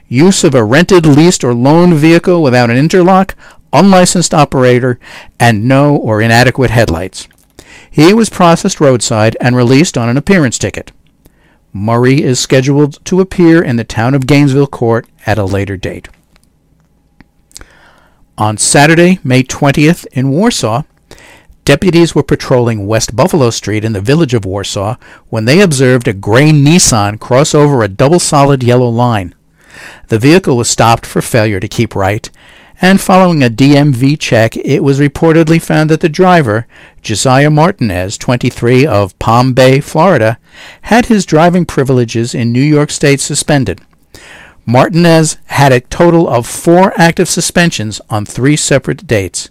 use 0.09 0.43
of 0.43 0.53
a 0.53 0.65
rented, 0.65 1.05
leased, 1.05 1.45
or 1.45 1.53
loaned 1.53 1.93
vehicle 1.93 2.43
without 2.43 2.69
an 2.69 2.77
interlock, 2.77 3.35
unlicensed 3.71 4.33
operator, 4.33 4.99
and 5.39 5.65
no 5.65 5.95
or 5.95 6.21
inadequate 6.21 6.71
headlights. 6.71 7.29
He 7.89 8.13
was 8.13 8.29
processed 8.29 8.81
roadside 8.81 9.37
and 9.39 9.55
released 9.55 9.97
on 9.97 10.09
an 10.09 10.17
appearance 10.17 10.57
ticket. 10.57 10.91
Murray 11.73 12.21
is 12.21 12.39
scheduled 12.39 13.03
to 13.05 13.21
appear 13.21 13.61
in 13.61 13.77
the 13.77 13.83
town 13.83 14.13
of 14.13 14.27
Gainesville 14.27 14.67
court 14.67 15.07
at 15.25 15.37
a 15.37 15.45
later 15.45 15.77
date. 15.77 16.09
On 18.37 18.57
Saturday, 18.57 19.19
May 19.23 19.43
20th, 19.43 20.05
in 20.11 20.29
Warsaw, 20.31 20.83
deputies 21.63 22.15
were 22.15 22.23
patrolling 22.23 22.87
West 22.87 23.15
Buffalo 23.15 23.49
Street 23.51 23.85
in 23.85 23.93
the 23.93 24.01
village 24.01 24.33
of 24.33 24.45
Warsaw 24.45 24.95
when 25.29 25.45
they 25.45 25.61
observed 25.61 26.07
a 26.07 26.13
gray 26.13 26.49
Nissan 26.49 27.19
cross 27.19 27.53
over 27.53 27.83
a 27.83 27.87
double 27.87 28.19
solid 28.19 28.63
yellow 28.63 28.89
line. 28.89 29.35
The 30.07 30.19
vehicle 30.19 30.57
was 30.57 30.69
stopped 30.69 31.05
for 31.05 31.21
failure 31.21 31.59
to 31.59 31.67
keep 31.67 31.95
right, 31.95 32.29
and 32.81 32.99
following 32.99 33.43
a 33.43 33.49
DMV 33.49 34.19
check, 34.19 34.57
it 34.57 34.83
was 34.83 34.99
reportedly 34.99 35.61
found 35.61 35.91
that 35.91 36.01
the 36.01 36.09
driver, 36.09 36.65
Josiah 37.03 37.51
Martinez, 37.51 38.17
23, 38.17 38.87
of 38.87 39.17
Palm 39.19 39.53
Bay, 39.53 39.79
Florida, 39.79 40.39
had 40.83 41.05
his 41.05 41.27
driving 41.27 41.63
privileges 41.63 42.33
in 42.33 42.51
New 42.51 42.61
York 42.61 42.89
State 42.89 43.19
suspended. 43.19 43.81
Martinez 44.65 45.37
had 45.45 45.71
a 45.71 45.79
total 45.79 46.27
of 46.27 46.47
four 46.47 46.91
active 46.99 47.29
suspensions 47.29 48.01
on 48.09 48.25
three 48.25 48.55
separate 48.55 49.05
dates. 49.05 49.49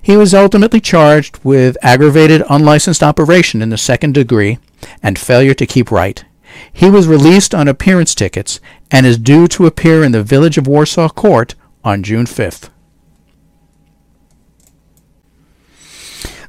He 0.00 0.16
was 0.16 0.34
ultimately 0.34 0.80
charged 0.80 1.38
with 1.42 1.78
aggravated 1.82 2.42
unlicensed 2.50 3.02
operation 3.02 3.62
in 3.62 3.70
the 3.70 3.78
second 3.78 4.12
degree 4.12 4.58
and 5.02 5.18
failure 5.18 5.54
to 5.54 5.66
keep 5.66 5.90
right. 5.90 6.22
He 6.70 6.90
was 6.90 7.08
released 7.08 7.54
on 7.54 7.66
appearance 7.66 8.14
tickets 8.14 8.60
and 8.90 9.06
is 9.06 9.18
due 9.18 9.48
to 9.48 9.66
appear 9.66 10.04
in 10.04 10.12
the 10.12 10.22
Village 10.22 10.58
of 10.58 10.66
Warsaw 10.66 11.08
court 11.08 11.54
on 11.84 12.02
June 12.02 12.26
5th. 12.26 12.70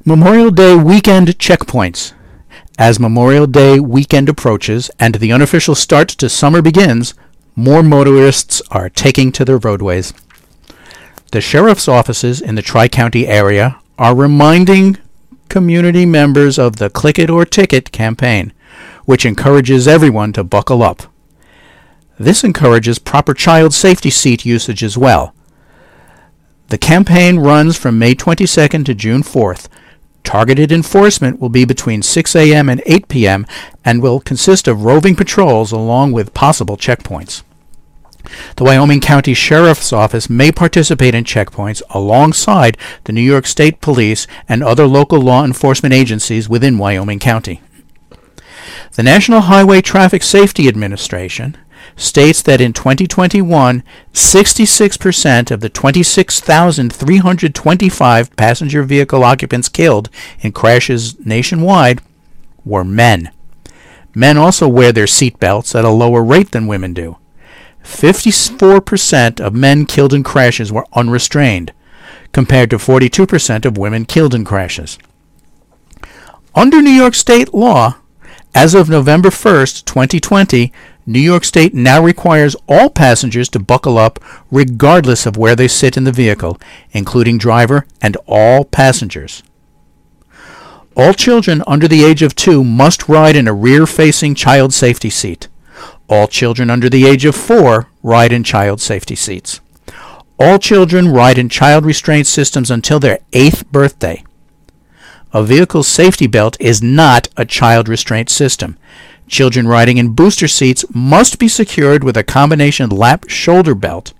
Memorial 0.04 0.50
Day 0.50 0.74
weekend 0.76 1.28
checkpoints. 1.38 2.14
As 2.78 2.98
Memorial 2.98 3.46
Day 3.46 3.78
weekend 3.78 4.28
approaches 4.28 4.90
and 4.98 5.16
the 5.16 5.32
unofficial 5.32 5.74
start 5.74 6.08
to 6.08 6.28
summer 6.28 6.62
begins, 6.62 7.14
more 7.54 7.82
motorists 7.82 8.62
are 8.70 8.88
taking 8.88 9.30
to 9.32 9.44
their 9.44 9.58
roadways. 9.58 10.14
The 11.32 11.40
sheriff's 11.42 11.88
offices 11.88 12.40
in 12.40 12.54
the 12.54 12.62
Tri 12.62 12.88
County 12.88 13.26
area 13.26 13.78
are 13.98 14.16
reminding 14.16 14.96
community 15.50 16.06
members 16.06 16.58
of 16.58 16.76
the 16.76 16.88
Click 16.88 17.18
It 17.18 17.28
or 17.28 17.44
Ticket 17.44 17.92
campaign, 17.92 18.54
which 19.04 19.26
encourages 19.26 19.86
everyone 19.86 20.32
to 20.32 20.42
buckle 20.42 20.82
up. 20.82 21.09
This 22.20 22.44
encourages 22.44 22.98
proper 22.98 23.32
child 23.32 23.72
safety 23.72 24.10
seat 24.10 24.44
usage 24.44 24.84
as 24.84 24.98
well. 24.98 25.34
The 26.68 26.76
campaign 26.76 27.38
runs 27.38 27.78
from 27.78 27.98
May 27.98 28.14
22nd 28.14 28.84
to 28.84 28.94
June 28.94 29.22
4th. 29.22 29.68
Targeted 30.22 30.70
enforcement 30.70 31.40
will 31.40 31.48
be 31.48 31.64
between 31.64 32.02
6 32.02 32.36
a.m. 32.36 32.68
and 32.68 32.82
8 32.84 33.08
p.m. 33.08 33.46
and 33.86 34.02
will 34.02 34.20
consist 34.20 34.68
of 34.68 34.84
roving 34.84 35.16
patrols 35.16 35.72
along 35.72 36.12
with 36.12 36.34
possible 36.34 36.76
checkpoints. 36.76 37.42
The 38.56 38.64
Wyoming 38.64 39.00
County 39.00 39.32
Sheriff's 39.32 39.90
Office 39.90 40.28
may 40.28 40.52
participate 40.52 41.14
in 41.14 41.24
checkpoints 41.24 41.80
alongside 41.88 42.76
the 43.04 43.14
New 43.14 43.22
York 43.22 43.46
State 43.46 43.80
Police 43.80 44.26
and 44.46 44.62
other 44.62 44.86
local 44.86 45.22
law 45.22 45.42
enforcement 45.42 45.94
agencies 45.94 46.50
within 46.50 46.76
Wyoming 46.76 47.18
County. 47.18 47.62
The 48.92 49.02
National 49.02 49.40
Highway 49.40 49.80
Traffic 49.80 50.22
Safety 50.22 50.68
Administration 50.68 51.56
states 52.00 52.42
that 52.42 52.60
in 52.60 52.72
2021, 52.72 53.84
66% 54.12 55.50
of 55.50 55.60
the 55.60 55.68
26,325 55.68 58.36
passenger 58.36 58.82
vehicle 58.82 59.22
occupants 59.22 59.68
killed 59.68 60.08
in 60.40 60.50
crashes 60.52 61.18
nationwide 61.24 62.00
were 62.64 62.84
men. 62.84 63.30
Men 64.14 64.38
also 64.38 64.66
wear 64.66 64.90
their 64.92 65.06
seat 65.06 65.38
belts 65.38 65.74
at 65.74 65.84
a 65.84 65.90
lower 65.90 66.24
rate 66.24 66.52
than 66.52 66.66
women 66.66 66.94
do. 66.94 67.18
54% 67.84 69.40
of 69.40 69.54
men 69.54 69.84
killed 69.86 70.14
in 70.14 70.22
crashes 70.22 70.70
were 70.72 70.86
unrestrained, 70.92 71.72
compared 72.32 72.70
to 72.70 72.76
42% 72.76 73.64
of 73.64 73.78
women 73.78 74.04
killed 74.04 74.34
in 74.34 74.44
crashes. 74.44 74.98
Under 76.54 76.82
New 76.82 76.90
York 76.90 77.14
state 77.14 77.54
law, 77.54 77.96
as 78.54 78.74
of 78.74 78.88
November 78.88 79.30
1st, 79.30 79.84
2020, 79.84 80.72
New 81.06 81.20
York 81.20 81.44
State 81.44 81.74
now 81.74 82.02
requires 82.02 82.56
all 82.68 82.90
passengers 82.90 83.48
to 83.48 83.58
buckle 83.58 83.98
up 83.98 84.18
regardless 84.50 85.26
of 85.26 85.36
where 85.36 85.56
they 85.56 85.68
sit 85.68 85.96
in 85.96 86.04
the 86.04 86.12
vehicle, 86.12 86.58
including 86.92 87.38
driver 87.38 87.86
and 88.00 88.16
all 88.26 88.64
passengers. 88.64 89.42
All 90.96 91.12
children 91.14 91.62
under 91.66 91.88
the 91.88 92.04
age 92.04 92.22
of 92.22 92.34
two 92.34 92.62
must 92.62 93.08
ride 93.08 93.36
in 93.36 93.48
a 93.48 93.54
rear-facing 93.54 94.34
child 94.34 94.74
safety 94.74 95.10
seat. 95.10 95.48
All 96.08 96.26
children 96.26 96.68
under 96.68 96.90
the 96.90 97.06
age 97.06 97.24
of 97.24 97.36
four 97.36 97.88
ride 98.02 98.32
in 98.32 98.44
child 98.44 98.80
safety 98.80 99.14
seats. 99.14 99.60
All 100.38 100.58
children 100.58 101.08
ride 101.08 101.38
in 101.38 101.48
child 101.48 101.84
restraint 101.84 102.26
systems 102.26 102.70
until 102.70 102.98
their 102.98 103.20
eighth 103.32 103.70
birthday. 103.70 104.24
A 105.32 105.44
vehicle's 105.44 105.86
safety 105.86 106.26
belt 106.26 106.56
is 106.58 106.82
not 106.82 107.28
a 107.36 107.44
child 107.44 107.88
restraint 107.88 108.28
system. 108.28 108.76
Children 109.30 109.68
riding 109.68 109.96
in 109.96 110.14
booster 110.14 110.48
seats 110.48 110.84
must 110.92 111.38
be 111.38 111.46
secured 111.46 112.02
with 112.02 112.16
a 112.16 112.24
combination 112.24 112.90
lap 112.90 113.28
shoulder 113.28 113.76
belt. 113.76 114.12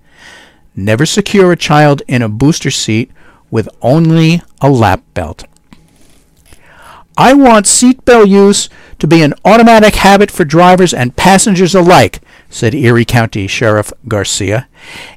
Never 0.73 1.05
secure 1.05 1.51
a 1.51 1.57
child 1.57 2.01
in 2.07 2.21
a 2.21 2.29
booster 2.29 2.71
seat 2.71 3.11
with 3.51 3.67
only 3.81 4.41
a 4.61 4.69
lap 4.69 5.03
belt. 5.13 5.43
I 7.17 7.33
want 7.33 7.65
seatbelt 7.65 8.29
use 8.29 8.69
to 8.99 9.07
be 9.07 9.21
an 9.21 9.33
automatic 9.43 9.95
habit 9.95 10.31
for 10.31 10.45
drivers 10.45 10.93
and 10.93 11.17
passengers 11.17 11.75
alike, 11.75 12.21
said 12.49 12.73
Erie 12.73 13.03
County 13.03 13.47
Sheriff 13.47 13.91
Garcia. 14.07 14.69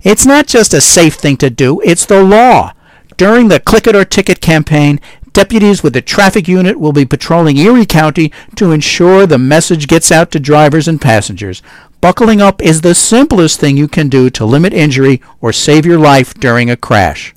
It's 0.02 0.26
not 0.26 0.48
just 0.48 0.74
a 0.74 0.80
safe 0.80 1.14
thing 1.14 1.36
to 1.36 1.50
do, 1.50 1.80
it's 1.82 2.04
the 2.04 2.20
law. 2.20 2.72
During 3.16 3.46
the 3.46 3.60
Click 3.60 3.86
It 3.86 3.94
or 3.94 4.04
Ticket 4.04 4.40
campaign, 4.40 5.00
Deputies 5.34 5.82
with 5.82 5.92
the 5.94 6.00
traffic 6.00 6.46
unit 6.46 6.78
will 6.78 6.92
be 6.92 7.04
patrolling 7.04 7.56
Erie 7.56 7.84
County 7.84 8.30
to 8.54 8.70
ensure 8.70 9.26
the 9.26 9.36
message 9.36 9.88
gets 9.88 10.12
out 10.12 10.30
to 10.30 10.38
drivers 10.38 10.86
and 10.86 11.00
passengers. 11.00 11.60
Buckling 12.00 12.40
up 12.40 12.62
is 12.62 12.82
the 12.82 12.94
simplest 12.94 13.58
thing 13.58 13.76
you 13.76 13.88
can 13.88 14.08
do 14.08 14.30
to 14.30 14.44
limit 14.44 14.72
injury 14.72 15.20
or 15.40 15.52
save 15.52 15.84
your 15.84 15.98
life 15.98 16.34
during 16.34 16.70
a 16.70 16.76
crash. 16.76 17.34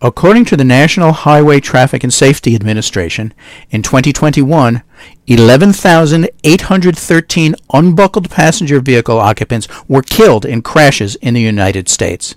According 0.00 0.44
to 0.44 0.56
the 0.56 0.62
National 0.62 1.10
Highway 1.10 1.58
Traffic 1.58 2.04
and 2.04 2.14
Safety 2.14 2.54
Administration, 2.54 3.34
in 3.70 3.82
2021, 3.82 4.82
11,813 5.26 7.54
unbuckled 7.72 8.30
passenger 8.30 8.78
vehicle 8.78 9.18
occupants 9.18 9.66
were 9.88 10.02
killed 10.02 10.44
in 10.44 10.62
crashes 10.62 11.16
in 11.16 11.34
the 11.34 11.40
United 11.40 11.88
States. 11.88 12.36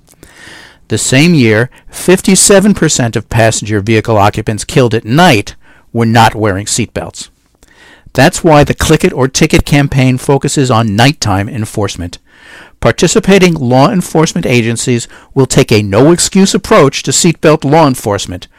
The 0.92 0.98
same 0.98 1.34
year, 1.34 1.70
57% 1.90 3.16
of 3.16 3.30
passenger 3.30 3.80
vehicle 3.80 4.18
occupants 4.18 4.66
killed 4.66 4.94
at 4.94 5.06
night 5.06 5.56
were 5.94 6.06
not 6.06 6.36
wearing 6.36 6.66
seatbelts. 6.66 7.30
That's 8.12 8.44
why 8.44 8.66
the 8.66 8.74
Click 8.74 9.06
It 9.06 9.14
or 9.14 9.30
Ticket 9.30 9.64
campaign 9.64 10.18
focuses 10.18 10.70
on 10.70 10.98
nighttime 10.98 11.48
enforcement. 11.48 12.18
Participating 12.82 13.54
law 13.54 13.90
enforcement 13.90 14.46
agencies 14.46 15.08
will 15.34 15.46
take 15.46 15.72
a 15.72 15.82
no 15.82 16.12
excuse 16.12 16.54
approach 16.54 17.04
to 17.04 17.12
seatbelt 17.12 17.64
law 17.64 17.88
enforcement, 17.88 18.50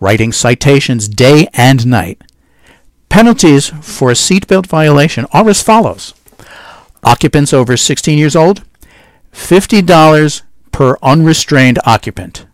writing 0.00 0.32
citations 0.32 1.06
day 1.06 1.48
and 1.52 1.86
night. 1.86 2.22
Penalties 3.10 3.68
for 3.82 4.08
a 4.10 4.14
seatbelt 4.14 4.66
violation 4.66 5.26
are 5.32 5.46
as 5.50 5.62
follows. 5.62 6.14
Occupants 7.04 7.52
over 7.52 7.76
16 7.76 8.16
years 8.16 8.34
old, 8.34 8.62
$50 9.34 10.40
per 10.78 10.96
unrestrained 11.02 11.76
occupant. 11.84 12.46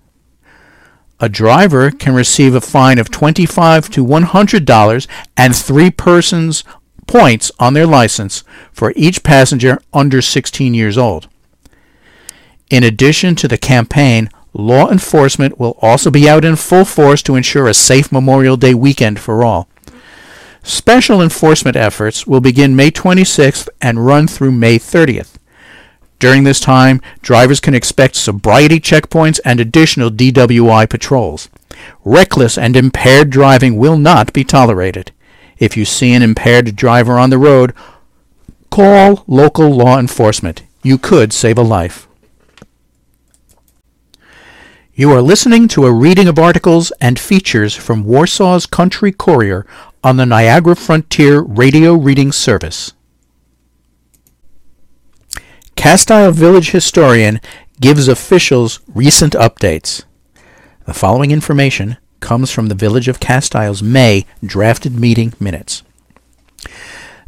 A 1.20 1.28
driver 1.28 1.90
can 1.90 2.14
receive 2.14 2.54
a 2.54 2.60
fine 2.62 2.98
of 2.98 3.10
25 3.10 3.90
to 3.90 4.02
$100 4.02 5.06
and 5.36 5.54
three 5.54 5.90
persons 5.90 6.64
points 7.06 7.52
on 7.58 7.74
their 7.74 7.86
license 7.86 8.42
for 8.72 8.94
each 8.96 9.22
passenger 9.22 9.78
under 9.92 10.22
16 10.22 10.72
years 10.72 10.96
old. 10.96 11.28
In 12.70 12.82
addition 12.82 13.34
to 13.34 13.46
the 13.46 13.58
campaign, 13.58 14.30
law 14.54 14.90
enforcement 14.90 15.60
will 15.60 15.76
also 15.82 16.10
be 16.10 16.26
out 16.26 16.46
in 16.46 16.56
full 16.56 16.86
force 16.86 17.22
to 17.24 17.36
ensure 17.36 17.68
a 17.68 17.74
safe 17.74 18.10
Memorial 18.10 18.56
Day 18.56 18.72
weekend 18.72 19.20
for 19.20 19.44
all. 19.44 19.68
Special 20.62 21.20
enforcement 21.20 21.76
efforts 21.76 22.26
will 22.26 22.40
begin 22.40 22.74
May 22.74 22.90
26th 22.90 23.68
and 23.82 24.06
run 24.06 24.26
through 24.26 24.52
May 24.52 24.78
30th. 24.78 25.34
During 26.24 26.44
this 26.44 26.58
time, 26.58 27.02
drivers 27.20 27.60
can 27.60 27.74
expect 27.74 28.16
sobriety 28.16 28.80
checkpoints 28.80 29.40
and 29.44 29.60
additional 29.60 30.08
DWI 30.08 30.88
patrols. 30.88 31.50
Reckless 32.02 32.56
and 32.56 32.74
impaired 32.76 33.28
driving 33.28 33.76
will 33.76 33.98
not 33.98 34.32
be 34.32 34.42
tolerated. 34.42 35.12
If 35.58 35.76
you 35.76 35.84
see 35.84 36.14
an 36.14 36.22
impaired 36.22 36.76
driver 36.76 37.18
on 37.18 37.28
the 37.28 37.36
road, 37.36 37.74
call 38.70 39.22
local 39.26 39.68
law 39.68 39.98
enforcement. 39.98 40.62
You 40.82 40.96
could 40.96 41.34
save 41.34 41.58
a 41.58 41.62
life. 41.62 42.08
You 44.94 45.12
are 45.12 45.20
listening 45.20 45.68
to 45.68 45.84
a 45.84 45.92
reading 45.92 46.26
of 46.26 46.38
articles 46.38 46.90
and 47.02 47.18
features 47.18 47.76
from 47.76 48.04
Warsaw's 48.06 48.64
Country 48.64 49.12
Courier 49.12 49.66
on 50.02 50.16
the 50.16 50.24
Niagara 50.24 50.74
Frontier 50.74 51.42
Radio 51.42 51.92
Reading 51.92 52.32
Service. 52.32 52.94
Castile 55.84 56.32
Village 56.32 56.70
historian 56.70 57.42
gives 57.78 58.08
officials 58.08 58.80
recent 58.94 59.34
updates. 59.34 60.04
The 60.86 60.94
following 60.94 61.30
information 61.30 61.98
comes 62.20 62.50
from 62.50 62.68
the 62.68 62.74
Village 62.74 63.06
of 63.06 63.20
Castile's 63.20 63.82
May 63.82 64.24
drafted 64.42 64.98
meeting 64.98 65.34
minutes. 65.38 65.82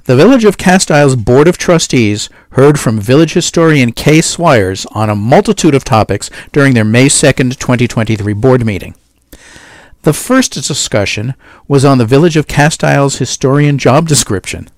The 0.05 0.17
Village 0.17 0.47
of 0.47 0.57
Castile's 0.57 1.17
Board 1.17 1.49
of 1.49 1.59
Trustees 1.59 2.31
heard 2.53 2.81
from 2.81 2.99
village 2.99 3.35
historian 3.35 3.93
Kay 3.93 4.21
Swires 4.21 4.87
on 4.93 5.11
a 5.11 5.15
multitude 5.15 5.75
of 5.75 5.85
topics 5.85 6.31
during 6.51 6.73
their 6.73 6.83
May 6.83 7.11
2, 7.11 7.33
2023 7.33 8.33
board 8.33 8.65
meeting. 8.65 8.95
The 10.01 10.15
first 10.15 10.55
discussion 10.55 11.35
was 11.69 11.85
on 11.85 11.99
the 11.99 12.07
Village 12.07 12.39
of 12.39 12.47
Castile's 12.47 13.19
historian 13.19 13.77
job 13.77 14.09
description. 14.09 14.71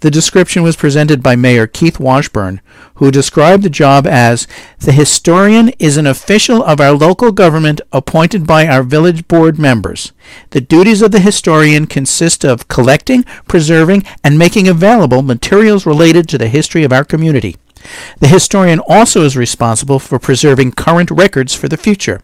The 0.00 0.10
description 0.12 0.62
was 0.62 0.76
presented 0.76 1.24
by 1.24 1.34
Mayor 1.34 1.66
Keith 1.66 1.98
Washburn, 1.98 2.60
who 2.96 3.10
described 3.10 3.64
the 3.64 3.70
job 3.70 4.06
as 4.06 4.46
the 4.78 4.92
historian 4.92 5.70
is 5.80 5.96
an 5.96 6.06
official 6.06 6.62
of 6.62 6.80
our 6.80 6.92
local 6.92 7.32
government 7.32 7.80
appointed 7.92 8.46
by 8.46 8.68
our 8.68 8.84
village 8.84 9.26
board 9.26 9.58
members. 9.58 10.12
The 10.50 10.60
duties 10.60 11.02
of 11.02 11.10
the 11.10 11.18
historian 11.18 11.86
consist 11.86 12.44
of 12.44 12.68
collecting, 12.68 13.24
preserving, 13.48 14.04
and 14.22 14.38
making 14.38 14.68
available 14.68 15.22
materials 15.22 15.84
related 15.84 16.28
to 16.28 16.38
the 16.38 16.48
history 16.48 16.84
of 16.84 16.92
our 16.92 17.04
community. 17.04 17.56
The 18.20 18.28
historian 18.28 18.80
also 18.86 19.22
is 19.22 19.36
responsible 19.36 19.98
for 19.98 20.20
preserving 20.20 20.72
current 20.72 21.10
records 21.10 21.54
for 21.54 21.66
the 21.66 21.76
future. 21.76 22.20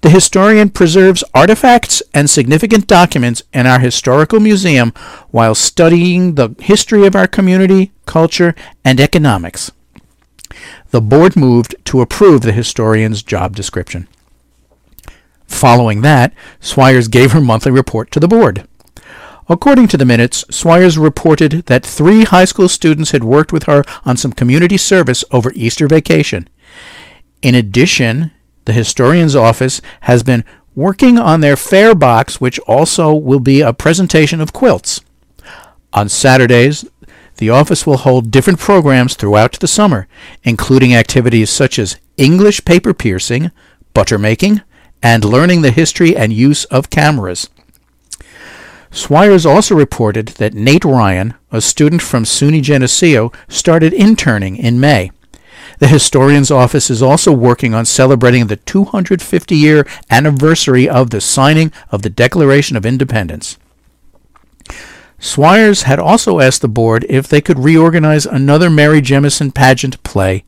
The 0.00 0.10
historian 0.10 0.70
preserves 0.70 1.24
artifacts 1.34 2.02
and 2.12 2.28
significant 2.28 2.86
documents 2.86 3.42
in 3.52 3.66
our 3.66 3.78
historical 3.78 4.40
museum 4.40 4.92
while 5.30 5.54
studying 5.54 6.34
the 6.34 6.54
history 6.60 7.06
of 7.06 7.16
our 7.16 7.26
community, 7.26 7.92
culture, 8.06 8.54
and 8.84 9.00
economics. 9.00 9.70
The 10.90 11.00
board 11.00 11.36
moved 11.36 11.74
to 11.86 12.00
approve 12.00 12.42
the 12.42 12.52
historian's 12.52 13.22
job 13.22 13.56
description. 13.56 14.08
Following 15.46 16.00
that, 16.02 16.34
Swires 16.60 17.10
gave 17.10 17.32
her 17.32 17.40
monthly 17.40 17.72
report 17.72 18.10
to 18.12 18.20
the 18.20 18.28
board. 18.28 18.66
According 19.48 19.88
to 19.88 19.96
the 19.96 20.04
minutes, 20.04 20.44
Swires 20.44 21.02
reported 21.02 21.66
that 21.66 21.84
three 21.84 22.24
high 22.24 22.44
school 22.44 22.68
students 22.68 23.10
had 23.10 23.24
worked 23.24 23.52
with 23.52 23.64
her 23.64 23.84
on 24.04 24.16
some 24.16 24.32
community 24.32 24.76
service 24.76 25.24
over 25.30 25.52
Easter 25.54 25.88
vacation. 25.88 26.48
In 27.42 27.54
addition, 27.54 28.30
the 28.64 28.72
historian's 28.72 29.36
office 29.36 29.80
has 30.02 30.22
been 30.22 30.44
working 30.74 31.18
on 31.18 31.40
their 31.40 31.56
fair 31.56 31.94
box, 31.94 32.40
which 32.40 32.58
also 32.60 33.14
will 33.14 33.40
be 33.40 33.60
a 33.60 33.72
presentation 33.72 34.40
of 34.40 34.52
quilts. 34.52 35.00
On 35.92 36.08
Saturdays, 36.08 36.86
the 37.36 37.50
office 37.50 37.86
will 37.86 37.98
hold 37.98 38.30
different 38.30 38.58
programs 38.58 39.14
throughout 39.14 39.58
the 39.60 39.66
summer, 39.66 40.06
including 40.42 40.94
activities 40.94 41.50
such 41.50 41.78
as 41.78 41.98
English 42.16 42.64
paper 42.64 42.94
piecing, 42.94 43.50
butter 43.94 44.18
making, 44.18 44.62
and 45.02 45.24
learning 45.24 45.62
the 45.62 45.70
history 45.70 46.16
and 46.16 46.32
use 46.32 46.64
of 46.66 46.90
cameras. 46.90 47.48
Swires 48.90 49.46
also 49.46 49.74
reported 49.74 50.28
that 50.28 50.54
Nate 50.54 50.84
Ryan, 50.84 51.34
a 51.50 51.60
student 51.60 52.02
from 52.02 52.24
SUNY 52.24 52.62
Geneseo, 52.62 53.32
started 53.48 53.92
interning 53.92 54.56
in 54.56 54.78
May. 54.78 55.10
The 55.78 55.88
historian's 55.88 56.50
office 56.50 56.90
is 56.90 57.02
also 57.02 57.32
working 57.32 57.74
on 57.74 57.84
celebrating 57.84 58.46
the 58.46 58.56
250 58.56 59.56
year 59.56 59.86
anniversary 60.10 60.88
of 60.88 61.10
the 61.10 61.20
signing 61.20 61.72
of 61.90 62.02
the 62.02 62.10
Declaration 62.10 62.76
of 62.76 62.86
Independence. 62.86 63.58
Swires 65.20 65.84
had 65.84 65.98
also 65.98 66.40
asked 66.40 66.62
the 66.62 66.68
board 66.68 67.06
if 67.08 67.28
they 67.28 67.40
could 67.40 67.58
reorganize 67.58 68.26
another 68.26 68.68
Mary 68.68 69.00
Jemison 69.00 69.54
pageant 69.54 70.02
play. 70.02 70.44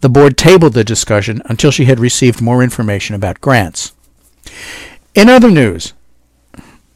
The 0.00 0.08
board 0.08 0.36
tabled 0.36 0.74
the 0.74 0.84
discussion 0.84 1.42
until 1.46 1.70
she 1.70 1.86
had 1.86 1.98
received 1.98 2.40
more 2.40 2.62
information 2.62 3.16
about 3.16 3.40
grants. 3.40 3.92
In 5.14 5.28
other 5.28 5.50
news, 5.50 5.92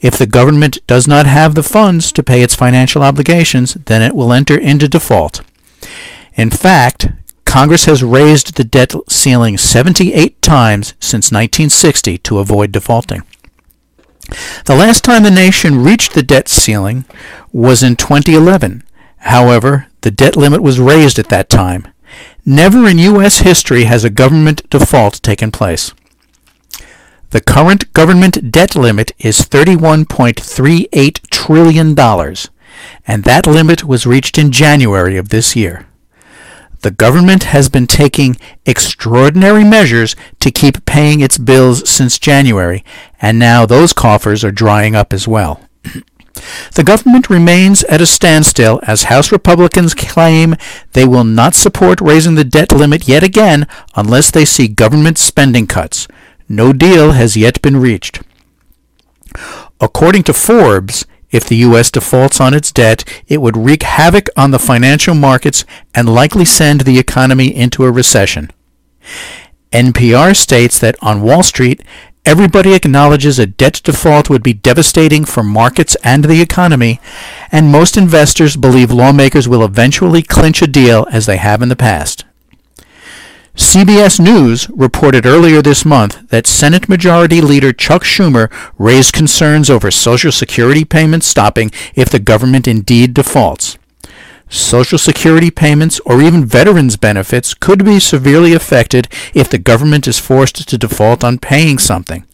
If 0.00 0.18
the 0.18 0.26
government 0.26 0.84
does 0.88 1.06
not 1.06 1.26
have 1.26 1.54
the 1.54 1.62
funds 1.62 2.10
to 2.10 2.24
pay 2.24 2.42
its 2.42 2.56
financial 2.56 3.04
obligations, 3.04 3.74
then 3.74 4.02
it 4.02 4.16
will 4.16 4.32
enter 4.32 4.58
into 4.58 4.88
default. 4.88 5.42
In 6.34 6.50
fact, 6.50 7.08
Congress 7.44 7.84
has 7.84 8.02
raised 8.02 8.56
the 8.56 8.64
debt 8.64 8.94
ceiling 9.08 9.58
78 9.58 10.40
times 10.40 10.94
since 11.00 11.30
1960 11.30 12.18
to 12.18 12.38
avoid 12.38 12.72
defaulting. 12.72 13.22
The 14.64 14.74
last 14.74 15.04
time 15.04 15.22
the 15.22 15.30
nation 15.30 15.84
reached 15.84 16.14
the 16.14 16.22
debt 16.22 16.48
ceiling 16.48 17.04
was 17.52 17.82
in 17.82 17.96
2011. 17.96 18.82
However, 19.18 19.88
the 20.00 20.10
debt 20.10 20.36
limit 20.36 20.62
was 20.62 20.80
raised 20.80 21.18
at 21.18 21.28
that 21.28 21.50
time. 21.50 21.88
Never 22.46 22.88
in 22.88 22.98
U.S. 22.98 23.40
history 23.40 23.84
has 23.84 24.04
a 24.04 24.10
government 24.10 24.68
default 24.70 25.22
taken 25.22 25.50
place. 25.50 25.92
The 27.30 27.40
current 27.40 27.92
government 27.92 28.50
debt 28.50 28.74
limit 28.74 29.12
is 29.18 29.40
$31.38 29.40 31.30
trillion, 31.30 31.98
and 33.06 33.24
that 33.24 33.46
limit 33.46 33.84
was 33.84 34.06
reached 34.06 34.38
in 34.38 34.50
January 34.50 35.16
of 35.16 35.28
this 35.28 35.54
year. 35.56 35.86
The 36.82 36.90
government 36.90 37.44
has 37.44 37.68
been 37.68 37.86
taking 37.86 38.36
extraordinary 38.66 39.64
measures 39.64 40.16
to 40.40 40.50
keep 40.50 40.84
paying 40.84 41.20
its 41.20 41.38
bills 41.38 41.88
since 41.88 42.18
January, 42.18 42.84
and 43.20 43.38
now 43.38 43.66
those 43.66 43.92
coffers 43.92 44.44
are 44.44 44.50
drying 44.50 44.96
up 44.96 45.12
as 45.12 45.26
well. 45.26 45.60
The 46.74 46.82
government 46.82 47.28
remains 47.28 47.84
at 47.84 48.00
a 48.00 48.06
standstill 48.06 48.80
as 48.84 49.04
House 49.04 49.30
Republicans 49.30 49.94
claim 49.94 50.56
they 50.92 51.04
will 51.04 51.24
not 51.24 51.54
support 51.54 52.00
raising 52.00 52.36
the 52.36 52.42
debt 52.42 52.72
limit 52.72 53.06
yet 53.06 53.22
again 53.22 53.68
unless 53.94 54.30
they 54.30 54.46
see 54.46 54.66
government 54.66 55.18
spending 55.18 55.66
cuts. 55.66 56.08
No 56.48 56.72
deal 56.72 57.12
has 57.12 57.36
yet 57.36 57.60
been 57.60 57.76
reached. 57.76 58.22
According 59.78 60.22
to 60.24 60.32
Forbes, 60.32 61.04
if 61.32 61.44
the 61.44 61.56
U.S. 61.56 61.90
defaults 61.90 62.40
on 62.40 62.54
its 62.54 62.70
debt, 62.70 63.04
it 63.26 63.40
would 63.40 63.56
wreak 63.56 63.82
havoc 63.82 64.28
on 64.36 64.52
the 64.52 64.58
financial 64.58 65.14
markets 65.14 65.64
and 65.94 66.08
likely 66.08 66.44
send 66.44 66.82
the 66.82 66.98
economy 66.98 67.54
into 67.54 67.84
a 67.84 67.90
recession. 67.90 68.50
NPR 69.72 70.36
states 70.36 70.78
that 70.78 70.96
on 71.02 71.22
Wall 71.22 71.42
Street, 71.42 71.82
Everybody 72.24 72.72
acknowledges 72.74 73.40
a 73.40 73.46
debt 73.46 73.80
default 73.82 74.30
would 74.30 74.44
be 74.44 74.52
devastating 74.52 75.24
for 75.24 75.42
markets 75.42 75.96
and 76.04 76.24
the 76.24 76.40
economy, 76.40 77.00
and 77.50 77.72
most 77.72 77.96
investors 77.96 78.54
believe 78.54 78.92
lawmakers 78.92 79.48
will 79.48 79.64
eventually 79.64 80.22
clinch 80.22 80.62
a 80.62 80.68
deal 80.68 81.04
as 81.10 81.26
they 81.26 81.38
have 81.38 81.62
in 81.62 81.68
the 81.68 81.74
past. 81.74 82.24
CBS 83.56 84.18
News 84.18 84.66
reported 84.70 85.26
earlier 85.26 85.60
this 85.60 85.84
month 85.84 86.26
that 86.30 86.46
Senate 86.46 86.88
Majority 86.88 87.42
Leader 87.42 87.70
Chuck 87.70 88.02
Schumer 88.02 88.50
raised 88.78 89.12
concerns 89.12 89.68
over 89.68 89.90
Social 89.90 90.32
Security 90.32 90.86
payments 90.86 91.26
stopping 91.26 91.70
if 91.94 92.08
the 92.08 92.18
government 92.18 92.66
indeed 92.66 93.12
defaults. 93.12 93.76
Social 94.48 94.96
Security 94.96 95.50
payments 95.50 96.00
or 96.06 96.22
even 96.22 96.46
veterans 96.46 96.96
benefits 96.96 97.52
could 97.52 97.84
be 97.84 98.00
severely 98.00 98.54
affected 98.54 99.06
if 99.34 99.50
the 99.50 99.58
government 99.58 100.08
is 100.08 100.18
forced 100.18 100.66
to 100.66 100.78
default 100.78 101.22
on 101.22 101.38
paying 101.38 101.78
something. 101.78 102.24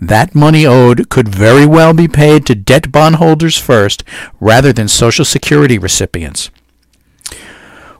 That 0.00 0.34
money 0.34 0.64
owed 0.64 1.10
could 1.10 1.28
very 1.28 1.66
well 1.66 1.92
be 1.92 2.08
paid 2.08 2.46
to 2.46 2.54
debt 2.54 2.90
bondholders 2.90 3.58
first 3.58 4.04
rather 4.40 4.72
than 4.72 4.88
Social 4.88 5.26
Security 5.26 5.76
recipients. 5.76 6.50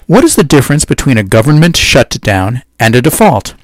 What 0.07 0.25
is 0.25 0.37
the 0.37 0.45
difference 0.45 0.85
between 0.85 1.19
a 1.19 1.23
government 1.23 1.77
shutdown 1.77 2.63
and 2.79 2.95
a 2.95 3.03
default? 3.03 3.55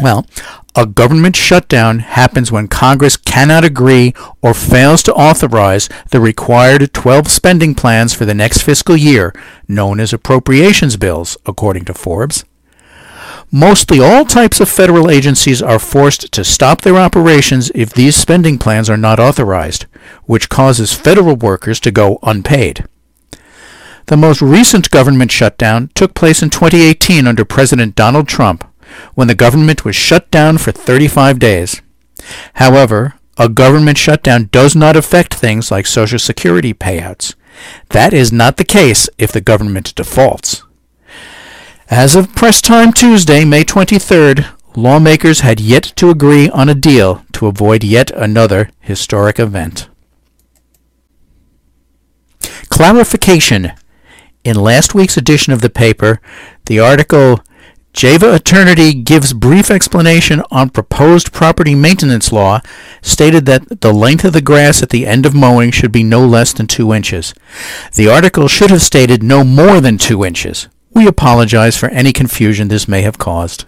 Well, 0.00 0.26
a 0.74 0.84
government 0.84 1.36
shutdown 1.36 2.00
happens 2.00 2.52
when 2.52 2.68
Congress 2.68 3.16
cannot 3.16 3.64
agree 3.64 4.12
or 4.42 4.52
fails 4.52 5.02
to 5.04 5.14
authorize 5.14 5.88
the 6.10 6.20
required 6.20 6.92
12 6.92 7.28
spending 7.28 7.74
plans 7.74 8.12
for 8.12 8.26
the 8.26 8.34
next 8.34 8.62
fiscal 8.62 8.96
year, 8.96 9.32
known 9.66 10.00
as 10.00 10.12
appropriations 10.12 10.96
bills, 10.96 11.38
according 11.46 11.86
to 11.86 11.94
Forbes. 11.94 12.44
Mostly 13.50 14.00
all 14.00 14.24
types 14.24 14.60
of 14.60 14.68
federal 14.68 15.08
agencies 15.08 15.62
are 15.62 15.78
forced 15.78 16.30
to 16.32 16.44
stop 16.44 16.82
their 16.82 16.96
operations 16.96 17.70
if 17.74 17.94
these 17.94 18.16
spending 18.16 18.58
plans 18.58 18.90
are 18.90 18.96
not 18.96 19.20
authorized, 19.20 19.86
which 20.24 20.48
causes 20.48 20.92
federal 20.92 21.36
workers 21.36 21.80
to 21.80 21.90
go 21.90 22.18
unpaid. 22.22 22.84
The 24.06 24.16
most 24.16 24.40
recent 24.40 24.90
government 24.90 25.32
shutdown 25.32 25.90
took 25.94 26.14
place 26.14 26.42
in 26.42 26.50
2018 26.50 27.26
under 27.26 27.44
President 27.44 27.96
Donald 27.96 28.28
Trump 28.28 28.64
when 29.14 29.26
the 29.26 29.34
government 29.34 29.84
was 29.84 29.96
shut 29.96 30.30
down 30.30 30.58
for 30.58 30.70
35 30.70 31.40
days. 31.40 31.82
However, 32.54 33.14
a 33.36 33.48
government 33.48 33.98
shutdown 33.98 34.48
does 34.52 34.76
not 34.76 34.96
affect 34.96 35.34
things 35.34 35.70
like 35.70 35.86
Social 35.86 36.20
Security 36.20 36.72
payouts. 36.72 37.34
That 37.90 38.12
is 38.12 38.32
not 38.32 38.56
the 38.56 38.64
case 38.64 39.08
if 39.18 39.32
the 39.32 39.40
government 39.40 39.94
defaults. 39.94 40.62
As 41.90 42.14
of 42.14 42.34
press 42.34 42.60
time 42.60 42.92
Tuesday, 42.92 43.44
May 43.44 43.64
23rd, 43.64 44.46
lawmakers 44.76 45.40
had 45.40 45.60
yet 45.60 45.92
to 45.96 46.10
agree 46.10 46.48
on 46.50 46.68
a 46.68 46.74
deal 46.74 47.24
to 47.32 47.46
avoid 47.46 47.82
yet 47.82 48.10
another 48.12 48.70
historic 48.80 49.40
event. 49.40 49.88
Clarification. 52.68 53.72
In 54.46 54.54
last 54.54 54.94
week's 54.94 55.16
edition 55.16 55.52
of 55.52 55.60
the 55.60 55.68
paper, 55.68 56.20
the 56.66 56.78
article 56.78 57.40
Java 57.92 58.32
Eternity 58.32 58.94
gives 58.94 59.32
brief 59.32 59.72
explanation 59.72 60.40
on 60.52 60.70
proposed 60.70 61.32
property 61.32 61.74
maintenance 61.74 62.30
law, 62.30 62.60
stated 63.02 63.44
that 63.46 63.80
the 63.80 63.92
length 63.92 64.24
of 64.24 64.34
the 64.34 64.40
grass 64.40 64.84
at 64.84 64.90
the 64.90 65.04
end 65.04 65.26
of 65.26 65.34
mowing 65.34 65.72
should 65.72 65.90
be 65.90 66.04
no 66.04 66.24
less 66.24 66.52
than 66.52 66.68
two 66.68 66.94
inches. 66.94 67.34
The 67.94 68.08
article 68.08 68.46
should 68.46 68.70
have 68.70 68.82
stated 68.82 69.20
no 69.20 69.42
more 69.42 69.80
than 69.80 69.98
two 69.98 70.24
inches. 70.24 70.68
We 70.94 71.08
apologize 71.08 71.76
for 71.76 71.88
any 71.88 72.12
confusion 72.12 72.68
this 72.68 72.86
may 72.86 73.02
have 73.02 73.18
caused. 73.18 73.64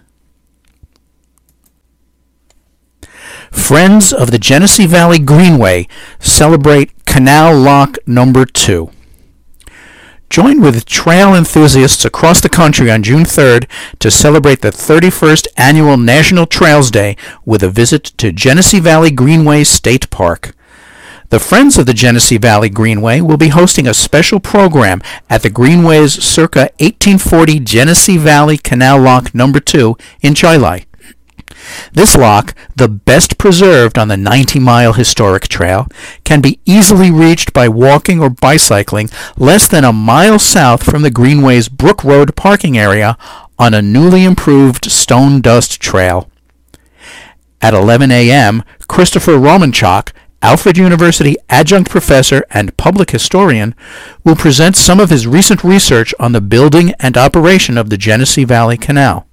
Friends 3.51 4.13
of 4.13 4.31
the 4.31 4.39
Genesee 4.39 4.87
Valley 4.87 5.19
Greenway 5.19 5.89
celebrate 6.19 7.05
Canal 7.05 7.53
Lock 7.53 7.97
Number 8.07 8.45
2. 8.45 8.91
Join 10.29 10.61
with 10.61 10.85
trail 10.85 11.33
enthusiasts 11.33 12.05
across 12.05 12.39
the 12.39 12.49
country 12.49 12.91
on 12.91 13.01
June 13.01 13.23
3rd 13.23 13.67
to 13.97 14.11
celebrate 14.11 14.61
the 14.61 14.69
31st 14.69 15.47
annual 15.57 15.97
National 15.97 16.45
Trails 16.45 16.91
Day 16.91 17.17
with 17.45 17.63
a 17.63 17.69
visit 17.69 18.03
to 18.17 18.31
Genesee 18.31 18.79
Valley 18.79 19.09
Greenway 19.09 19.63
State 19.63 20.07
Park. 20.11 20.53
The 21.29 21.39
Friends 21.39 21.79
of 21.79 21.87
the 21.87 21.95
Genesee 21.95 22.37
Valley 22.37 22.69
Greenway 22.69 23.21
will 23.21 23.37
be 23.37 23.47
hosting 23.47 23.87
a 23.87 23.93
special 23.93 24.39
program 24.39 25.01
at 25.31 25.41
the 25.41 25.49
Greenway's 25.49 26.13
circa 26.23 26.71
1840 26.79 27.59
Genesee 27.61 28.17
Valley 28.17 28.57
Canal 28.59 29.01
Lock 29.01 29.33
Number 29.33 29.59
2 29.59 29.97
in 30.21 30.35
Chili. 30.35 30.88
This 31.93 32.15
lock, 32.15 32.55
the 32.75 32.87
best 32.87 33.37
preserved 33.37 33.97
on 33.97 34.07
the 34.07 34.15
90-mile 34.15 34.93
historic 34.93 35.47
trail, 35.47 35.87
can 36.23 36.41
be 36.41 36.59
easily 36.65 37.11
reached 37.11 37.53
by 37.53 37.67
walking 37.67 38.21
or 38.21 38.29
bicycling 38.29 39.09
less 39.37 39.67
than 39.67 39.83
a 39.83 39.93
mile 39.93 40.39
south 40.39 40.83
from 40.83 41.01
the 41.01 41.11
Greenway's 41.11 41.69
Brook 41.69 42.03
Road 42.03 42.35
parking 42.35 42.77
area 42.77 43.17
on 43.57 43.73
a 43.73 43.81
newly 43.81 44.23
improved 44.23 44.89
stone 44.89 45.41
dust 45.41 45.81
trail. 45.81 46.29
At 47.61 47.73
11 47.73 48.09
a.m., 48.09 48.63
Christopher 48.87 49.33
Romanchuk, 49.33 50.13
Alfred 50.41 50.77
University 50.77 51.35
adjunct 51.49 51.89
professor 51.89 52.45
and 52.49 52.75
public 52.77 53.11
historian, 53.11 53.75
will 54.23 54.37
present 54.37 54.77
some 54.77 54.99
of 54.99 55.09
his 55.09 55.27
recent 55.27 55.65
research 55.65 56.13
on 56.19 56.31
the 56.31 56.39
building 56.39 56.93
and 56.99 57.17
operation 57.17 57.77
of 57.77 57.89
the 57.89 57.97
Genesee 57.97 58.45
Valley 58.45 58.77
Canal. 58.77 59.28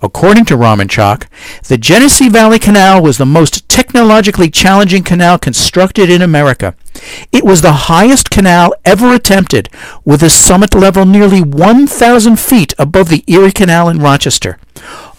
According 0.00 0.44
to 0.46 0.56
Romanchuk, 0.56 1.26
the 1.66 1.76
Genesee 1.76 2.28
Valley 2.28 2.60
Canal 2.60 3.02
was 3.02 3.18
the 3.18 3.26
most 3.26 3.68
technologically 3.68 4.48
challenging 4.48 5.02
canal 5.02 5.38
constructed 5.38 6.08
in 6.08 6.22
America. 6.22 6.76
It 7.32 7.44
was 7.44 7.62
the 7.62 7.88
highest 7.90 8.30
canal 8.30 8.72
ever 8.84 9.12
attempted, 9.12 9.68
with 10.04 10.22
a 10.22 10.30
summit 10.30 10.72
level 10.72 11.04
nearly 11.04 11.42
1,000 11.42 12.38
feet 12.38 12.74
above 12.78 13.08
the 13.08 13.24
Erie 13.26 13.50
Canal 13.50 13.88
in 13.88 13.98
Rochester. 13.98 14.58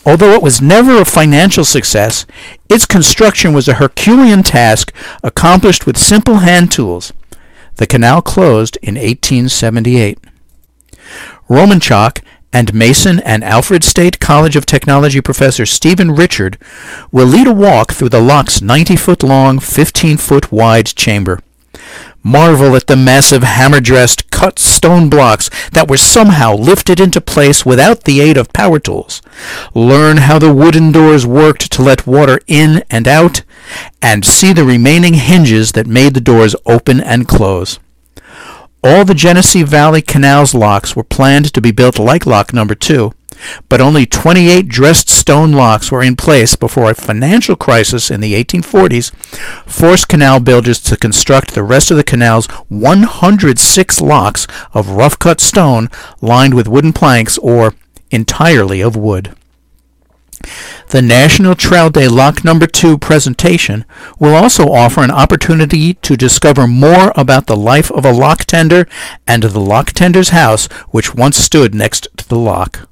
Although 0.05 0.31
it 0.31 0.41
was 0.41 0.61
never 0.61 1.01
a 1.01 1.05
financial 1.05 1.65
success, 1.65 2.25
its 2.69 2.85
construction 2.85 3.53
was 3.53 3.67
a 3.67 3.75
Herculean 3.75 4.43
task 4.43 4.93
accomplished 5.21 5.85
with 5.85 5.97
simple 5.97 6.37
hand 6.37 6.71
tools. 6.71 7.11
The 7.75 7.85
canal 7.85 8.21
closed 8.21 8.77
in 8.81 8.95
1878. 8.95 10.19
Romanchuk 11.49 12.21
and 12.51 12.73
Mason 12.73 13.19
and 13.19 13.43
Alfred 13.43 13.83
State 13.83 14.19
College 14.19 14.55
of 14.55 14.65
Technology 14.65 15.21
professor 15.21 15.65
Stephen 15.65 16.11
Richard 16.11 16.57
will 17.11 17.27
lead 17.27 17.47
a 17.47 17.53
walk 17.53 17.93
through 17.93 18.09
the 18.09 18.21
lock's 18.21 18.59
90-foot 18.59 19.23
long, 19.23 19.59
15-foot 19.59 20.51
wide 20.51 20.87
chamber. 20.87 21.39
Marvel 22.23 22.75
at 22.75 22.87
the 22.87 22.97
massive 22.97 23.43
hammer-dressed 23.43 24.29
cut 24.29 24.59
stone 24.59 25.09
blocks 25.09 25.49
that 25.71 25.89
were 25.89 25.97
somehow 25.97 26.53
lifted 26.53 26.99
into 26.99 27.21
place 27.21 27.65
without 27.65 28.03
the 28.03 28.19
aid 28.19 28.35
of 28.35 28.51
power 28.51 28.79
tools. 28.79 29.21
Learn 29.73 30.17
how 30.17 30.37
the 30.37 30.53
wooden 30.53 30.91
doors 30.91 31.25
worked 31.25 31.71
to 31.71 31.81
let 31.81 32.05
water 32.05 32.39
in 32.47 32.83
and 32.89 33.07
out, 33.07 33.43
and 34.01 34.25
see 34.25 34.51
the 34.51 34.65
remaining 34.65 35.13
hinges 35.13 35.71
that 35.73 35.87
made 35.87 36.13
the 36.13 36.21
doors 36.21 36.55
open 36.65 36.99
and 36.99 37.27
close. 37.27 37.79
All 38.81 39.03
the 39.03 39.13
Genesee 39.13 39.63
Valley 39.63 40.01
Canal's 40.01 40.53
locks 40.53 40.95
were 40.95 41.03
planned 41.03 41.53
to 41.53 41.59
be 41.59 41.71
built 41.71 41.99
like 41.99 42.25
lock 42.25 42.53
number 42.53 42.75
2, 42.75 43.11
but 43.67 43.81
only 43.81 44.05
28 44.05 44.69
dressed 44.69 45.09
stone 45.09 45.51
locks 45.51 45.91
were 45.91 46.01
in 46.01 46.15
place 46.15 46.55
before 46.55 46.89
a 46.89 46.95
financial 46.95 47.57
crisis 47.57 48.09
in 48.09 48.21
the 48.21 48.41
1840s 48.41 49.13
forced 49.69 50.07
canal 50.07 50.39
builders 50.39 50.79
to 50.79 50.95
construct 50.95 51.55
the 51.55 51.63
rest 51.63 51.91
of 51.91 51.97
the 51.97 52.05
canal's 52.05 52.47
106 52.69 53.99
locks 53.99 54.47
of 54.73 54.91
rough-cut 54.91 55.41
stone 55.41 55.89
lined 56.21 56.53
with 56.53 56.69
wooden 56.69 56.93
planks 56.93 57.37
or 57.39 57.73
entirely 58.11 58.79
of 58.79 58.95
wood. 58.95 59.35
The 60.89 61.01
National 61.01 61.55
Trail 61.55 61.89
Day 61.89 62.07
Lock 62.07 62.43
Number 62.43 62.65
2 62.65 62.97
presentation 62.97 63.85
will 64.17 64.35
also 64.35 64.71
offer 64.71 65.01
an 65.01 65.11
opportunity 65.11 65.93
to 65.95 66.17
discover 66.17 66.67
more 66.67 67.11
about 67.15 67.47
the 67.47 67.55
life 67.55 67.91
of 67.91 68.05
a 68.05 68.11
lock 68.11 68.45
tender 68.45 68.87
and 69.27 69.43
the 69.43 69.59
lock 69.59 69.91
tender's 69.91 70.29
house 70.29 70.67
which 70.89 71.13
once 71.13 71.37
stood 71.37 71.75
next 71.75 72.07
to 72.17 72.27
the 72.27 72.37
lock. 72.37 72.89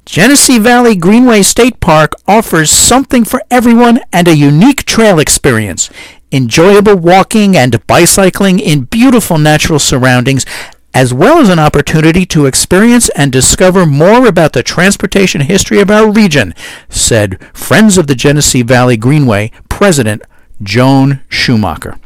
Genesee 0.06 0.58
Valley 0.58 0.96
Greenway 0.96 1.42
State 1.42 1.80
Park 1.80 2.12
offers 2.26 2.70
something 2.70 3.24
for 3.24 3.42
everyone 3.50 4.00
and 4.10 4.26
a 4.26 4.36
unique 4.36 4.84
trail 4.86 5.18
experience. 5.18 5.90
enjoyable 6.30 6.94
walking 6.96 7.56
and 7.56 7.86
bicycling 7.86 8.58
in 8.58 8.84
beautiful 8.84 9.38
natural 9.38 9.78
surroundings, 9.78 10.44
as 10.98 11.14
well 11.14 11.38
as 11.38 11.48
an 11.48 11.60
opportunity 11.60 12.26
to 12.26 12.46
experience 12.46 13.08
and 13.10 13.30
discover 13.30 13.86
more 13.86 14.26
about 14.26 14.52
the 14.52 14.64
transportation 14.64 15.42
history 15.42 15.78
of 15.78 15.92
our 15.92 16.10
region, 16.10 16.52
said 16.88 17.40
Friends 17.54 17.96
of 17.96 18.08
the 18.08 18.16
Genesee 18.16 18.62
Valley 18.62 18.96
Greenway 18.96 19.52
President 19.68 20.22
Joan 20.60 21.20
Schumacher. 21.28 22.00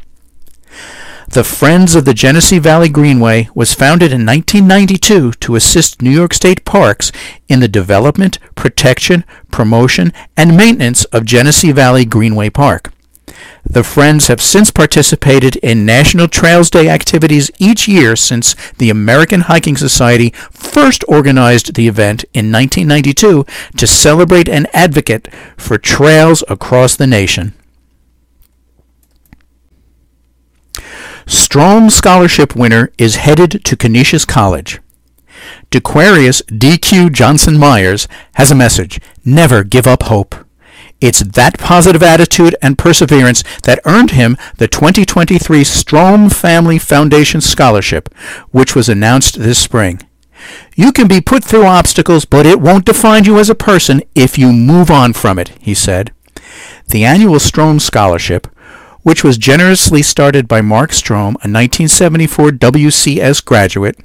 The 1.27 1.43
Friends 1.43 1.95
of 1.95 2.05
the 2.05 2.13
Genesee 2.13 2.59
Valley 2.59 2.87
Greenway 2.87 3.49
was 3.55 3.73
founded 3.73 4.13
in 4.13 4.27
1992 4.27 5.31
to 5.31 5.55
assist 5.55 6.03
New 6.03 6.11
York 6.11 6.35
State 6.35 6.63
parks 6.63 7.11
in 7.49 7.61
the 7.61 7.67
development, 7.67 8.37
protection, 8.53 9.25
promotion, 9.49 10.13
and 10.37 10.55
maintenance 10.55 11.03
of 11.05 11.25
Genesee 11.25 11.71
Valley 11.71 12.05
Greenway 12.05 12.51
Park. 12.51 12.92
The 13.65 13.83
Friends 13.83 14.27
have 14.27 14.41
since 14.41 14.71
participated 14.71 15.55
in 15.57 15.85
National 15.85 16.27
Trails 16.27 16.69
Day 16.69 16.89
activities 16.89 17.49
each 17.59 17.87
year 17.87 18.15
since 18.15 18.55
the 18.77 18.89
American 18.89 19.41
Hiking 19.41 19.77
Society 19.77 20.31
first 20.51 21.03
organized 21.07 21.75
the 21.75 21.87
event 21.87 22.23
in 22.33 22.51
1992 22.51 23.45
to 23.77 23.87
celebrate 23.87 24.49
and 24.49 24.67
advocate 24.73 25.29
for 25.57 25.77
trails 25.77 26.43
across 26.49 26.95
the 26.95 27.07
nation. 27.07 27.53
Strom 31.25 31.89
Scholarship 31.89 32.55
winner 32.55 32.91
is 32.97 33.15
headed 33.15 33.63
to 33.63 33.77
Canisius 33.77 34.25
College. 34.25 34.81
Dequarius 35.71 36.41
D.Q. 36.59 37.09
Johnson 37.11 37.57
Myers 37.57 38.07
has 38.35 38.51
a 38.51 38.55
message. 38.55 38.99
Never 39.23 39.63
give 39.63 39.87
up 39.87 40.03
hope. 40.03 40.35
It's 41.01 41.21
that 41.21 41.57
positive 41.59 42.01
attitude 42.01 42.55
and 42.61 42.77
perseverance 42.77 43.43
that 43.63 43.81
earned 43.85 44.11
him 44.11 44.37
the 44.57 44.67
2023 44.67 45.63
Strom 45.63 46.29
Family 46.29 46.79
Foundation 46.79 47.41
Scholarship, 47.41 48.13
which 48.51 48.75
was 48.75 48.87
announced 48.87 49.39
this 49.39 49.59
spring. 49.59 49.99
You 50.75 50.91
can 50.91 51.07
be 51.07 51.21
put 51.21 51.43
through 51.43 51.65
obstacles, 51.65 52.25
but 52.25 52.45
it 52.45 52.59
won't 52.59 52.85
define 52.85 53.25
you 53.25 53.37
as 53.37 53.49
a 53.49 53.55
person 53.55 54.01
if 54.15 54.37
you 54.37 54.51
move 54.51 54.89
on 54.89 55.13
from 55.13 55.39
it, 55.39 55.49
he 55.59 55.73
said. 55.73 56.11
The 56.87 57.05
annual 57.05 57.39
Strom 57.39 57.79
Scholarship, 57.79 58.47
which 59.01 59.23
was 59.23 59.37
generously 59.37 60.01
started 60.01 60.47
by 60.47 60.61
Mark 60.61 60.93
Strom, 60.93 61.35
a 61.35 61.47
1974 61.47 62.51
WCS 62.51 63.43
graduate, 63.43 63.97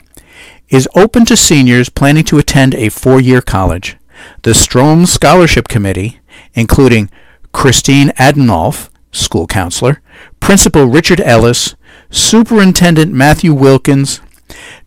is 0.69 0.89
open 0.95 1.25
to 1.25 1.37
seniors 1.37 1.89
planning 1.89 2.25
to 2.25 2.39
attend 2.39 2.75
a 2.75 2.89
four-year 2.89 3.41
college. 3.41 3.97
The 4.43 4.55
Strom 4.55 5.07
Scholarship 5.07 5.69
Committee, 5.69 6.21
including 6.55 7.11
Christine 7.53 8.13
Adinolf, 8.19 8.91
school 9.13 9.47
counselor, 9.47 10.01
Principal 10.41 10.87
Richard 10.87 11.21
Ellis, 11.21 11.75
Superintendent 12.11 13.13
Matthew 13.13 13.55
Wilkins, 13.55 14.21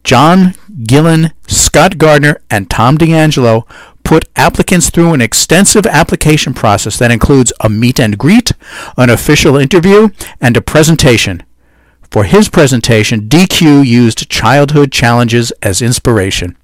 John 0.03 0.55
Gillen, 0.84 1.32
Scott 1.47 1.97
Gardner, 1.97 2.41
and 2.49 2.70
Tom 2.70 2.97
D'Angelo 2.97 3.66
put 4.03 4.30
applicants 4.36 4.89
through 4.89 5.14
an 5.14 5.22
extensive 5.22 5.86
application 5.86 6.53
process 6.53 6.97
that 6.97 7.12
includes 7.12 7.53
a 7.59 7.70
meet 7.70 7.99
and 7.99 8.18
greet, 8.18 8.51
an 8.97 9.09
official 9.09 9.55
interview, 9.57 10.09
and 10.39 10.57
a 10.57 10.62
presentation. 10.62 11.43
For 12.09 12.26
his 12.26 12.49
presentation, 12.49 13.30
DQ 13.30 13.86
used 13.86 14.30
childhood 14.30 14.91
challenges 14.91 15.51
as 15.62 15.82
inspiration. 15.82 16.57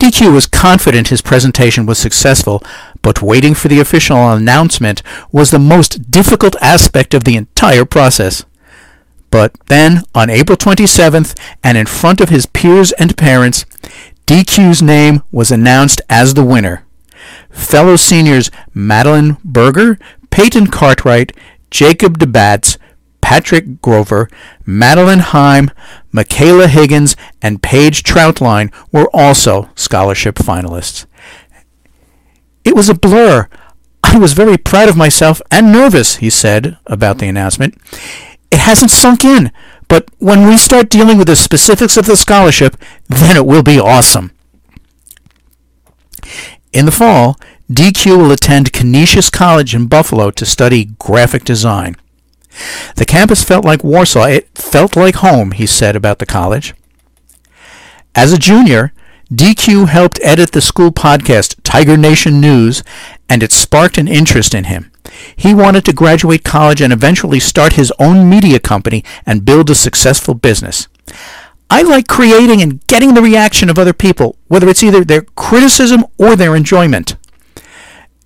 DQ 0.00 0.32
was 0.32 0.46
confident 0.46 1.08
his 1.08 1.22
presentation 1.22 1.86
was 1.86 1.98
successful, 1.98 2.62
but 3.06 3.22
waiting 3.22 3.54
for 3.54 3.68
the 3.68 3.78
official 3.78 4.32
announcement 4.32 5.00
was 5.30 5.52
the 5.52 5.60
most 5.60 6.10
difficult 6.10 6.56
aspect 6.60 7.14
of 7.14 7.22
the 7.22 7.36
entire 7.36 7.84
process. 7.84 8.44
But 9.30 9.52
then, 9.66 10.02
on 10.12 10.28
April 10.28 10.56
27th, 10.58 11.38
and 11.62 11.78
in 11.78 11.86
front 11.86 12.20
of 12.20 12.30
his 12.30 12.46
peers 12.46 12.90
and 12.98 13.16
parents, 13.16 13.64
DQ's 14.26 14.82
name 14.82 15.22
was 15.30 15.52
announced 15.52 16.00
as 16.10 16.34
the 16.34 16.44
winner. 16.44 16.84
Fellow 17.48 17.94
seniors 17.94 18.50
Madeline 18.74 19.36
Berger, 19.44 20.00
Peyton 20.30 20.66
Cartwright, 20.66 21.30
Jacob 21.70 22.18
DeBatz, 22.18 22.76
Patrick 23.20 23.80
Grover, 23.82 24.28
Madeline 24.64 25.20
Heim, 25.20 25.70
Michaela 26.10 26.66
Higgins, 26.66 27.14
and 27.40 27.62
Paige 27.62 28.02
Troutline 28.02 28.72
were 28.90 29.08
also 29.12 29.70
scholarship 29.76 30.34
finalists. 30.34 31.06
It 32.66 32.74
was 32.74 32.88
a 32.88 32.94
blur. 32.94 33.48
I 34.02 34.18
was 34.18 34.32
very 34.32 34.58
proud 34.58 34.88
of 34.88 34.96
myself 34.96 35.40
and 35.52 35.72
nervous, 35.72 36.16
he 36.16 36.30
said 36.30 36.78
about 36.86 37.18
the 37.18 37.26
mm-hmm. 37.26 37.36
announcement. 37.36 37.78
It 38.50 38.58
hasn't 38.58 38.90
sunk 38.90 39.24
in. 39.24 39.52
But 39.88 40.10
when 40.18 40.48
we 40.48 40.56
start 40.56 40.90
dealing 40.90 41.16
with 41.16 41.28
the 41.28 41.36
specifics 41.36 41.96
of 41.96 42.06
the 42.06 42.16
scholarship, 42.16 42.76
then 43.08 43.36
it 43.36 43.46
will 43.46 43.62
be 43.62 43.78
awesome. 43.78 44.32
In 46.72 46.86
the 46.86 46.92
fall, 46.92 47.38
DQ 47.70 48.18
will 48.18 48.32
attend 48.32 48.72
Canisius 48.72 49.30
College 49.30 49.72
in 49.72 49.86
Buffalo 49.86 50.32
to 50.32 50.44
study 50.44 50.86
graphic 50.98 51.44
design. 51.44 51.96
The 52.96 53.04
campus 53.04 53.44
felt 53.44 53.64
like 53.64 53.84
Warsaw. 53.84 54.24
It 54.24 54.48
felt 54.56 54.96
like 54.96 55.16
home, 55.16 55.52
he 55.52 55.66
said 55.66 55.94
about 55.94 56.18
the 56.18 56.26
college. 56.26 56.74
As 58.14 58.32
a 58.32 58.38
junior, 58.38 58.92
DQ 59.32 59.88
helped 59.88 60.20
edit 60.22 60.52
the 60.52 60.60
school 60.60 60.92
podcast 60.92 61.56
Tiger 61.64 61.96
Nation 61.96 62.40
News, 62.40 62.84
and 63.28 63.42
it 63.42 63.50
sparked 63.50 63.98
an 63.98 64.06
interest 64.06 64.54
in 64.54 64.64
him. 64.64 64.92
He 65.34 65.52
wanted 65.52 65.84
to 65.86 65.92
graduate 65.92 66.44
college 66.44 66.80
and 66.80 66.92
eventually 66.92 67.40
start 67.40 67.72
his 67.72 67.92
own 67.98 68.30
media 68.30 68.60
company 68.60 69.02
and 69.24 69.44
build 69.44 69.68
a 69.68 69.74
successful 69.74 70.34
business. 70.34 70.86
I 71.68 71.82
like 71.82 72.06
creating 72.06 72.62
and 72.62 72.86
getting 72.86 73.14
the 73.14 73.22
reaction 73.22 73.68
of 73.68 73.80
other 73.80 73.92
people, 73.92 74.36
whether 74.46 74.68
it's 74.68 74.84
either 74.84 75.04
their 75.04 75.22
criticism 75.22 76.04
or 76.18 76.36
their 76.36 76.54
enjoyment. 76.54 77.16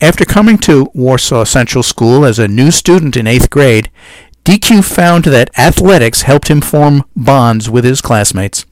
After 0.03 0.27
coming 0.27 0.59
to 0.59 0.91
Warsaw 0.93 1.45
Central 1.45 1.83
School 1.83 2.27
as 2.27 2.39
a 2.39 2.47
new 2.47 2.71
student 2.71 3.17
in 3.17 3.27
eighth 3.27 3.49
grade, 3.49 3.91
DQ 4.45 4.85
found 4.85 5.25
that 5.25 5.59
athletics 5.59 6.23
helped 6.23 6.49
him 6.49 6.61
form 6.61 7.05
bonds 7.17 7.71
with 7.71 7.85
his 7.85 8.03
classmates. 8.03 8.67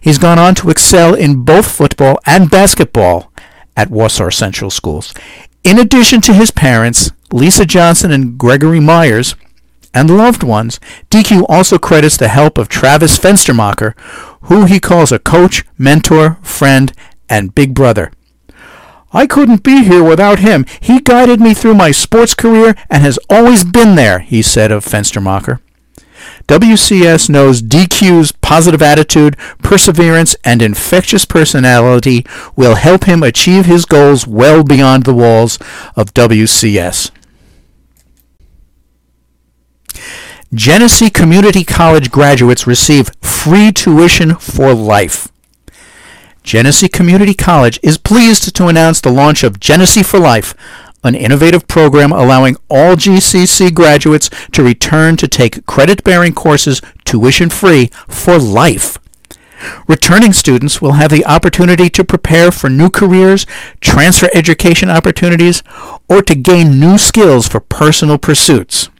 He's 0.00 0.18
gone 0.18 0.38
on 0.38 0.54
to 0.56 0.70
excel 0.70 1.14
in 1.14 1.44
both 1.44 1.70
football 1.70 2.18
and 2.26 2.50
basketball 2.50 3.32
at 3.76 3.90
Warsaw 3.90 4.30
Central 4.30 4.70
Schools. 4.70 5.14
In 5.64 5.78
addition 5.78 6.20
to 6.22 6.34
his 6.34 6.50
parents, 6.50 7.10
Lisa 7.32 7.66
Johnson 7.66 8.10
and 8.10 8.38
Gregory 8.38 8.80
Myers, 8.80 9.34
and 9.96 10.14
loved 10.14 10.42
ones, 10.42 10.78
DQ 11.10 11.46
also 11.48 11.78
credits 11.78 12.18
the 12.18 12.28
help 12.28 12.58
of 12.58 12.68
Travis 12.68 13.18
Fenstermacher, 13.18 13.98
who 14.42 14.66
he 14.66 14.78
calls 14.78 15.10
a 15.10 15.18
coach, 15.18 15.64
mentor, 15.78 16.38
friend, 16.42 16.92
and 17.30 17.54
big 17.54 17.74
brother. 17.74 18.12
I 19.12 19.26
couldn't 19.26 19.62
be 19.62 19.84
here 19.84 20.04
without 20.04 20.40
him. 20.40 20.66
He 20.80 21.00
guided 21.00 21.40
me 21.40 21.54
through 21.54 21.76
my 21.76 21.92
sports 21.92 22.34
career 22.34 22.74
and 22.90 23.02
has 23.02 23.18
always 23.30 23.64
been 23.64 23.94
there, 23.94 24.18
he 24.18 24.42
said 24.42 24.70
of 24.70 24.84
Fenstermacher. 24.84 25.60
WCS 26.46 27.28
knows 27.28 27.60
DQ's 27.60 28.30
positive 28.30 28.80
attitude, 28.80 29.36
perseverance, 29.58 30.36
and 30.44 30.62
infectious 30.62 31.24
personality 31.24 32.24
will 32.54 32.76
help 32.76 33.04
him 33.04 33.22
achieve 33.22 33.66
his 33.66 33.84
goals 33.84 34.26
well 34.26 34.62
beyond 34.62 35.04
the 35.04 35.14
walls 35.14 35.58
of 35.96 36.14
WCS. 36.14 37.10
Genesee 40.54 41.10
Community 41.10 41.64
College 41.64 42.10
graduates 42.12 42.66
receive 42.66 43.10
free 43.20 43.72
tuition 43.72 44.36
for 44.36 44.72
life. 44.72 45.28
Genesee 46.44 46.88
Community 46.88 47.34
College 47.34 47.80
is 47.82 47.98
pleased 47.98 48.54
to 48.54 48.68
announce 48.68 49.00
the 49.00 49.10
launch 49.10 49.42
of 49.42 49.58
Genesee 49.58 50.04
for 50.04 50.20
Life, 50.20 50.54
an 51.06 51.14
innovative 51.14 51.66
program 51.66 52.12
allowing 52.12 52.56
all 52.68 52.96
GCC 52.96 53.72
graduates 53.72 54.28
to 54.52 54.62
return 54.62 55.16
to 55.16 55.28
take 55.28 55.64
credit-bearing 55.66 56.34
courses 56.34 56.82
tuition-free 57.04 57.90
for 58.08 58.38
life. 58.38 58.98
Returning 59.88 60.32
students 60.32 60.82
will 60.82 60.92
have 60.92 61.10
the 61.10 61.24
opportunity 61.24 61.88
to 61.90 62.04
prepare 62.04 62.50
for 62.50 62.68
new 62.68 62.90
careers, 62.90 63.46
transfer 63.80 64.28
education 64.34 64.90
opportunities, 64.90 65.62
or 66.08 66.22
to 66.22 66.34
gain 66.34 66.78
new 66.78 66.98
skills 66.98 67.48
for 67.48 67.60
personal 67.60 68.18
pursuits. 68.18 68.90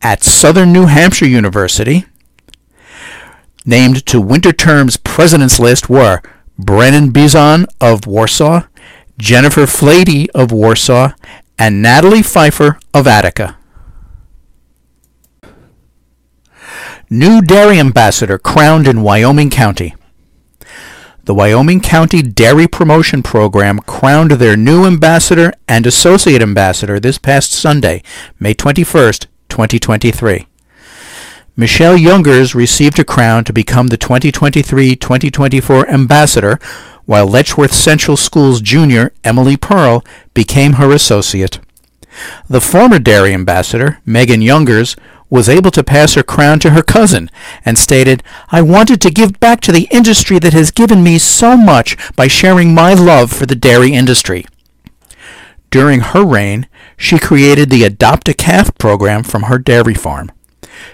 At 0.00 0.22
Southern 0.22 0.72
New 0.72 0.86
Hampshire 0.86 1.26
University, 1.26 2.04
named 3.66 4.06
to 4.06 4.20
winter 4.20 4.52
term's 4.52 4.96
President's 4.96 5.58
List 5.58 5.90
were 5.90 6.22
Brennan 6.56 7.12
Bizon 7.12 7.66
of 7.80 8.06
Warsaw, 8.06 8.68
Jennifer 9.18 9.66
Flady 9.66 10.30
of 10.30 10.52
Warsaw, 10.52 11.14
and 11.58 11.82
Natalie 11.82 12.22
Pfeiffer 12.22 12.78
of 12.94 13.08
Attica. 13.08 13.58
New 17.10 17.42
Dairy 17.42 17.80
Ambassador 17.80 18.38
crowned 18.38 18.86
in 18.86 19.02
Wyoming 19.02 19.50
County. 19.50 19.96
The 21.24 21.34
Wyoming 21.34 21.80
County 21.80 22.20
Dairy 22.20 22.66
Promotion 22.66 23.22
Program 23.22 23.78
crowned 23.78 24.32
their 24.32 24.56
new 24.56 24.84
ambassador 24.84 25.52
and 25.68 25.86
associate 25.86 26.42
ambassador 26.42 26.98
this 26.98 27.16
past 27.16 27.52
Sunday, 27.52 28.02
May 28.40 28.54
21st, 28.54 29.26
2023. 29.48 30.48
Michelle 31.54 31.96
Youngers 31.96 32.56
received 32.56 32.98
a 32.98 33.04
crown 33.04 33.44
to 33.44 33.52
become 33.52 33.86
the 33.86 33.98
2023-2024 33.98 35.88
ambassador, 35.88 36.58
while 37.04 37.28
Letchworth 37.28 37.72
Central 37.72 38.16
School's 38.16 38.60
junior, 38.60 39.12
Emily 39.22 39.56
Pearl, 39.56 40.04
became 40.34 40.72
her 40.72 40.90
associate. 40.90 41.60
The 42.48 42.60
former 42.60 42.98
dairy 42.98 43.32
ambassador, 43.32 44.00
Megan 44.04 44.42
Youngers, 44.42 44.96
was 45.32 45.48
able 45.48 45.70
to 45.70 45.82
pass 45.82 46.12
her 46.12 46.22
crown 46.22 46.58
to 46.60 46.70
her 46.72 46.82
cousin 46.82 47.30
and 47.64 47.78
stated, 47.78 48.22
I 48.50 48.60
wanted 48.60 49.00
to 49.00 49.10
give 49.10 49.40
back 49.40 49.62
to 49.62 49.72
the 49.72 49.88
industry 49.90 50.38
that 50.38 50.52
has 50.52 50.70
given 50.70 51.02
me 51.02 51.16
so 51.18 51.56
much 51.56 51.96
by 52.14 52.28
sharing 52.28 52.74
my 52.74 52.92
love 52.92 53.32
for 53.32 53.46
the 53.46 53.56
dairy 53.56 53.94
industry. 53.94 54.44
During 55.70 56.00
her 56.00 56.22
reign, 56.22 56.68
she 56.98 57.18
created 57.18 57.70
the 57.70 57.82
Adopt 57.82 58.28
a 58.28 58.34
Calf 58.34 58.76
program 58.76 59.22
from 59.22 59.44
her 59.44 59.56
dairy 59.56 59.94
farm. 59.94 60.30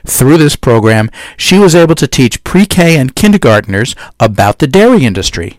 Through 0.06 0.38
this 0.38 0.54
program, 0.54 1.10
she 1.36 1.58
was 1.58 1.74
able 1.74 1.96
to 1.96 2.06
teach 2.06 2.44
pre-K 2.44 2.96
and 2.96 3.16
kindergarteners 3.16 3.96
about 4.20 4.60
the 4.60 4.68
dairy 4.68 5.04
industry. 5.04 5.58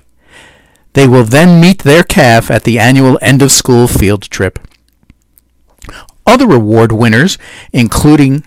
They 0.93 1.05
will 1.05 1.25
then 1.25 1.59
meet 1.59 1.79
their 1.79 2.03
calf 2.03 2.49
at 2.49 2.63
the 2.63 2.79
annual 2.79 3.19
end-of-school 3.21 3.89
field 3.89 4.21
trip. 4.29 4.57
Other 6.25 6.49
award 6.53 6.93
winners, 6.93 7.37
including 7.73 8.45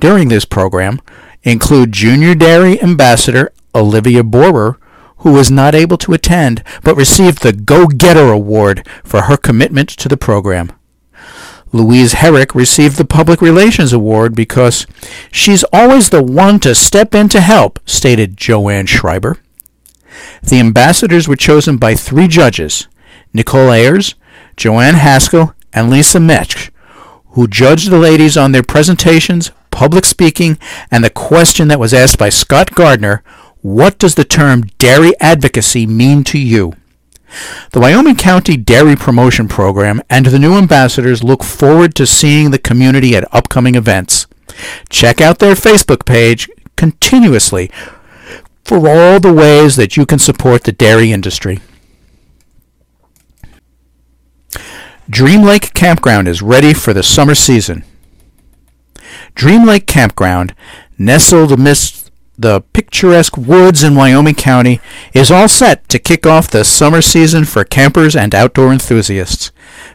during 0.00 0.28
this 0.28 0.44
program 0.44 1.00
include 1.42 1.92
Junior 1.92 2.34
Dairy 2.34 2.80
Ambassador 2.82 3.52
Olivia 3.74 4.22
Borer, 4.22 4.78
who 5.18 5.32
was 5.32 5.50
not 5.50 5.74
able 5.74 5.98
to 5.98 6.12
attend 6.12 6.62
but 6.82 6.96
received 6.96 7.42
the 7.42 7.52
Go 7.52 7.86
Getter 7.86 8.30
Award 8.30 8.86
for 9.02 9.22
her 9.22 9.36
commitment 9.36 9.88
to 9.90 10.08
the 10.08 10.16
program. 10.16 10.72
Louise 11.72 12.12
Herrick 12.12 12.54
received 12.54 12.98
the 12.98 13.04
Public 13.04 13.40
Relations 13.40 13.92
Award 13.92 14.36
because 14.36 14.86
she's 15.32 15.64
always 15.72 16.10
the 16.10 16.22
one 16.22 16.60
to 16.60 16.72
step 16.72 17.14
in 17.16 17.28
to 17.30 17.40
help, 17.40 17.80
stated 17.84 18.36
Joanne 18.36 18.86
Schreiber. 18.86 19.38
The 20.40 20.60
ambassadors 20.60 21.26
were 21.26 21.34
chosen 21.34 21.76
by 21.76 21.96
three 21.96 22.28
judges, 22.28 22.86
Nicole 23.32 23.72
Ayers, 23.72 24.14
Joanne 24.56 24.94
Haskell, 24.94 25.52
and 25.72 25.90
Lisa 25.90 26.20
Metch, 26.20 26.70
who 27.30 27.48
judged 27.48 27.90
the 27.90 27.98
ladies 27.98 28.36
on 28.36 28.52
their 28.52 28.62
presentations, 28.62 29.50
public 29.74 30.06
speaking, 30.06 30.56
and 30.90 31.02
the 31.02 31.10
question 31.10 31.66
that 31.68 31.80
was 31.80 31.92
asked 31.92 32.16
by 32.16 32.28
Scott 32.28 32.70
Gardner, 32.70 33.24
what 33.60 33.98
does 33.98 34.14
the 34.14 34.24
term 34.24 34.62
dairy 34.78 35.12
advocacy 35.20 35.84
mean 35.84 36.22
to 36.24 36.38
you? 36.38 36.74
The 37.72 37.80
Wyoming 37.80 38.14
County 38.14 38.56
Dairy 38.56 38.94
Promotion 38.94 39.48
Program 39.48 40.00
and 40.08 40.26
the 40.26 40.38
new 40.38 40.54
ambassadors 40.54 41.24
look 41.24 41.42
forward 41.42 41.96
to 41.96 42.06
seeing 42.06 42.52
the 42.52 42.58
community 42.58 43.16
at 43.16 43.34
upcoming 43.34 43.74
events. 43.74 44.28
Check 44.90 45.20
out 45.20 45.40
their 45.40 45.54
Facebook 45.54 46.06
page 46.06 46.48
continuously 46.76 47.68
for 48.64 48.88
all 48.88 49.18
the 49.18 49.32
ways 49.32 49.74
that 49.74 49.96
you 49.96 50.06
can 50.06 50.20
support 50.20 50.62
the 50.62 50.72
dairy 50.72 51.10
industry. 51.10 51.58
Dream 55.10 55.42
Lake 55.42 55.74
Campground 55.74 56.28
is 56.28 56.42
ready 56.42 56.72
for 56.72 56.92
the 56.92 57.02
summer 57.02 57.34
season. 57.34 57.84
Dream 59.34 59.66
Lake 59.66 59.86
Campground, 59.86 60.54
nestled 60.96 61.52
amidst 61.52 62.10
the 62.36 62.60
picturesque 62.72 63.36
woods 63.36 63.82
in 63.82 63.94
Wyoming 63.94 64.34
County, 64.34 64.80
is 65.12 65.30
all 65.30 65.48
set 65.48 65.88
to 65.88 65.98
kick 65.98 66.26
off 66.26 66.50
the 66.50 66.64
summer 66.64 67.00
season 67.00 67.44
for 67.44 67.64
campers 67.64 68.16
and 68.16 68.34
outdoor 68.34 68.72
enthusiasts. 68.72 69.52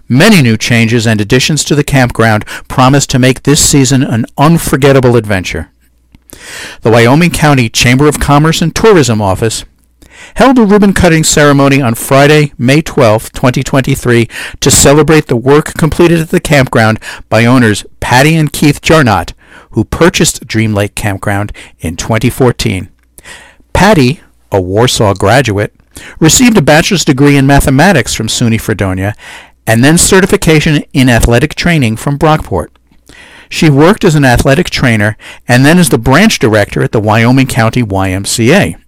Many 0.07 0.41
new 0.41 0.57
changes 0.57 1.05
and 1.05 1.19
additions 1.19 1.63
to 1.65 1.75
the 1.75 1.83
campground 1.83 2.45
promise 2.67 3.05
to 3.07 3.19
make 3.19 3.43
this 3.43 3.61
season 3.61 4.03
an 4.03 4.25
unforgettable 4.37 5.15
adventure. 5.15 5.71
The 6.81 6.91
Wyoming 6.91 7.31
County 7.31 7.69
Chamber 7.69 8.07
of 8.07 8.19
Commerce 8.19 8.61
and 8.61 8.75
Tourism 8.75 9.21
Office 9.21 9.65
held 10.36 10.57
a 10.57 10.65
ribbon 10.65 10.93
cutting 10.93 11.23
ceremony 11.23 11.82
on 11.82 11.95
Friday, 11.95 12.53
May 12.57 12.82
12, 12.82 13.32
2023, 13.32 14.27
to 14.59 14.71
celebrate 14.71 15.27
the 15.27 15.36
work 15.36 15.73
completed 15.75 16.19
at 16.19 16.30
the 16.30 16.39
campground 16.39 16.99
by 17.30 17.45
owners 17.45 17.86
Patty 17.99 18.36
and 18.36 18.51
Keith 18.51 18.82
Jarnot, 18.82 19.34
who 19.71 19.84
purchased 19.84 20.47
Dream 20.47 20.73
Lake 20.73 20.95
Campground 20.95 21.51
in 21.80 21.95
2014. 21.95 22.89
Patty, 23.73 24.21
a 24.51 24.61
Warsaw 24.61 25.13
graduate, 25.13 25.73
received 26.19 26.57
a 26.57 26.61
bachelor's 26.61 27.05
degree 27.05 27.36
in 27.36 27.45
mathematics 27.45 28.13
from 28.13 28.27
SUNY 28.27 28.59
Fredonia 28.59 29.15
and 29.67 29.84
then 29.84 29.97
certification 29.97 30.84
in 30.93 31.09
athletic 31.09 31.53
training 31.53 31.95
from 31.95 32.17
Brockport. 32.17 32.69
She 33.49 33.69
worked 33.69 34.03
as 34.03 34.15
an 34.15 34.25
athletic 34.25 34.69
trainer 34.69 35.17
and 35.47 35.65
then 35.65 35.77
as 35.77 35.89
the 35.89 35.97
branch 35.97 36.39
director 36.39 36.84
at 36.84 36.91
the 36.91 36.99
Wyoming 36.99 37.47
County 37.47 37.84
YMCA. 37.84 38.80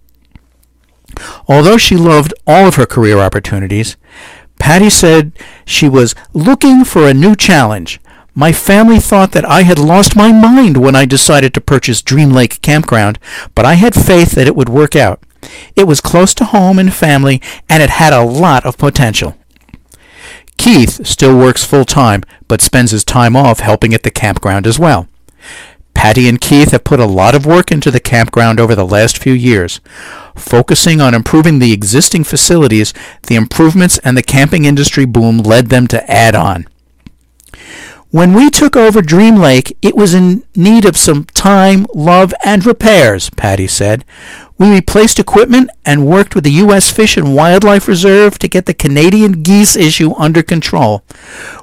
Although 1.48 1.78
she 1.78 1.96
loved 1.96 2.34
all 2.46 2.66
of 2.66 2.76
her 2.76 2.86
career 2.86 3.18
opportunities, 3.18 3.96
Patty 4.58 4.90
said 4.90 5.32
she 5.64 5.88
was 5.88 6.14
looking 6.32 6.84
for 6.84 7.08
a 7.08 7.14
new 7.14 7.34
challenge. 7.34 8.00
My 8.34 8.52
family 8.52 8.98
thought 8.98 9.32
that 9.32 9.44
I 9.44 9.62
had 9.62 9.78
lost 9.78 10.16
my 10.16 10.32
mind 10.32 10.76
when 10.76 10.96
I 10.96 11.04
decided 11.04 11.52
to 11.54 11.60
purchase 11.60 12.00
Dream 12.00 12.30
Lake 12.30 12.62
Campground, 12.62 13.18
but 13.54 13.64
I 13.64 13.74
had 13.74 13.94
faith 13.94 14.32
that 14.32 14.46
it 14.46 14.56
would 14.56 14.68
work 14.68 14.96
out. 14.96 15.22
It 15.76 15.86
was 15.86 16.00
close 16.00 16.32
to 16.34 16.44
home 16.44 16.78
and 16.78 16.94
family, 16.94 17.42
and 17.68 17.82
it 17.82 17.90
had 17.90 18.12
a 18.12 18.24
lot 18.24 18.64
of 18.64 18.78
potential. 18.78 19.36
Keith 20.56 21.04
still 21.06 21.36
works 21.36 21.64
full 21.64 21.84
time, 21.84 22.22
but 22.46 22.62
spends 22.62 22.92
his 22.92 23.04
time 23.04 23.34
off 23.34 23.60
helping 23.60 23.92
at 23.92 24.04
the 24.04 24.10
campground 24.10 24.66
as 24.66 24.78
well. 24.78 25.08
Patty 26.02 26.28
and 26.28 26.40
Keith 26.40 26.72
have 26.72 26.82
put 26.82 26.98
a 26.98 27.06
lot 27.06 27.32
of 27.32 27.46
work 27.46 27.70
into 27.70 27.88
the 27.88 28.00
campground 28.00 28.58
over 28.58 28.74
the 28.74 28.84
last 28.84 29.18
few 29.18 29.32
years. 29.32 29.78
Focusing 30.34 31.00
on 31.00 31.14
improving 31.14 31.60
the 31.60 31.72
existing 31.72 32.24
facilities, 32.24 32.92
the 33.28 33.36
improvements 33.36 33.98
and 33.98 34.16
the 34.16 34.22
camping 34.24 34.64
industry 34.64 35.04
boom 35.04 35.38
led 35.38 35.68
them 35.68 35.86
to 35.86 36.10
add 36.10 36.34
on. 36.34 36.66
When 38.12 38.34
we 38.34 38.50
took 38.50 38.76
over 38.76 39.00
Dream 39.00 39.36
Lake, 39.36 39.74
it 39.80 39.96
was 39.96 40.12
in 40.12 40.44
need 40.54 40.84
of 40.84 40.98
some 40.98 41.24
time, 41.24 41.86
love, 41.94 42.34
and 42.44 42.66
repairs, 42.66 43.30
Patty 43.30 43.66
said. 43.66 44.04
We 44.58 44.70
replaced 44.70 45.18
equipment 45.18 45.70
and 45.86 46.06
worked 46.06 46.34
with 46.34 46.44
the 46.44 46.60
U.S. 46.64 46.90
Fish 46.90 47.16
and 47.16 47.34
Wildlife 47.34 47.88
Reserve 47.88 48.38
to 48.40 48.48
get 48.48 48.66
the 48.66 48.74
Canadian 48.74 49.40
geese 49.42 49.76
issue 49.76 50.12
under 50.16 50.42
control. 50.42 51.02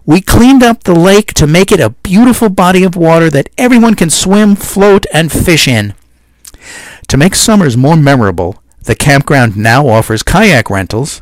We 0.07 0.21
cleaned 0.21 0.63
up 0.63 0.85
the 0.85 0.95
lake 0.95 1.35
to 1.35 1.45
make 1.45 1.71
it 1.71 1.79
a 1.79 1.91
beautiful 1.91 2.49
body 2.49 2.83
of 2.83 2.95
water 2.95 3.29
that 3.29 3.49
everyone 3.55 3.93
can 3.93 4.09
swim, 4.09 4.55
float, 4.55 5.05
and 5.13 5.31
fish 5.31 5.67
in. 5.67 5.93
To 7.09 7.17
make 7.17 7.35
summers 7.35 7.77
more 7.77 7.95
memorable, 7.95 8.63
the 8.85 8.95
campground 8.95 9.55
now 9.55 9.87
offers 9.87 10.23
kayak 10.23 10.71
rentals. 10.71 11.21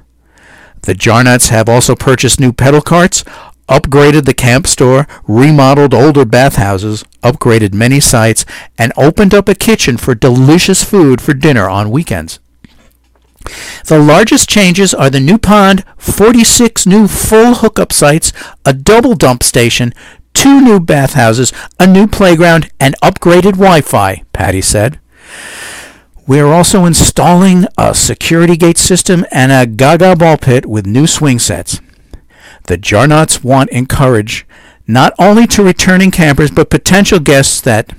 The 0.83 0.93
Jarnots 0.93 1.49
have 1.49 1.67
also 1.67 1.95
purchased 1.95 2.39
new 2.39 2.53
pedal 2.53 2.81
carts, 2.81 3.25
upgraded 3.67 4.25
the 4.25 4.33
camp 4.33 4.67
store, 4.67 5.07
remodeled 5.27 5.93
older 5.93 6.25
bathhouses, 6.25 7.03
upgraded 7.23 7.73
many 7.73 7.99
sites, 7.99 8.45
and 8.77 8.93
opened 8.97 9.33
up 9.33 9.49
a 9.49 9.55
kitchen 9.55 9.97
for 9.97 10.15
delicious 10.15 10.83
food 10.83 11.21
for 11.21 11.33
dinner 11.33 11.69
on 11.69 11.91
weekends. 11.91 12.39
The 13.85 13.99
largest 13.99 14.49
changes 14.49 14.93
are 14.93 15.09
the 15.09 15.19
new 15.19 15.37
pond, 15.37 15.83
46 15.97 16.85
new 16.85 17.07
full 17.07 17.55
hookup 17.55 17.93
sites, 17.93 18.33
a 18.65 18.73
double 18.73 19.15
dump 19.15 19.43
station, 19.43 19.93
two 20.33 20.61
new 20.61 20.79
bathhouses, 20.79 21.53
a 21.79 21.87
new 21.87 22.07
playground, 22.07 22.69
and 22.79 22.95
upgraded 23.01 23.53
Wi-Fi, 23.53 24.23
Patty 24.33 24.61
said. 24.61 24.99
We 26.27 26.41
are 26.41 26.51
also 26.51 26.83
installing 26.83 27.65
a 27.77 27.95
security 27.95 28.57
gate 28.57 28.77
system 28.77 29.25
and 29.31 29.51
a 29.51 29.65
gaga 29.65 30.15
ball 30.15 30.37
pit 30.37 30.65
with 30.65 30.85
new 30.85 31.07
swing 31.07 31.39
sets. 31.39 31.79
The 32.67 32.77
Jarnots 32.77 33.45
want 33.45 33.69
encourage 33.69 34.45
not 34.85 35.13
only 35.17 35.47
to 35.47 35.63
returning 35.63 36.11
campers 36.11 36.51
but 36.51 36.69
potential 36.69 37.17
guests 37.17 37.61
that 37.61 37.93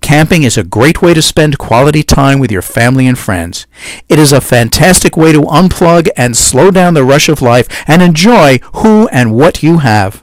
camping 0.00 0.44
is 0.44 0.56
a 0.56 0.64
great 0.64 1.02
way 1.02 1.12
to 1.12 1.20
spend 1.20 1.58
quality 1.58 2.02
time 2.02 2.38
with 2.38 2.50
your 2.50 2.62
family 2.62 3.06
and 3.06 3.18
friends. 3.18 3.66
It 4.08 4.18
is 4.18 4.32
a 4.32 4.40
fantastic 4.40 5.14
way 5.14 5.32
to 5.32 5.42
unplug 5.42 6.08
and 6.16 6.34
slow 6.36 6.70
down 6.70 6.94
the 6.94 7.04
rush 7.04 7.28
of 7.28 7.42
life 7.42 7.68
and 7.86 8.00
enjoy 8.00 8.60
who 8.76 9.08
and 9.08 9.34
what 9.34 9.62
you 9.62 9.78
have. 9.78 10.22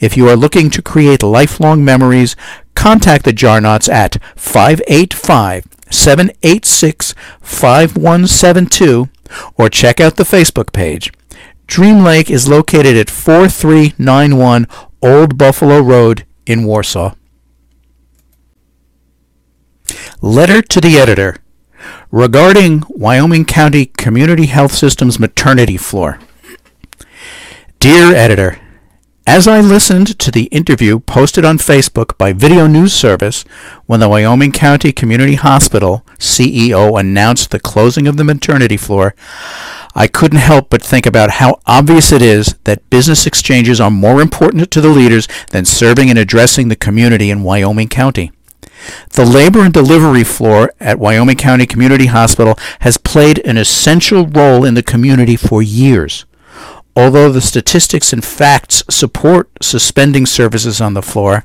If 0.00 0.16
you 0.16 0.28
are 0.28 0.36
looking 0.36 0.68
to 0.70 0.82
create 0.82 1.22
lifelong 1.22 1.84
memories, 1.84 2.34
contact 2.74 3.24
the 3.24 3.32
Jarnots 3.32 3.88
at 3.88 4.18
585 4.34 5.66
786 5.88 7.14
5172 7.40 9.08
or 9.56 9.68
check 9.68 10.00
out 10.00 10.16
the 10.16 10.24
Facebook 10.24 10.72
page. 10.72 11.12
Dream 11.66 12.04
Lake 12.04 12.30
is 12.30 12.48
located 12.48 12.96
at 12.96 13.10
4391 13.10 14.66
Old 15.02 15.38
Buffalo 15.38 15.80
Road 15.80 16.26
in 16.46 16.64
Warsaw. 16.64 17.14
Letter 20.20 20.62
to 20.62 20.80
the 20.80 20.98
Editor 20.98 21.36
regarding 22.10 22.82
Wyoming 22.88 23.44
County 23.44 23.86
Community 23.86 24.46
Health 24.46 24.72
System's 24.72 25.18
maternity 25.18 25.76
floor. 25.76 26.18
Dear 27.78 28.14
Editor, 28.14 28.58
as 29.26 29.48
I 29.48 29.60
listened 29.60 30.18
to 30.18 30.30
the 30.30 30.44
interview 30.44 31.00
posted 31.00 31.44
on 31.44 31.58
Facebook 31.58 32.16
by 32.18 32.32
Video 32.32 32.66
News 32.66 32.92
Service 32.92 33.44
when 33.86 34.00
the 34.00 34.08
Wyoming 34.08 34.52
County 34.52 34.92
Community 34.92 35.34
Hospital 35.34 36.04
CEO 36.18 36.98
announced 36.98 37.50
the 37.50 37.58
closing 37.58 38.06
of 38.06 38.16
the 38.16 38.24
maternity 38.24 38.76
floor, 38.76 39.14
I 39.96 40.08
couldn't 40.08 40.40
help 40.40 40.70
but 40.70 40.82
think 40.82 41.06
about 41.06 41.30
how 41.30 41.60
obvious 41.66 42.10
it 42.10 42.20
is 42.20 42.56
that 42.64 42.88
business 42.90 43.26
exchanges 43.26 43.80
are 43.80 43.90
more 43.90 44.20
important 44.20 44.70
to 44.72 44.80
the 44.80 44.88
leaders 44.88 45.28
than 45.50 45.64
serving 45.64 46.10
and 46.10 46.18
addressing 46.18 46.68
the 46.68 46.76
community 46.76 47.30
in 47.30 47.44
Wyoming 47.44 47.88
County. 47.88 48.32
The 49.10 49.24
labor 49.24 49.60
and 49.60 49.72
delivery 49.72 50.24
floor 50.24 50.72
at 50.80 50.98
Wyoming 50.98 51.36
County 51.36 51.64
Community 51.64 52.06
Hospital 52.06 52.58
has 52.80 52.96
played 52.96 53.38
an 53.44 53.56
essential 53.56 54.26
role 54.26 54.64
in 54.64 54.74
the 54.74 54.82
community 54.82 55.36
for 55.36 55.62
years. 55.62 56.24
Although 56.96 57.30
the 57.30 57.40
statistics 57.40 58.12
and 58.12 58.24
facts 58.24 58.82
support 58.90 59.50
suspending 59.62 60.26
services 60.26 60.80
on 60.80 60.94
the 60.94 61.02
floor, 61.02 61.44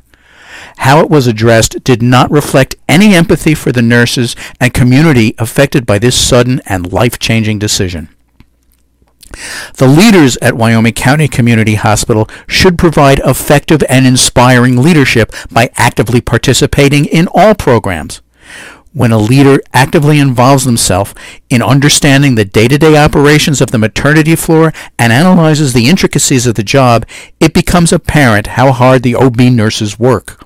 how 0.77 0.99
it 1.01 1.09
was 1.09 1.27
addressed 1.27 1.83
did 1.83 2.01
not 2.01 2.31
reflect 2.31 2.75
any 2.87 3.13
empathy 3.13 3.53
for 3.53 3.71
the 3.71 3.81
nurses 3.81 4.35
and 4.59 4.73
community 4.73 5.35
affected 5.37 5.85
by 5.85 5.99
this 5.99 6.15
sudden 6.15 6.61
and 6.65 6.91
life-changing 6.91 7.59
decision. 7.59 8.09
The 9.75 9.87
leaders 9.87 10.37
at 10.37 10.55
Wyoming 10.55 10.93
County 10.93 11.27
Community 11.27 11.75
Hospital 11.75 12.29
should 12.47 12.77
provide 12.77 13.19
effective 13.19 13.83
and 13.89 14.05
inspiring 14.05 14.81
leadership 14.81 15.33
by 15.51 15.69
actively 15.75 16.21
participating 16.21 17.05
in 17.05 17.27
all 17.33 17.55
programs. 17.55 18.21
When 18.91 19.11
a 19.11 19.19
leader 19.19 19.61
actively 19.71 20.19
involves 20.19 20.65
themselves 20.65 21.13
in 21.49 21.61
understanding 21.61 22.33
the 22.33 22.43
day-to-day 22.43 22.97
operations 22.97 23.61
of 23.61 23.69
the 23.69 23.77
maternity 23.77 24.35
floor 24.35 24.73
and 24.97 25.13
analyzes 25.13 25.73
the 25.73 25.87
intricacies 25.87 26.47
of 26.47 26.55
the 26.55 26.63
job, 26.63 27.05
it 27.39 27.53
becomes 27.53 27.93
apparent 27.93 28.47
how 28.47 28.71
hard 28.71 29.03
the 29.03 29.13
OB 29.13 29.39
nurses 29.41 29.99
work. 29.99 30.38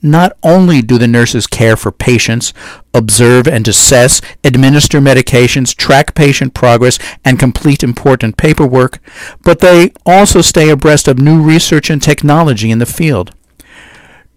Not 0.00 0.36
only 0.42 0.80
do 0.80 0.96
the 0.96 1.08
nurses 1.08 1.46
care 1.46 1.76
for 1.76 1.90
patients, 1.90 2.54
observe 2.94 3.48
and 3.48 3.66
assess, 3.66 4.20
administer 4.44 5.00
medications, 5.00 5.74
track 5.74 6.14
patient 6.14 6.54
progress, 6.54 6.98
and 7.24 7.38
complete 7.38 7.82
important 7.82 8.36
paperwork, 8.36 9.00
but 9.42 9.58
they 9.58 9.92
also 10.06 10.40
stay 10.40 10.68
abreast 10.68 11.08
of 11.08 11.18
new 11.18 11.42
research 11.42 11.90
and 11.90 12.00
technology 12.00 12.70
in 12.70 12.78
the 12.78 12.86
field. 12.86 13.34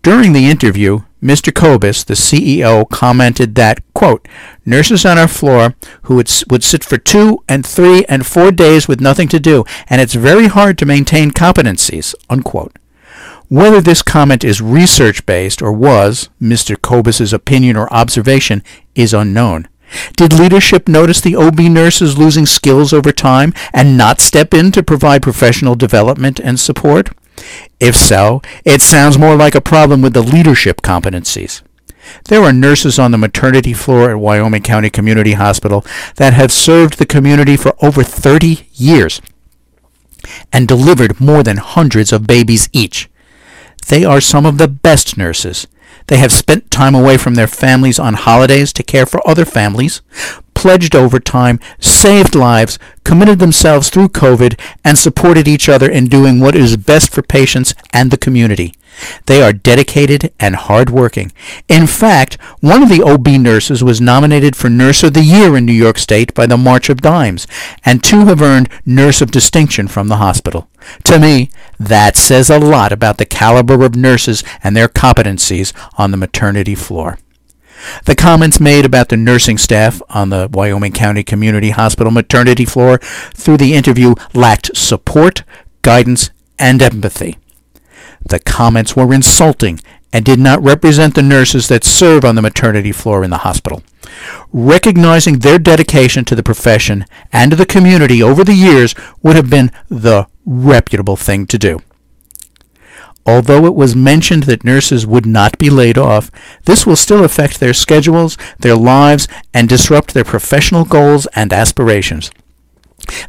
During 0.02 0.34
the 0.34 0.50
interview, 0.50 1.02
Mr. 1.22 1.54
Kobus, 1.54 2.04
the 2.04 2.16
CEO, 2.16 2.90
commented 2.90 3.54
that, 3.54 3.82
quote, 3.94 4.28
nurses 4.66 5.06
on 5.06 5.20
our 5.20 5.28
floor 5.28 5.76
who 6.04 6.16
would, 6.16 6.32
would 6.50 6.64
sit 6.64 6.84
for 6.84 6.98
two 6.98 7.44
and 7.48 7.64
three 7.64 8.04
and 8.06 8.26
four 8.26 8.52
days 8.52 8.88
with 8.88 9.00
nothing 9.00 9.28
to 9.28 9.40
do, 9.40 9.64
and 9.88 10.02
it's 10.02 10.16
very 10.16 10.48
hard 10.48 10.80
to 10.80 10.88
maintain 10.88 11.30
competencies, 11.30 12.16
unquote. 12.32 12.76
Whether 13.52 13.82
this 13.82 14.02
comment 14.02 14.46
is 14.46 14.62
research-based 14.62 15.62
or 15.62 15.74
was 15.74 16.30
Mr. 16.42 16.78
Kobus's 16.82 17.34
opinion 17.34 17.76
or 17.76 17.92
observation 17.92 18.64
is 18.96 19.14
unknown. 19.14 19.68
Did 20.16 20.32
leadership 20.32 20.88
notice 20.88 21.20
the 21.20 21.36
OB 21.36 21.60
nurses 21.60 22.18
losing 22.18 22.46
skills 22.46 22.94
over 22.94 23.12
time 23.12 23.54
and 23.74 23.98
not 23.98 24.22
step 24.22 24.54
in 24.54 24.72
to 24.72 24.82
provide 24.82 25.22
professional 25.22 25.76
development 25.76 26.40
and 26.40 26.58
support? 26.58 27.10
If 27.78 27.94
so, 27.94 28.42
it 28.64 28.82
sounds 28.82 29.18
more 29.18 29.36
like 29.36 29.54
a 29.54 29.60
problem 29.60 30.02
with 30.02 30.14
the 30.14 30.22
leadership 30.22 30.82
competencies. 30.82 31.62
There 32.30 32.44
are 32.44 32.54
nurses 32.54 32.98
on 32.98 33.12
the 33.12 33.18
maternity 33.18 33.74
floor 33.74 34.12
at 34.12 34.20
Wyoming 34.20 34.64
County 34.64 34.90
Community 34.90 35.34
Hospital 35.34 35.86
that 36.16 36.32
have 36.32 36.54
served 36.54 37.00
the 37.00 37.06
community 37.06 37.58
for 37.58 37.76
over 37.84 38.02
30 38.02 38.70
years 38.76 39.22
and 40.54 40.70
delivered 40.70 41.20
more 41.20 41.44
than 41.44 41.58
hundreds 41.58 42.14
of 42.14 42.26
babies 42.26 42.70
each. 42.72 43.10
They 43.88 44.06
are 44.06 44.22
some 44.22 44.46
of 44.46 44.58
the 44.58 44.68
best 44.68 45.18
nurses. 45.18 45.68
They 46.08 46.18
have 46.18 46.32
spent 46.32 46.72
time 46.72 46.96
away 46.96 47.18
from 47.18 47.36
their 47.36 47.48
families 47.48 48.00
on 48.00 48.16
holidays 48.16 48.74
to 48.74 48.84
care 48.84 49.06
for 49.06 49.28
other 49.28 49.46
families, 49.46 50.02
pledged 50.54 50.96
overtime, 50.96 51.60
saved 51.80 52.36
lives, 52.36 52.78
committed 53.04 53.40
themselves 53.40 53.90
through 53.90 54.10
COVID, 54.10 54.60
and 54.84 54.98
supported 54.98 55.48
each 55.48 55.70
other 55.70 55.90
in 55.90 56.08
doing 56.08 56.40
what 56.40 56.56
is 56.56 56.78
best 56.78 57.12
for 57.12 57.22
patients 57.22 57.74
and 57.94 58.12
the 58.12 58.18
community. 58.18 58.74
They 59.26 59.42
are 59.42 59.54
dedicated 59.54 60.34
and 60.40 60.56
hardworking. 60.56 61.32
In 61.68 61.88
fact, 61.88 62.36
one 62.60 62.84
of 62.84 62.90
the 62.90 63.04
OB 63.04 63.28
nurses 63.28 63.84
was 63.84 64.02
nominated 64.02 64.56
for 64.56 64.70
Nurse 64.70 65.04
of 65.04 65.14
the 65.14 65.24
Year 65.24 65.58
in 65.58 65.66
New 65.66 65.74
York 65.74 65.98
State 65.98 66.34
by 66.34 66.46
the 66.46 66.58
March 66.58 66.90
of 66.90 67.02
Dimes, 67.02 67.48
and 67.86 68.04
two 68.04 68.26
have 68.26 68.42
earned 68.42 68.70
Nurse 68.86 69.22
of 69.22 69.32
Distinction 69.32 69.88
from 69.88 70.08
the 70.08 70.18
hospital. 70.18 70.70
To 71.06 71.20
me, 71.20 71.50
that 71.80 72.16
says 72.16 72.50
a 72.50 72.60
lot 72.60 72.92
about 72.92 73.18
the 73.18 73.26
caliber 73.26 73.84
of 73.84 73.96
nurses 73.96 74.44
and 74.64 74.76
their 74.76 74.88
competencies 74.88 75.74
on 75.98 76.12
the 76.12 76.18
maternity 76.18 76.76
floor. 76.76 77.18
The 78.06 78.16
comments 78.16 78.60
made 78.60 78.86
about 78.86 79.10
the 79.10 79.18
nursing 79.18 79.58
staff 79.58 80.02
on 80.10 80.30
the 80.30 80.48
Wyoming 80.52 80.92
County 80.92 81.24
Community 81.24 81.72
Hospital 81.72 82.12
maternity 82.12 82.66
floor 82.66 83.00
through 83.34 83.58
the 83.58 83.74
interview 83.74 84.14
lacked 84.34 84.76
support, 84.78 85.44
guidance, 85.82 86.30
and 86.60 86.82
empathy. 86.82 87.38
The 88.26 88.40
comments 88.40 88.96
were 88.96 89.14
insulting 89.14 89.80
and 90.14 90.26
did 90.26 90.40
not 90.40 90.64
represent 90.64 91.16
the 91.16 91.22
nurses 91.22 91.68
that 91.70 91.84
serve 91.84 92.26
on 92.26 92.36
the 92.36 92.42
maternity 92.42 92.92
floor 92.92 93.24
in 93.24 93.30
the 93.30 93.40
hospital. 93.40 93.82
Recognizing 94.52 95.40
their 95.40 95.58
dedication 95.58 96.26
to 96.26 96.36
the 96.36 96.44
profession 96.44 97.06
and 97.32 97.52
to 97.52 97.58
the 97.58 97.66
community 97.66 98.22
over 98.22 98.44
the 98.44 98.54
years 98.54 98.94
would 99.22 99.36
have 99.36 99.50
been 99.50 99.72
the 99.90 100.28
reputable 100.46 101.16
thing 101.16 101.48
to 101.48 101.58
do. 101.58 101.80
Although 103.26 103.66
it 103.66 103.76
was 103.76 103.96
mentioned 103.96 104.44
that 104.44 104.64
nurses 104.64 105.06
would 105.06 105.26
not 105.26 105.58
be 105.60 105.70
laid 105.70 105.98
off, 105.98 106.32
this 106.66 106.88
will 106.88 106.96
still 106.96 107.24
affect 107.24 107.60
their 107.60 107.74
schedules, 107.74 108.36
their 108.60 108.76
lives, 108.76 109.28
and 109.54 109.70
disrupt 109.70 110.14
their 110.14 110.24
professional 110.24 110.86
goals 110.86 111.28
and 111.28 111.54
aspirations. 111.54 112.32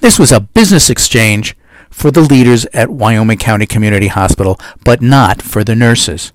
This 0.00 0.18
was 0.18 0.32
a 0.32 0.40
business 0.40 0.88
exchange 0.88 1.54
for 1.92 2.10
the 2.10 2.22
leaders 2.22 2.66
at 2.72 2.90
Wyoming 2.90 3.38
County 3.38 3.66
Community 3.66 4.08
Hospital, 4.08 4.58
but 4.84 5.00
not 5.00 5.40
for 5.42 5.62
the 5.62 5.76
nurses. 5.76 6.32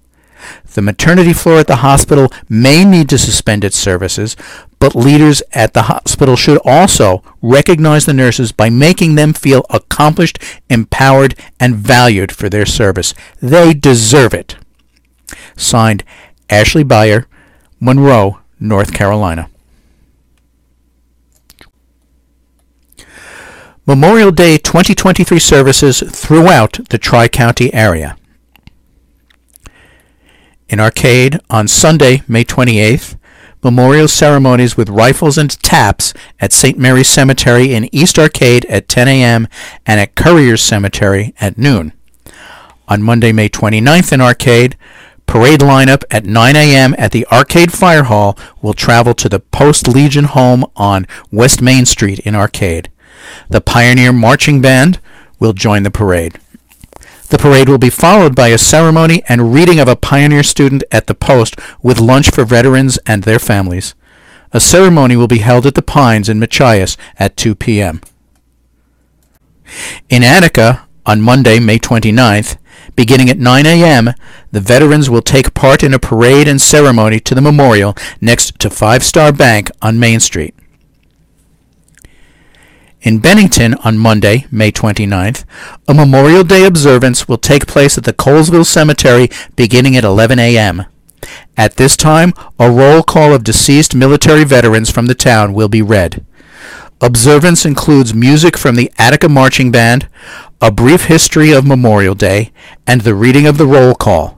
The 0.74 0.82
maternity 0.82 1.34
floor 1.34 1.60
at 1.60 1.68
the 1.68 1.78
hospital 1.78 2.32
may 2.48 2.86
need 2.86 3.10
to 3.10 3.18
suspend 3.18 3.64
its 3.64 3.76
services, 3.76 4.36
but 4.80 4.96
leaders 4.96 5.42
at 5.54 5.74
the 5.74 5.84
hospital 5.84 6.36
should 6.36 6.60
also 6.64 7.24
recognize 7.42 8.06
the 8.06 8.14
nurses 8.14 8.52
by 8.52 8.70
making 8.70 9.16
them 9.16 9.34
feel 9.34 9.66
accomplished, 9.70 10.38
empowered, 10.70 11.36
and 11.60 11.76
valued 11.76 12.32
for 12.32 12.48
their 12.48 12.66
service. 12.66 13.14
They 13.42 13.74
deserve 13.74 14.34
it. 14.34 14.58
Signed, 15.58 16.04
Ashley 16.50 16.84
Beyer, 16.84 17.28
Monroe, 17.80 18.40
North 18.60 18.94
Carolina. 18.94 19.50
Memorial 23.90 24.32
Day 24.32 24.58
2023 24.58 25.40
services 25.40 26.04
throughout 26.06 26.78
the 26.90 26.98
Tri-County 26.98 27.74
area. 27.74 28.18
In 30.68 30.82
Arcade 30.82 31.40
on 31.50 31.70
Sunday, 31.70 32.22
May 32.28 32.44
28th, 32.44 33.18
memorial 33.64 34.10
ceremonies 34.10 34.76
with 34.76 34.90
rifles 34.90 35.38
and 35.38 35.58
taps 35.62 36.14
at 36.42 36.52
St. 36.52 36.78
Mary's 36.78 37.08
Cemetery 37.08 37.74
in 37.74 37.88
East 37.96 38.20
Arcade 38.20 38.66
at 38.66 38.90
10 38.90 39.08
a.m. 39.08 39.48
and 39.86 40.02
at 40.02 40.16
Currier's 40.16 40.62
Cemetery 40.62 41.34
at 41.40 41.58
noon. 41.58 41.94
On 42.90 43.02
Monday, 43.02 43.32
May 43.32 43.48
29th 43.48 44.12
in 44.12 44.20
Arcade, 44.20 44.76
parade 45.28 45.62
lineup 45.62 46.04
at 46.12 46.26
9 46.26 46.58
a.m. 46.58 46.94
at 46.98 47.14
the 47.14 47.26
Arcade 47.28 47.72
Fire 47.72 48.04
Hall 48.04 48.38
will 48.62 48.74
travel 48.74 49.14
to 49.14 49.30
the 49.30 49.40
Post 49.40 49.88
Legion 49.88 50.26
home 50.26 50.66
on 50.76 51.08
West 51.32 51.62
Main 51.62 51.86
Street 51.86 52.20
in 52.20 52.36
Arcade. 52.36 52.90
The 53.50 53.62
Pioneer 53.62 54.14
Marching 54.14 54.62
Band 54.62 55.00
will 55.40 55.54
join 55.54 55.84
the 55.84 55.92
parade. 55.92 56.40
The 57.30 57.38
parade 57.38 57.68
will 57.68 57.78
be 57.78 57.90
followed 57.90 58.36
by 58.36 58.48
a 58.48 58.58
ceremony 58.58 59.22
and 59.28 59.54
reading 59.54 59.80
of 59.80 59.88
a 59.88 59.98
Pioneer 59.98 60.44
student 60.44 60.84
at 60.92 61.08
the 61.08 61.14
post 61.14 61.60
with 61.82 62.00
lunch 62.00 62.30
for 62.30 62.46
veterans 62.46 62.98
and 63.06 63.24
their 63.24 63.40
families. 63.40 63.96
A 64.54 64.62
ceremony 64.62 65.18
will 65.18 65.28
be 65.28 65.40
held 65.40 65.66
at 65.66 65.76
the 65.76 65.82
Pines 65.82 66.30
in 66.30 66.40
Machias 66.40 66.96
at 67.20 67.36
2 67.36 67.56
p.m. 67.56 68.00
In 70.10 70.24
Attica, 70.24 70.88
on 71.06 71.22
Monday, 71.22 71.60
May 71.60 71.80
29th, 71.80 72.58
beginning 72.96 73.30
at 73.30 73.38
9 73.38 73.66
a.m., 73.66 74.14
the 74.52 74.60
veterans 74.60 75.10
will 75.10 75.22
take 75.22 75.54
part 75.54 75.84
in 75.84 75.94
a 75.94 76.00
parade 76.00 76.48
and 76.48 76.62
ceremony 76.62 77.20
to 77.20 77.36
the 77.36 77.42
memorial 77.42 77.96
next 78.22 78.60
to 78.60 78.70
Five 78.70 79.04
Star 79.04 79.32
Bank 79.34 79.70
on 79.82 80.00
Main 80.00 80.20
Street. 80.20 80.56
In 83.08 83.20
Bennington 83.20 83.74
on 83.86 83.98
Monday, 83.98 84.48
May 84.52 84.70
29th, 84.70 85.46
a 85.88 85.94
Memorial 85.94 86.44
Day 86.44 86.66
observance 86.66 87.26
will 87.26 87.38
take 87.38 87.66
place 87.66 87.98
at 87.98 88.04
the 88.04 88.12
Colesville 88.12 88.66
Cemetery 88.66 89.30
beginning 89.56 89.96
at 89.96 90.04
11 90.04 90.40
a.m. 90.40 90.84
At 91.56 91.78
this 91.78 91.96
time, 91.96 92.34
a 92.60 92.70
roll 92.70 93.04
call 93.04 93.34
of 93.34 93.46
deceased 93.46 93.96
military 93.96 94.44
veterans 94.44 94.92
from 94.92 95.06
the 95.06 95.16
town 95.16 95.54
will 95.54 95.70
be 95.70 95.82
read. 95.82 96.26
Observance 97.00 97.66
includes 97.66 98.14
music 98.14 98.58
from 98.58 98.76
the 98.76 98.92
Attica 98.98 99.30
Marching 99.30 99.72
Band, 99.72 100.10
a 100.60 100.70
brief 100.70 101.06
history 101.06 101.54
of 101.54 101.66
Memorial 101.66 102.14
Day, 102.14 102.52
and 102.86 103.00
the 103.00 103.16
reading 103.16 103.48
of 103.48 103.58
the 103.58 103.68
roll 103.68 103.96
call. 103.96 104.37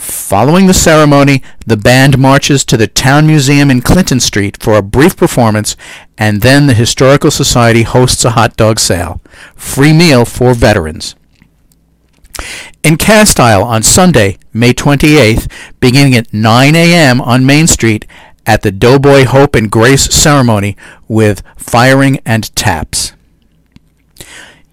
Following 0.00 0.66
the 0.66 0.72
ceremony, 0.72 1.42
the 1.66 1.76
band 1.76 2.16
marches 2.16 2.64
to 2.64 2.78
the 2.78 2.86
Town 2.86 3.26
Museum 3.26 3.70
in 3.70 3.82
Clinton 3.82 4.18
Street 4.18 4.56
for 4.58 4.74
a 4.74 4.82
brief 4.82 5.14
performance, 5.14 5.76
and 6.16 6.40
then 6.40 6.66
the 6.66 6.74
Historical 6.74 7.30
Society 7.30 7.82
hosts 7.82 8.24
a 8.24 8.30
hot 8.30 8.56
dog 8.56 8.80
sale. 8.80 9.20
Free 9.54 9.92
meal 9.92 10.24
for 10.24 10.54
veterans. 10.54 11.16
In 12.82 12.96
Castile 12.96 13.62
on 13.62 13.82
Sunday, 13.82 14.38
May 14.54 14.72
28th, 14.72 15.50
beginning 15.80 16.14
at 16.14 16.32
9 16.32 16.74
a.m. 16.74 17.20
on 17.20 17.44
Main 17.44 17.66
Street 17.66 18.06
at 18.46 18.62
the 18.62 18.72
Doughboy 18.72 19.26
Hope 19.26 19.54
and 19.54 19.70
Grace 19.70 20.04
ceremony 20.14 20.78
with 21.08 21.42
firing 21.58 22.20
and 22.24 22.54
taps. 22.56 23.12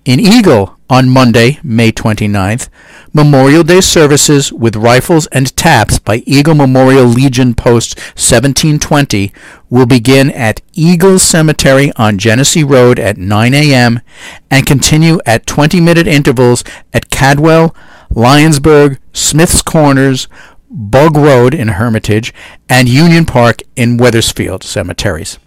In 0.06 0.22
Eagle 0.22 0.77
on 0.90 1.10
Monday, 1.10 1.60
May 1.64 1.92
29th, 1.92 2.70
Memorial 3.14 3.64
Day 3.64 3.82
services 3.82 4.54
with 4.54 4.76
rifles 4.76 5.28
and 5.28 5.56
taps 5.56 6.00
by 6.00 6.18
Eagle 6.26 6.56
Memorial 6.56 7.06
Legion 7.06 7.54
Post 7.54 7.98
1720 8.16 9.34
will 9.70 9.86
begin 9.86 10.32
at 10.32 10.62
Eagle 10.74 11.20
Cemetery 11.20 11.92
on 11.96 12.18
Genesee 12.18 12.64
Road 12.64 13.00
at 13.00 13.18
9 13.18 13.54
a.m. 13.54 14.00
and 14.50 14.66
continue 14.66 15.20
at 15.26 15.46
20-minute 15.46 16.08
intervals 16.08 16.64
at 16.94 17.10
Cadwell, 17.10 17.76
Lyonsburg, 18.10 19.00
Smith's 19.14 19.62
Corners, 19.62 20.28
Bug 20.70 21.18
Road 21.18 21.54
in 21.54 21.70
Hermitage, 21.70 22.34
and 22.70 22.88
Union 22.88 23.26
Park 23.26 23.62
in 23.76 23.98
Wethersfield 23.98 24.64
cemeteries. 24.64 25.40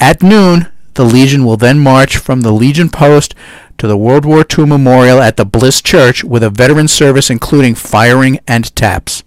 At 0.00 0.22
noon, 0.22 0.68
the 0.94 1.04
Legion 1.04 1.44
will 1.44 1.58
then 1.58 1.78
march 1.78 2.16
from 2.16 2.40
the 2.40 2.52
Legion 2.52 2.88
Post 2.88 3.34
to 3.78 3.86
the 3.86 3.96
World 3.96 4.24
War 4.24 4.44
II 4.56 4.66
Memorial 4.66 5.20
at 5.20 5.36
the 5.36 5.44
Bliss 5.44 5.82
Church 5.82 6.24
with 6.24 6.42
a 6.42 6.50
veteran 6.50 6.88
service 6.88 7.30
including 7.30 7.74
firing 7.74 8.38
and 8.46 8.74
taps. 8.74 9.22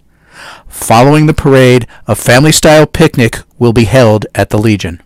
Following 0.66 1.26
the 1.26 1.34
parade, 1.34 1.86
a 2.06 2.14
family-style 2.14 2.86
picnic 2.86 3.38
will 3.58 3.72
be 3.72 3.84
held 3.84 4.26
at 4.34 4.50
the 4.50 4.58
Legion. 4.58 5.02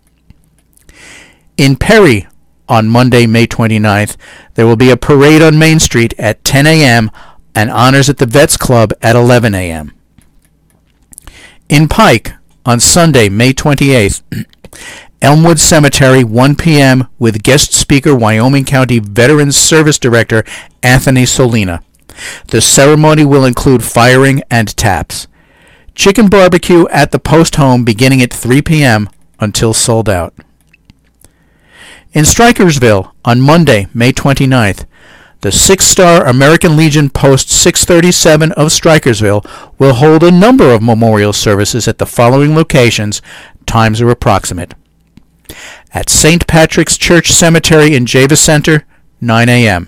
In 1.57 1.76
Perry, 1.76 2.26
on 2.68 2.88
Monday, 2.88 3.26
May 3.26 3.47
29th, 3.47 4.16
there 4.55 4.66
will 4.66 4.76
be 4.76 4.90
a 4.90 4.97
parade 4.97 5.42
on 5.42 5.59
Main 5.59 5.78
Street 5.78 6.14
at 6.18 6.45
10 6.45 6.66
a.m. 6.66 7.11
and 7.55 7.70
honors 7.70 8.09
at 8.09 8.18
the 8.18 8.26
Vets 8.26 8.57
Club 8.57 8.92
at 9.03 9.16
11 9.16 9.55
a.m. 9.55 9.92
In 11.68 11.88
Pike, 11.88 12.32
on 12.64 12.80
Sunday, 12.80 13.28
May 13.28 13.53
28th, 13.53 14.22
Elmwood 15.23 15.59
Cemetery, 15.59 16.23
1 16.23 16.57
p.m., 16.57 17.09
with 17.19 17.43
guest 17.43 17.73
speaker 17.73 18.15
Wyoming 18.15 18.65
County 18.65 18.99
Veterans 18.99 19.57
Service 19.57 19.99
Director 19.99 20.45
Anthony 20.83 21.25
Solina. 21.25 21.83
The 22.49 22.61
ceremony 22.61 23.25
will 23.25 23.45
include 23.45 23.83
firing 23.83 24.43
and 24.51 24.77
taps. 24.77 25.27
Chicken 25.95 26.29
barbecue 26.29 26.87
at 26.89 27.11
the 27.11 27.19
post 27.19 27.57
home 27.57 27.85
beginning 27.85 28.21
at 28.23 28.33
3 28.33 28.62
p.m. 28.62 29.09
until 29.41 29.73
sold 29.73 30.09
out. 30.09 30.35
In 32.12 32.25
Strykersville, 32.25 33.12
on 33.25 33.41
Monday, 33.41 33.89
May 33.95 34.12
29th, 34.12 34.87
the 35.41 35.53
six-star 35.53 36.27
American 36.27 36.77
Legion 36.77 37.11
Post 37.11 37.51
637 37.51 38.53
of 38.53 38.69
Strykersville 38.69 39.45
will 39.79 39.95
hold 39.95 40.23
a 40.23 40.31
number 40.31 40.73
of 40.73 40.83
memorial 40.83 41.33
services 41.33 41.87
at 41.87 41.99
the 41.99 42.07
following 42.07 42.55
locations. 42.55 43.21
Times 43.67 44.01
are 44.01 44.11
approximate 44.11 44.75
at 45.92 46.11
St. 46.11 46.46
Patrick's 46.46 46.98
Church 46.98 47.32
Cemetery 47.32 47.94
in 47.94 48.07
Javis 48.07 48.40
Center, 48.40 48.84
9 49.20 49.48
a.m. 49.48 49.86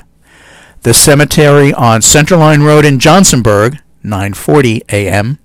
The 0.83 0.95
cemetery 0.95 1.73
on 1.73 2.01
Central 2.03 2.41
Line 2.41 2.63
Road 2.63 2.85
in 2.85 2.99
Johnsonburg, 2.99 3.81
9:40 4.05 4.83
a.m. 4.93 5.39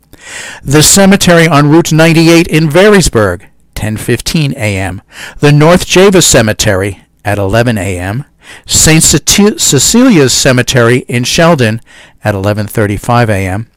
The 0.63 0.83
cemetery 0.83 1.47
on 1.47 1.69
Route 1.69 1.91
98 1.91 2.47
in 2.47 2.69
Varysburg, 2.69 3.47
10:15 3.75 4.53
a.m. 4.53 5.01
The 5.39 5.51
North 5.51 5.87
Javis 5.87 6.27
Cemetery 6.27 7.03
at 7.25 7.39
11 7.39 7.77
a.m. 7.77 8.25
St. 8.65 9.01
Cecilia's 9.03 10.33
Cemetery 10.33 10.99
in 11.07 11.23
Sheldon 11.23 11.81
at 12.23 12.35
11:35 12.35 13.29
a.m. 13.29 13.67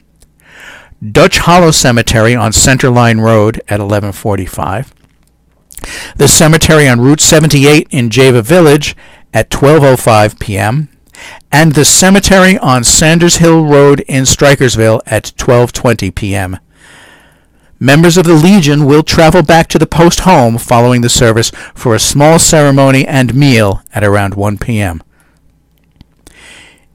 Dutch 1.11 1.39
Hollow 1.39 1.71
Cemetery 1.71 2.35
on 2.35 2.51
Center 2.51 2.89
Line 2.89 3.19
Road 3.19 3.61
at 3.67 3.79
11:45 3.79 4.91
the 6.15 6.27
cemetery 6.27 6.87
on 6.87 7.01
Route 7.01 7.21
78 7.21 7.87
in 7.91 8.09
Java 8.09 8.41
Village 8.41 8.95
at 9.33 9.49
12.05 9.49 10.39
p.m., 10.39 10.89
and 11.51 11.73
the 11.73 11.85
cemetery 11.85 12.57
on 12.57 12.83
Sanders 12.83 13.37
Hill 13.37 13.65
Road 13.65 14.01
in 14.01 14.23
Strykersville 14.23 15.01
at 15.05 15.33
12.20 15.37 16.13
p.m. 16.13 16.59
Members 17.79 18.17
of 18.17 18.25
the 18.25 18.33
Legion 18.33 18.85
will 18.85 19.03
travel 19.03 19.43
back 19.43 19.67
to 19.67 19.79
the 19.79 19.85
post 19.85 20.21
home 20.21 20.57
following 20.57 21.01
the 21.01 21.09
service 21.09 21.51
for 21.73 21.93
a 21.93 21.99
small 21.99 22.39
ceremony 22.39 23.05
and 23.05 23.35
meal 23.35 23.81
at 23.93 24.03
around 24.03 24.35
1 24.35 24.57
p.m. 24.57 25.03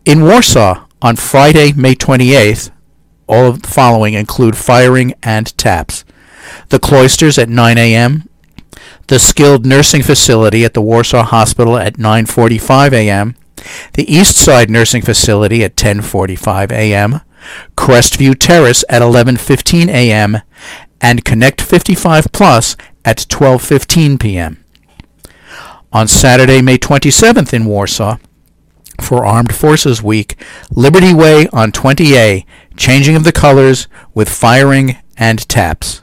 In 0.04 0.22
Warsaw, 0.22 0.86
on 1.02 1.16
Friday, 1.16 1.72
May 1.72 1.94
28th, 1.94 2.70
all 3.26 3.46
of 3.46 3.62
the 3.62 3.68
following 3.68 4.14
include 4.14 4.56
firing 4.56 5.14
and 5.22 5.56
taps. 5.56 6.04
The 6.70 6.78
cloisters 6.78 7.38
at 7.38 7.48
9 7.48 7.78
a.m., 7.78 8.28
the 9.10 9.18
skilled 9.18 9.66
nursing 9.66 10.02
facility 10.02 10.64
at 10.64 10.72
the 10.72 10.80
Warsaw 10.80 11.24
Hospital 11.24 11.76
at 11.76 11.94
9:45 11.94 12.92
a.m., 12.92 13.34
the 13.94 14.10
East 14.10 14.36
Side 14.36 14.70
Nursing 14.70 15.02
Facility 15.02 15.64
at 15.64 15.74
10:45 15.74 16.70
a.m., 16.70 17.20
Crestview 17.76 18.38
Terrace 18.38 18.84
at 18.88 19.02
11:15 19.02 19.88
a.m., 19.88 20.38
and 21.00 21.24
Connect 21.24 21.60
55 21.60 22.30
Plus 22.30 22.76
at 23.04 23.26
12:15 23.28 24.20
p.m. 24.20 24.64
On 25.92 26.06
Saturday, 26.06 26.62
May 26.62 26.78
27th 26.78 27.52
in 27.52 27.64
Warsaw, 27.64 28.18
for 29.00 29.26
Armed 29.26 29.52
Forces 29.52 30.00
Week, 30.00 30.36
Liberty 30.70 31.12
Way 31.12 31.48
on 31.52 31.72
20A, 31.72 32.46
changing 32.76 33.16
of 33.16 33.24
the 33.24 33.32
colors 33.32 33.88
with 34.14 34.28
firing 34.28 34.98
and 35.16 35.48
taps. 35.48 35.99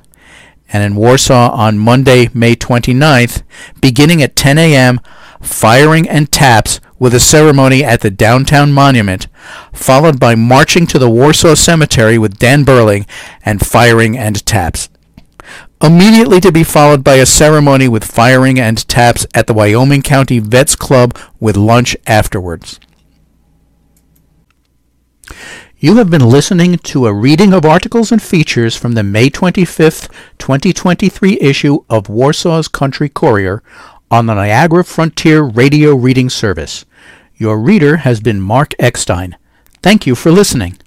And 0.71 0.83
in 0.83 0.95
Warsaw 0.95 1.51
on 1.51 1.79
Monday, 1.79 2.29
May 2.33 2.55
29th, 2.55 3.43
beginning 3.79 4.21
at 4.21 4.35
10 4.35 4.57
a.m., 4.57 4.99
firing 5.41 6.07
and 6.09 6.31
taps 6.31 6.79
with 6.99 7.13
a 7.13 7.19
ceremony 7.19 7.83
at 7.83 8.01
the 8.01 8.09
downtown 8.09 8.71
monument, 8.71 9.27
followed 9.71 10.19
by 10.19 10.35
marching 10.35 10.87
to 10.87 10.99
the 10.99 11.09
Warsaw 11.09 11.53
Cemetery 11.53 12.17
with 12.17 12.39
Dan 12.39 12.63
Burling 12.63 13.05
and 13.45 13.65
firing 13.65 14.17
and 14.17 14.45
taps. 14.45 14.89
Immediately 15.81 16.39
to 16.41 16.51
be 16.51 16.63
followed 16.63 17.03
by 17.03 17.15
a 17.15 17.25
ceremony 17.25 17.87
with 17.87 18.03
firing 18.03 18.59
and 18.59 18.85
taps 18.87 19.27
at 19.35 19.45
the 19.45 19.53
Wyoming 19.53 20.01
County 20.01 20.39
Vets 20.39 20.75
Club 20.75 21.15
with 21.39 21.55
lunch 21.55 21.95
afterwards. 22.07 22.79
You 25.79 25.97
have 25.97 26.09
been 26.09 26.27
listening 26.27 26.75
to 26.79 27.05
a 27.05 27.13
reading 27.13 27.53
of 27.53 27.63
articles 27.63 28.11
and 28.11 28.19
features 28.19 28.75
from 28.75 28.93
the 28.93 29.03
May 29.03 29.29
25th, 29.29 30.09
2023 30.39 31.39
issue 31.39 31.83
of 31.87 32.07
Warsaw's 32.07 32.67
Country 32.67 33.09
Courier 33.09 33.61
on 34.09 34.25
the 34.25 34.33
Niagara 34.33 34.83
Frontier 34.83 35.43
Radio 35.43 35.93
Reading 35.93 36.31
Service. 36.31 36.83
Your 37.35 37.59
reader 37.59 37.97
has 37.97 38.19
been 38.19 38.41
Mark 38.41 38.73
Eckstein. 38.79 39.35
Thank 39.83 40.07
you 40.07 40.15
for 40.15 40.31
listening. 40.31 40.79